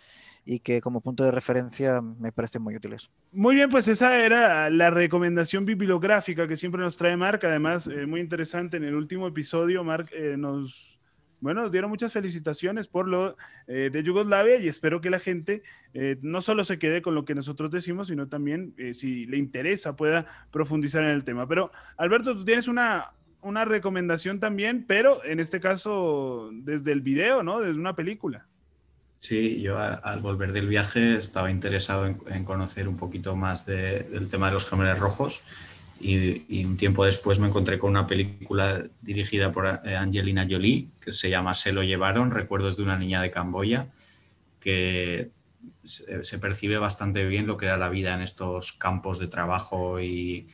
y 0.45 0.61
que 0.61 0.81
como 0.81 0.99
punto 0.99 1.23
de 1.23 1.29
referencia 1.29 2.01
me 2.01 2.31
parecen 2.31 2.63
muy 2.63 2.75
útiles. 2.75 3.11
Muy 3.31 3.53
bien, 3.53 3.69
pues 3.69 3.88
esa 3.88 4.17
era 4.17 4.67
la 4.71 4.89
recomendación 4.89 5.63
bibliográfica 5.63 6.47
que 6.47 6.57
siempre 6.57 6.81
nos 6.81 6.97
trae 6.97 7.15
Marc. 7.15 7.43
Además, 7.43 7.86
eh, 7.86 8.07
muy 8.07 8.19
interesante, 8.19 8.77
en 8.77 8.86
el 8.86 8.95
último 8.95 9.27
episodio 9.27 9.83
Marc 9.83 10.09
eh, 10.11 10.38
nos 10.39 10.99
bueno, 11.45 11.61
nos 11.61 11.71
dieron 11.71 11.91
muchas 11.91 12.11
felicitaciones 12.11 12.87
por 12.87 13.07
lo 13.07 13.37
eh, 13.67 13.91
de 13.93 14.01
Yugoslavia 14.01 14.57
y 14.57 14.67
espero 14.67 14.99
que 14.99 15.11
la 15.11 15.19
gente 15.19 15.61
eh, 15.93 16.17
no 16.23 16.41
solo 16.41 16.63
se 16.63 16.79
quede 16.79 17.03
con 17.03 17.13
lo 17.13 17.23
que 17.23 17.35
nosotros 17.35 17.69
decimos, 17.69 18.07
sino 18.07 18.27
también, 18.27 18.73
eh, 18.77 18.95
si 18.95 19.27
le 19.27 19.37
interesa, 19.37 19.95
pueda 19.95 20.25
profundizar 20.49 21.03
en 21.03 21.11
el 21.11 21.23
tema. 21.23 21.47
Pero, 21.47 21.71
Alberto, 21.97 22.35
tú 22.35 22.45
tienes 22.45 22.67
una, 22.67 23.11
una 23.41 23.63
recomendación 23.63 24.39
también, 24.39 24.85
pero 24.87 25.23
en 25.23 25.39
este 25.39 25.59
caso 25.59 26.49
desde 26.51 26.91
el 26.91 27.01
video, 27.01 27.43
¿no? 27.43 27.61
Desde 27.61 27.79
una 27.79 27.95
película. 27.95 28.47
Sí, 29.19 29.61
yo 29.61 29.77
al 29.77 30.19
volver 30.21 30.51
del 30.51 30.67
viaje 30.67 31.17
estaba 31.17 31.51
interesado 31.51 32.07
en, 32.07 32.43
conocer 32.43 32.87
un 32.87 32.97
poquito 32.97 33.35
más 33.35 33.67
del 33.67 34.29
tema 34.29 34.47
de 34.47 34.53
los 34.53 34.67
gemelos 34.67 34.97
rojos 34.97 35.43
y, 35.99 36.65
un 36.65 36.77
tiempo 36.77 37.05
después 37.05 37.39
me 37.39 37.47
encontré 37.47 37.79
con 37.79 37.91
una 37.91 38.07
película 38.07 38.83
dirigida 39.01 39.51
por 39.51 39.81
eh, 39.85 39.95
Angelina 39.95 40.45
Jolie 40.49 40.89
que 40.99 41.11
se 41.11 41.29
llama 41.29 41.53
Se 41.53 41.71
lo 41.71 41.83
llevaron, 41.83 42.31
Recuerdos 42.31 42.77
de 42.77 42.83
una 42.83 42.97
niña 42.97 43.21
de 43.21 43.31
Camboya, 43.31 43.87
que 44.59 45.31
se, 45.83 46.39
percibe 46.39 46.77
bastante 46.77 47.25
bien 47.25 47.47
lo 47.47 47.57
que 47.57 47.65
era 47.65 47.77
la 47.77 47.89
vida 47.89 48.13
en 48.13 48.21
estos 48.21 48.73
campos 48.73 49.19
de 49.19 49.27
trabajo 49.27 49.99
y, 49.99 50.47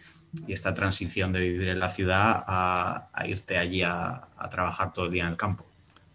esta 0.47 0.73
transición 0.73 1.33
de 1.33 1.41
vivir 1.41 1.67
en 1.67 1.79
la 1.79 1.89
ciudad 1.89 2.45
a, 2.47 3.09
irte 3.27 3.57
allí 3.57 3.83
a 3.83 4.29
trabajar 4.49 4.93
todo 4.93 5.07
el 5.07 5.11
día 5.11 5.23
en 5.23 5.31
el 5.31 5.37
campo. 5.37 5.65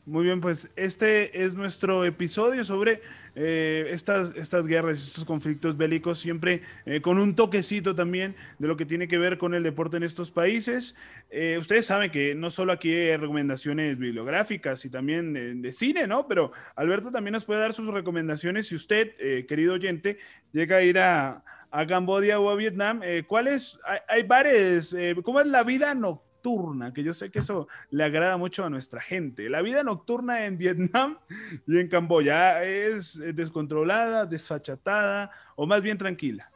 Muy 0.06 0.22
bien, 0.22 0.40
pues 0.40 0.70
este 0.76 1.42
es 1.42 1.54
nuestro 1.54 2.04
episodio 2.04 2.62
sobre 2.62 3.00
eh, 3.34 3.88
estas, 3.90 4.32
estas 4.36 4.64
guerras, 4.68 5.04
estos 5.04 5.24
conflictos 5.24 5.76
bélicos, 5.76 6.20
siempre 6.20 6.62
eh, 6.84 7.00
con 7.00 7.18
un 7.18 7.34
toquecito 7.34 7.92
también 7.96 8.36
de 8.60 8.68
lo 8.68 8.76
que 8.76 8.86
tiene 8.86 9.08
que 9.08 9.18
ver 9.18 9.36
con 9.36 9.52
el 9.52 9.64
deporte 9.64 9.96
en 9.96 10.04
estos 10.04 10.30
países. 10.30 10.96
Eh, 11.28 11.56
ustedes 11.58 11.86
saben 11.86 12.12
que 12.12 12.36
no 12.36 12.50
solo 12.50 12.72
aquí 12.72 12.94
hay 12.94 13.16
recomendaciones 13.16 13.98
bibliográficas 13.98 14.84
y 14.84 14.90
también 14.90 15.32
de, 15.60 15.72
cine, 15.72 16.06
¿no? 16.06 16.28
Pero 16.28 16.52
Alberto 16.76 17.10
también 17.10 17.32
nos 17.32 17.44
puede 17.44 17.58
dar 17.58 17.72
sus 17.72 17.88
recomendaciones 17.88 18.68
si 18.68 18.76
usted, 18.76 19.16
querido 19.46 19.74
oyente, 19.74 20.18
llega 20.52 20.76
a 20.76 20.82
ir 20.82 21.00
a, 21.00 21.42
a 21.72 21.86
Cambodia 21.88 22.38
o 22.38 22.48
a 22.48 22.54
Vietnam. 22.54 23.00
¿Cuáles? 23.26 23.80
Hay, 23.84 23.98
hay 24.06 24.22
bares, 24.22 24.96
¿cómo 25.24 25.40
es 25.40 25.46
la 25.48 25.64
vida 25.64 25.92
nocturna? 25.96 26.25
Que 26.94 27.02
yo 27.02 27.12
sé 27.12 27.30
que 27.30 27.40
eso 27.40 27.68
le 27.90 28.04
agrada 28.04 28.36
mucho 28.36 28.64
a 28.64 28.70
nuestra 28.70 29.00
gente. 29.00 29.48
La 29.48 29.62
vida 29.62 29.82
nocturna 29.82 30.44
en 30.44 30.58
Vietnam 30.58 31.18
y 31.66 31.78
en 31.78 31.88
Camboya 31.88 32.62
es 32.64 33.20
descontrolada, 33.34 34.26
desfachatada 34.26 35.30
o 35.56 35.66
más 35.66 35.82
bien 35.82 35.98
tranquila. 35.98 36.50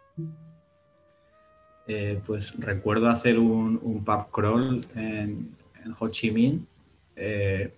Eh, 1.87 2.21
pues 2.25 2.55
recuerdo 2.59 3.09
hacer 3.09 3.39
un, 3.39 3.81
un 3.83 4.05
pub 4.05 4.31
crawl 4.31 4.87
en, 4.95 5.57
en, 5.85 5.93
Ho 5.99 6.09
Chi 6.09 6.31
Minh. 6.31 6.67
Eh, 7.17 7.75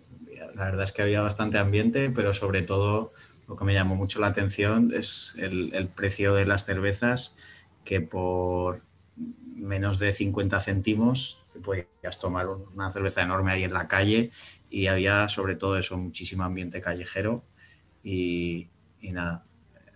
la 0.55 0.65
verdad 0.67 0.83
es 0.83 0.93
que 0.93 1.03
había 1.03 1.23
bastante 1.23 1.57
ambiente, 1.57 2.11
pero 2.11 2.35
sobre 2.35 2.63
todo 2.63 3.13
lo 3.49 3.57
que 3.57 3.65
me 3.65 3.75
llamó 3.75 3.97
mucho 3.97 4.21
la 4.21 4.27
atención 4.27 4.93
es 4.95 5.35
el, 5.39 5.89
precio 5.95 6.35
de 6.35 6.47
las 6.47 6.67
cervezas, 6.67 7.37
que 7.85 8.01
por 8.01 8.83
menos 9.55 9.98
de 9.98 10.12
50 10.12 10.61
céntimos 10.61 11.44
te 11.53 11.61
podías 11.61 12.18
tomar 12.20 12.48
una 12.48 12.90
cerveza 12.90 13.22
enorme 13.22 13.53
ahí 13.53 13.64
en 13.64 13.72
la 13.72 13.88
calle 13.88 14.30
y 14.70 14.86
había 14.86 15.28
sobre 15.28 15.57
todo 15.57 15.78
eso, 15.78 15.98
muchísimo 15.98 16.44
ambiente 16.44 16.80
callejero 16.80 17.44
y, 18.03 18.68
y 19.00 19.12
nada, 19.12 19.44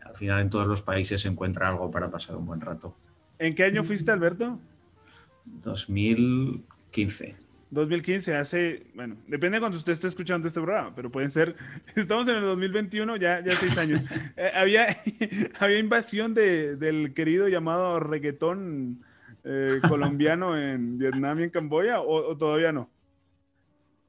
al 0.04 0.16
final 0.16 0.40
en 0.40 0.50
todos 0.50 0.66
los 0.66 0.82
países 0.82 1.20
se 1.20 1.28
encuentra 1.28 1.68
algo 1.68 1.90
para 1.90 2.10
pasar 2.10 2.36
un 2.36 2.46
buen 2.46 2.60
rato. 2.60 2.96
¿En 3.38 3.54
qué 3.54 3.64
año 3.64 3.82
fuiste, 3.82 4.10
Alberto? 4.10 4.58
2015. 5.44 7.46
2015, 7.70 8.36
hace, 8.36 8.86
bueno, 8.94 9.16
depende 9.26 9.56
de 9.56 9.60
cuando 9.60 9.76
usted 9.76 9.92
esté 9.92 10.06
escuchando 10.06 10.46
este 10.46 10.60
programa, 10.60 10.94
pero 10.94 11.10
pueden 11.10 11.30
ser, 11.30 11.56
estamos 11.96 12.28
en 12.28 12.36
el 12.36 12.42
2021, 12.42 13.16
ya, 13.16 13.40
ya 13.40 13.56
seis 13.56 13.76
años. 13.78 14.02
Eh, 14.36 14.50
había, 14.54 14.96
había 15.58 15.78
invasión 15.78 16.34
de, 16.34 16.76
del 16.76 17.14
querido 17.14 17.48
llamado 17.48 18.00
reggaetón 18.00 19.02
eh, 19.46 19.78
colombiano 19.88 20.58
en 20.58 20.98
Vietnam 20.98 21.40
y 21.40 21.44
en 21.44 21.50
Camboya, 21.50 22.00
o 22.00 22.36
todavía 22.36 22.72
no? 22.72 22.90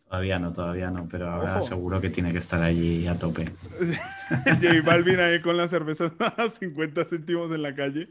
Todavía 0.09 0.39
no, 0.39 0.53
todavía 0.53 0.89
no, 0.89 1.05
pero 1.09 1.29
ahora 1.29 1.59
seguro 1.59 1.99
que 1.99 2.09
tiene 2.09 2.31
que 2.31 2.37
estar 2.37 2.63
allí 2.63 3.05
a 3.07 3.19
tope. 3.19 3.51
J 4.45 4.81
Balvin 4.85 5.19
ahí 5.19 5.41
con 5.41 5.57
las 5.57 5.69
cervezas 5.69 6.13
a 6.19 6.49
50 6.49 7.03
céntimos 7.03 7.51
en 7.51 7.61
la 7.61 7.75
calle. 7.75 8.09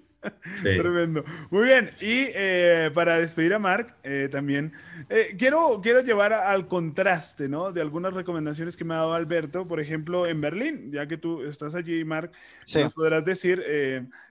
Tremendo. 0.62 1.24
Muy 1.50 1.64
bien, 1.64 1.88
y 2.00 2.28
eh, 2.34 2.90
para 2.92 3.18
despedir 3.18 3.54
a 3.54 3.58
Mark, 3.58 3.96
eh, 4.02 4.28
también 4.30 4.72
eh, 5.08 5.36
quiero, 5.38 5.80
quiero 5.82 6.00
llevar 6.00 6.34
al 6.34 6.68
contraste, 6.68 7.48
¿no? 7.48 7.72
De 7.72 7.80
algunas 7.80 8.12
recomendaciones 8.12 8.76
que 8.76 8.84
me 8.84 8.94
ha 8.94 8.98
dado 8.98 9.14
Alberto, 9.14 9.66
por 9.66 9.80
ejemplo, 9.80 10.26
en 10.26 10.40
Berlín, 10.40 10.92
ya 10.92 11.06
que 11.06 11.16
tú 11.16 11.44
estás 11.44 11.74
allí, 11.74 12.04
Mark, 12.04 12.32
nos 12.74 12.92
podrás 12.92 13.24
decir 13.24 13.64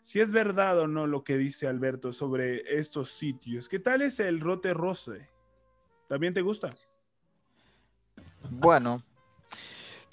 si 0.03 0.20
es 0.20 0.32
verdad 0.32 0.80
o 0.80 0.88
no 0.88 1.07
lo 1.07 1.24
que 1.24 1.38
dice 1.38 1.68
Alberto 1.68 2.13
sobre 2.13 2.78
estos 2.78 3.11
sitios. 3.11 3.70
¿Qué 3.70 3.80
tal 3.80 4.03
es 4.03 4.20
el 4.20 4.39
Rote 4.39 4.74
Rose? 4.74 5.30
¿También 6.07 6.34
te 6.34 6.41
gusta? 6.41 6.70
Bueno, 8.49 9.03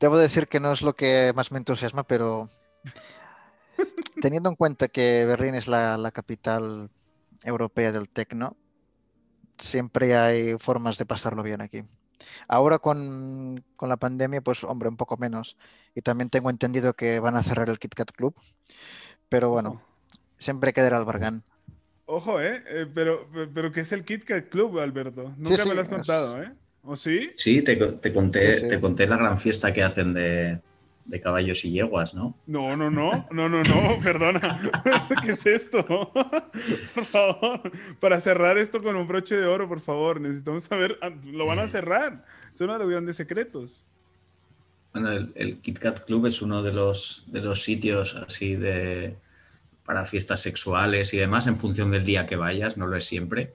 debo 0.01 0.19
decir 0.19 0.47
que 0.47 0.61
no 0.61 0.73
es 0.73 0.83
lo 0.83 0.95
que 0.95 1.33
más 1.35 1.53
me 1.53 1.59
entusiasma, 1.59 2.03
pero 2.05 2.49
teniendo 4.21 4.49
en 4.49 4.57
cuenta 4.57 4.89
que 4.89 5.25
Berlín 5.25 5.55
es 5.55 5.69
la, 5.69 6.11
capital 6.13 6.91
europea 7.45 7.93
del 7.93 8.09
tecno, 8.09 8.57
siempre 9.59 10.17
hay 10.17 10.59
formas 10.59 10.99
de 10.99 11.07
pasarlo 11.07 11.43
bien 11.43 11.61
aquí. 11.61 11.85
Ahora 12.49 12.79
con, 12.79 13.65
la 13.81 13.97
pandemia, 13.97 14.41
pues 14.41 14.65
hombre, 14.65 14.89
un 14.89 14.97
poco 14.97 15.17
menos. 15.17 15.57
Y 15.95 16.03
también 16.03 16.31
tengo 16.31 16.51
entendido 16.51 16.95
que 16.95 17.19
van 17.19 17.37
a 17.37 17.43
cerrar 17.43 17.69
el 17.69 17.79
KitKat 17.79 18.13
Club. 18.13 18.35
Pero 19.29 19.51
bueno, 19.51 19.83
siempre 20.37 20.73
quedará 20.73 20.99
el 20.99 21.05
Bargan. 21.05 21.43
Ojo, 22.07 22.41
¿eh? 22.41 22.63
eh 22.67 22.87
pero, 22.93 23.29
pero 23.55 23.73
¿qué 23.73 23.81
es 23.81 23.93
el 23.93 24.05
KitKat 24.05 24.51
Club, 24.51 24.79
Alberto? 24.79 25.33
Nunca 25.37 25.65
me 25.65 25.75
lo 25.75 25.81
has 25.81 25.89
contado, 25.89 26.43
¿eh? 26.43 26.53
¿O 26.85 26.97
sí? 26.97 27.31
Sí, 27.35 27.63
te, 27.63 27.79
conté, 28.13 28.67
te 28.67 28.81
conté 28.81 29.07
la 29.07 29.17
gran 29.17 29.39
fiesta 29.39 29.73
que 29.73 29.85
hacen 29.85 30.15
de, 30.15 30.61
caballos 31.23 31.65
y 31.65 31.71
yeguas, 31.71 32.13
¿no? 32.13 32.37
No, 32.47 32.77
no, 32.77 32.91
no, 32.91 33.29
no, 33.31 33.49
no, 33.49 33.63
no, 33.63 33.97
perdona. 34.03 34.61
¿Qué 35.25 35.33
es 35.33 35.47
esto? 35.47 35.85
por 36.95 37.05
favor, 37.05 37.71
para 38.01 38.21
cerrar 38.21 38.59
esto 38.59 38.83
con 38.83 38.97
un 38.97 39.07
broche 39.07 39.37
de 39.37 39.47
oro, 39.47 39.69
por 39.69 39.81
favor, 39.81 40.21
necesitamos 40.21 40.65
saber, 40.65 40.99
ah, 41.03 41.11
lo 41.25 41.47
van 41.47 41.61
a 41.61 41.69
cerrar. 41.69 42.25
Es 42.53 42.61
uno 42.61 42.73
de 42.73 42.79
los 42.81 42.89
grandes 42.89 43.15
secretos. 43.15 43.87
Bueno, 44.93 45.13
el, 45.13 45.33
el 45.37 45.59
Kit 45.61 45.79
Kat 45.79 46.05
Club 46.05 46.27
es 46.27 46.43
uno 46.43 46.65
de 46.65 46.73
los, 46.73 47.25
de 47.29 47.43
los 47.43 47.63
sitios 47.63 48.17
así 48.17 48.57
de 48.57 49.17
para 49.87 50.05
fiestas 50.05 50.41
sexuales 50.41 51.13
y 51.15 51.19
demás, 51.19 51.47
en 51.47 51.57
función 51.57 51.91
del 51.91 52.05
día 52.05 52.27
que 52.27 52.37
vayas, 52.37 52.77
no 52.77 52.87
lo 52.87 52.97
es 52.97 53.05
siempre 53.05 53.55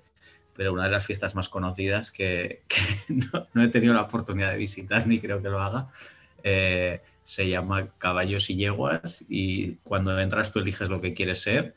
pero 0.58 0.74
una 0.74 0.86
de 0.86 0.89
las 0.89 1.05
fiestas 1.05 1.36
más 1.36 1.47
conocidas 1.47 2.12
que, 2.12 2.64
no, 3.53 3.64
he 3.64 3.68
tenido 3.70 3.93
la 3.93 4.01
oportunidad 4.01 4.51
de 4.51 4.58
visitar 4.58 5.08
ni 5.08 5.20
creo 5.20 5.41
que 5.41 5.49
lo 5.49 5.62
haga, 5.62 5.88
eh, 6.43 7.01
se 7.24 7.47
llama 7.47 7.88
Caballos 7.97 8.49
y 8.49 8.55
Yeguas 8.55 9.26
y 9.30 9.76
cuando 9.84 10.20
entras 10.20 10.51
tú 10.51 10.60
eliges 10.60 10.89
lo 10.89 10.99
que 10.99 11.14
quieres 11.14 11.41
ser. 11.41 11.76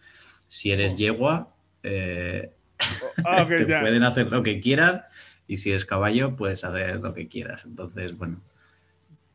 Si 0.49 0.72
eres 0.72 0.95
oh. 0.95 0.97
yegua, 0.97 1.55
eh, 1.83 2.51
oh, 2.78 3.07
ah, 3.26 3.47
te 3.47 3.66
pueden 3.66 4.03
hacer 4.03 4.33
lo 4.33 4.43
que 4.43 4.61
quieran 4.61 5.03
y 5.47 5.59
si 5.59 5.70
eres 5.70 5.85
caballo, 5.85 6.37
puedes 6.37 6.64
hacer 6.64 6.97
lo 7.01 7.12
que 7.12 7.28
quieras. 7.28 7.64
Entonces, 7.64 8.16
bueno. 8.16 8.41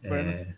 Eh, 0.03 0.55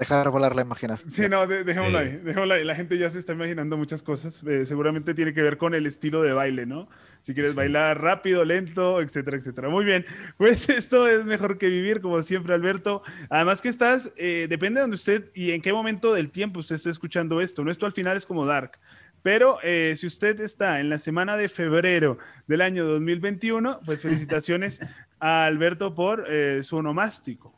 Dejar 0.00 0.30
volar 0.30 0.56
la 0.56 0.62
imaginación. 0.62 1.10
Sí, 1.10 1.28
no, 1.28 1.46
dejémoslo 1.46 1.98
ahí, 1.98 2.16
dejémoslo 2.24 2.54
ahí. 2.54 2.64
La 2.64 2.74
gente 2.74 2.96
ya 2.96 3.10
se 3.10 3.18
está 3.18 3.34
imaginando 3.34 3.76
muchas 3.76 4.02
cosas. 4.02 4.42
Eh, 4.48 4.64
seguramente 4.64 5.12
tiene 5.12 5.34
que 5.34 5.42
ver 5.42 5.58
con 5.58 5.74
el 5.74 5.86
estilo 5.86 6.22
de 6.22 6.32
baile, 6.32 6.64
¿no? 6.64 6.88
Si 7.20 7.34
quieres 7.34 7.54
bailar 7.54 8.00
rápido, 8.00 8.46
lento, 8.46 9.02
etcétera, 9.02 9.36
etcétera. 9.36 9.68
Muy 9.68 9.84
bien. 9.84 10.06
Pues 10.38 10.68
esto 10.70 11.06
es 11.06 11.26
mejor 11.26 11.58
que 11.58 11.66
vivir, 11.66 12.00
como 12.00 12.22
siempre, 12.22 12.54
Alberto. 12.54 13.02
Además 13.28 13.60
que 13.60 13.68
estás, 13.68 14.10
eh, 14.16 14.46
depende 14.48 14.78
de 14.78 14.84
donde 14.84 14.94
usted 14.94 15.30
y 15.34 15.50
en 15.50 15.60
qué 15.60 15.70
momento 15.70 16.14
del 16.14 16.30
tiempo 16.30 16.60
usted 16.60 16.76
esté 16.76 16.88
escuchando 16.88 17.42
esto. 17.42 17.62
No, 17.62 17.70
esto 17.70 17.84
al 17.84 17.92
final 17.92 18.16
es 18.16 18.24
como 18.24 18.46
Dark. 18.46 18.78
Pero 19.22 19.58
eh, 19.62 19.92
si 19.96 20.06
usted 20.06 20.40
está 20.40 20.80
en 20.80 20.88
la 20.88 20.98
semana 20.98 21.36
de 21.36 21.50
febrero 21.50 22.16
del 22.46 22.62
año 22.62 22.86
2021, 22.86 23.80
pues 23.84 24.00
felicitaciones 24.02 24.80
a 25.18 25.44
Alberto 25.44 25.94
por 25.94 26.26
su 26.62 26.78
onomástico. 26.78 27.54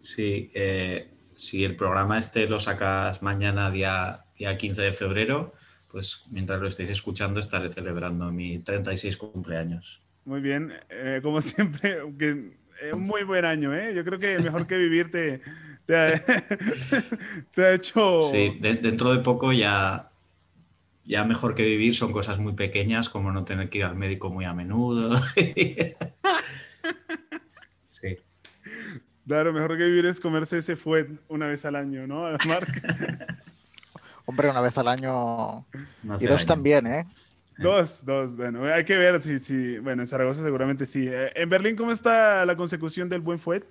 Sí, 0.00 0.50
eh, 0.52 1.08
si 1.42 1.64
el 1.64 1.74
programa 1.74 2.18
este 2.18 2.46
lo 2.48 2.60
sacas 2.60 3.20
mañana, 3.20 3.68
día, 3.72 4.26
día 4.38 4.56
15 4.56 4.80
de 4.80 4.92
febrero, 4.92 5.52
pues 5.90 6.26
mientras 6.30 6.60
lo 6.60 6.68
estéis 6.68 6.90
escuchando 6.90 7.40
estaré 7.40 7.68
celebrando 7.68 8.30
mi 8.30 8.60
36 8.60 9.16
cumpleaños. 9.16 10.00
Muy 10.24 10.40
bien, 10.40 10.72
eh, 10.88 11.18
como 11.20 11.42
siempre, 11.42 11.98
que, 12.16 12.52
eh, 12.80 12.94
muy 12.96 13.24
buen 13.24 13.44
año, 13.44 13.74
¿eh? 13.74 13.92
Yo 13.92 14.04
creo 14.04 14.20
que 14.20 14.38
mejor 14.38 14.68
que 14.68 14.76
vivir 14.76 15.10
te, 15.10 15.40
te, 15.84 15.96
ha, 15.96 17.74
hecho... 17.74 18.22
Sí, 18.22 18.58
dentro 18.60 19.12
de 19.12 19.18
poco 19.18 19.52
ya, 19.52 20.12
ya 21.02 21.24
mejor 21.24 21.56
que 21.56 21.64
vivir 21.64 21.92
son 21.96 22.12
cosas 22.12 22.38
muy 22.38 22.52
pequeñas 22.52 23.08
como 23.08 23.32
no 23.32 23.44
tener 23.44 23.68
que 23.68 23.78
ir 23.78 23.84
al 23.84 23.96
médico 23.96 24.30
muy 24.30 24.44
a 24.44 24.54
menudo. 24.54 25.20
Claro, 29.26 29.52
mejor 29.52 29.76
que 29.76 29.84
vivir 29.84 30.06
es 30.06 30.20
comerse 30.20 30.58
ese 30.58 30.76
fuet 30.76 31.08
una 31.28 31.46
vez 31.46 31.64
al 31.64 31.76
año, 31.76 32.06
¿no? 32.06 32.24
Hombre, 34.26 34.50
una 34.50 34.60
vez 34.60 34.76
al 34.78 34.88
año. 34.88 35.64
y 36.20 36.26
dos 36.26 36.46
también, 36.46 36.86
¿eh? 36.86 37.04
Dos, 37.58 38.04
dos, 38.04 38.36
bueno, 38.36 38.64
hay 38.64 38.84
que 38.84 38.96
ver 38.96 39.22
si, 39.22 39.38
si, 39.38 39.78
bueno, 39.78 40.02
en 40.02 40.08
Zaragoza 40.08 40.42
seguramente 40.42 40.86
sí. 40.86 41.06
Eh, 41.08 41.30
¿En 41.34 41.48
Berlín 41.48 41.76
cómo 41.76 41.92
está 41.92 42.44
la 42.46 42.56
consecución 42.56 43.08
del 43.08 43.20
buen 43.20 43.38
fuet? 43.38 43.64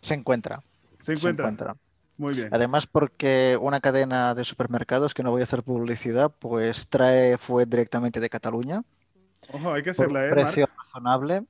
Se 0.00 0.14
encuentra. 0.14 0.62
Se 0.98 1.14
encuentra. 1.14 1.76
Muy 2.16 2.34
bien. 2.34 2.48
Además, 2.52 2.86
porque 2.86 3.58
una 3.60 3.80
cadena 3.80 4.34
de 4.34 4.44
supermercados, 4.44 5.14
que 5.14 5.22
no 5.22 5.30
voy 5.30 5.40
a 5.40 5.44
hacer 5.44 5.62
publicidad, 5.62 6.30
pues 6.38 6.86
trae 6.86 7.38
fuet 7.38 7.66
directamente 7.66 8.20
de 8.20 8.28
Cataluña. 8.28 8.82
Ojo, 9.52 9.72
hay 9.72 9.82
que 9.82 9.90
hacerla, 9.90 10.26
¿eh? 10.26 10.30
Precio 10.30 10.68
razonable, 10.76 11.44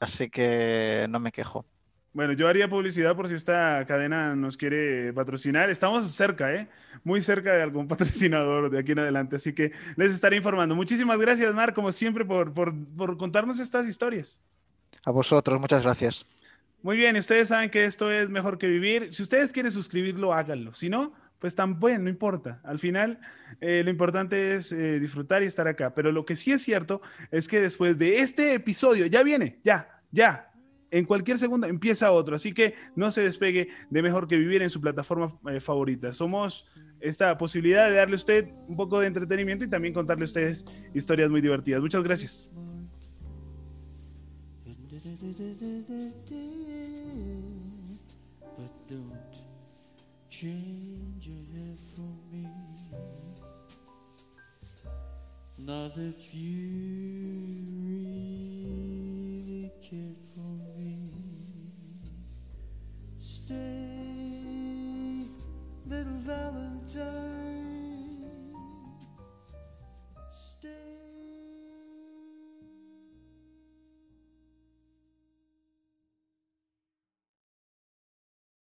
así 0.00 0.30
que 0.30 1.06
no 1.10 1.20
me 1.20 1.32
quejo. 1.32 1.66
Bueno, 2.12 2.32
yo 2.32 2.48
haría 2.48 2.68
publicidad 2.68 3.14
por 3.14 3.28
si 3.28 3.34
esta 3.34 3.84
cadena 3.86 4.34
nos 4.34 4.56
quiere 4.56 5.12
patrocinar. 5.12 5.70
Estamos 5.70 6.10
cerca, 6.12 6.52
¿eh? 6.52 6.68
Muy 7.04 7.22
cerca 7.22 7.52
de 7.52 7.62
algún 7.62 7.86
patrocinador 7.88 8.68
de 8.68 8.80
aquí 8.80 8.92
en 8.92 8.98
adelante, 8.98 9.36
así 9.36 9.54
que 9.54 9.72
les 9.96 10.12
estaré 10.12 10.36
informando. 10.36 10.74
Muchísimas 10.74 11.18
gracias, 11.20 11.54
Mar, 11.54 11.72
como 11.72 11.92
siempre, 11.92 12.24
por, 12.24 12.52
contarnos 13.16 13.60
estas 13.60 13.86
historias. 13.86 14.40
A 15.04 15.12
vosotros, 15.12 15.60
muchas 15.60 15.84
gracias. 15.84 16.26
Muy 16.82 16.96
bien, 16.96 17.16
ustedes 17.16 17.48
saben 17.48 17.70
que 17.70 17.84
esto 17.84 18.10
es 18.10 18.28
mejor 18.28 18.58
que 18.58 18.66
vivir. 18.66 19.12
Si 19.12 19.22
ustedes 19.22 19.52
quieren 19.52 19.70
suscribirlo, 19.70 20.32
háganlo. 20.34 20.74
Si 20.74 20.88
no, 20.88 21.12
pues 21.38 21.54
también, 21.54 22.02
no 22.02 22.10
importa. 22.10 22.60
Al 22.64 22.80
final, 22.80 23.20
eh, 23.60 23.82
lo 23.84 23.90
importante 23.90 24.56
es 24.56 24.72
eh, 24.72 24.98
disfrutar 24.98 25.44
y 25.44 25.46
estar 25.46 25.68
acá. 25.68 25.94
Pero 25.94 26.10
lo 26.10 26.24
que 26.24 26.34
sí 26.34 26.50
es 26.50 26.62
cierto 26.62 27.00
es 27.30 27.46
que 27.46 27.60
después 27.60 27.98
de 27.98 28.18
este 28.18 28.54
episodio, 28.54 29.06
ya 29.06 29.22
viene, 29.22 29.60
ya, 29.62 30.02
ya, 30.10 30.49
en 30.90 31.04
cualquier 31.04 31.38
segundo 31.38 31.66
empieza 31.66 32.12
otro. 32.12 32.36
Así 32.36 32.52
que 32.52 32.74
no 32.96 33.10
se 33.10 33.22
despegue 33.22 33.68
de 33.90 34.02
Mejor 34.02 34.28
que 34.28 34.36
Vivir 34.36 34.62
en 34.62 34.70
su 34.70 34.80
plataforma 34.80 35.38
eh, 35.50 35.60
favorita. 35.60 36.12
Somos 36.12 36.66
esta 37.00 37.36
posibilidad 37.38 37.88
de 37.88 37.96
darle 37.96 38.14
a 38.14 38.16
usted 38.16 38.48
un 38.68 38.76
poco 38.76 39.00
de 39.00 39.06
entretenimiento 39.06 39.64
y 39.64 39.70
también 39.70 39.94
contarle 39.94 40.24
a 40.24 40.26
ustedes 40.26 40.64
historias 40.94 41.30
muy 41.30 41.40
divertidas. 41.40 41.80
Muchas 41.80 42.02
gracias. 42.02 42.50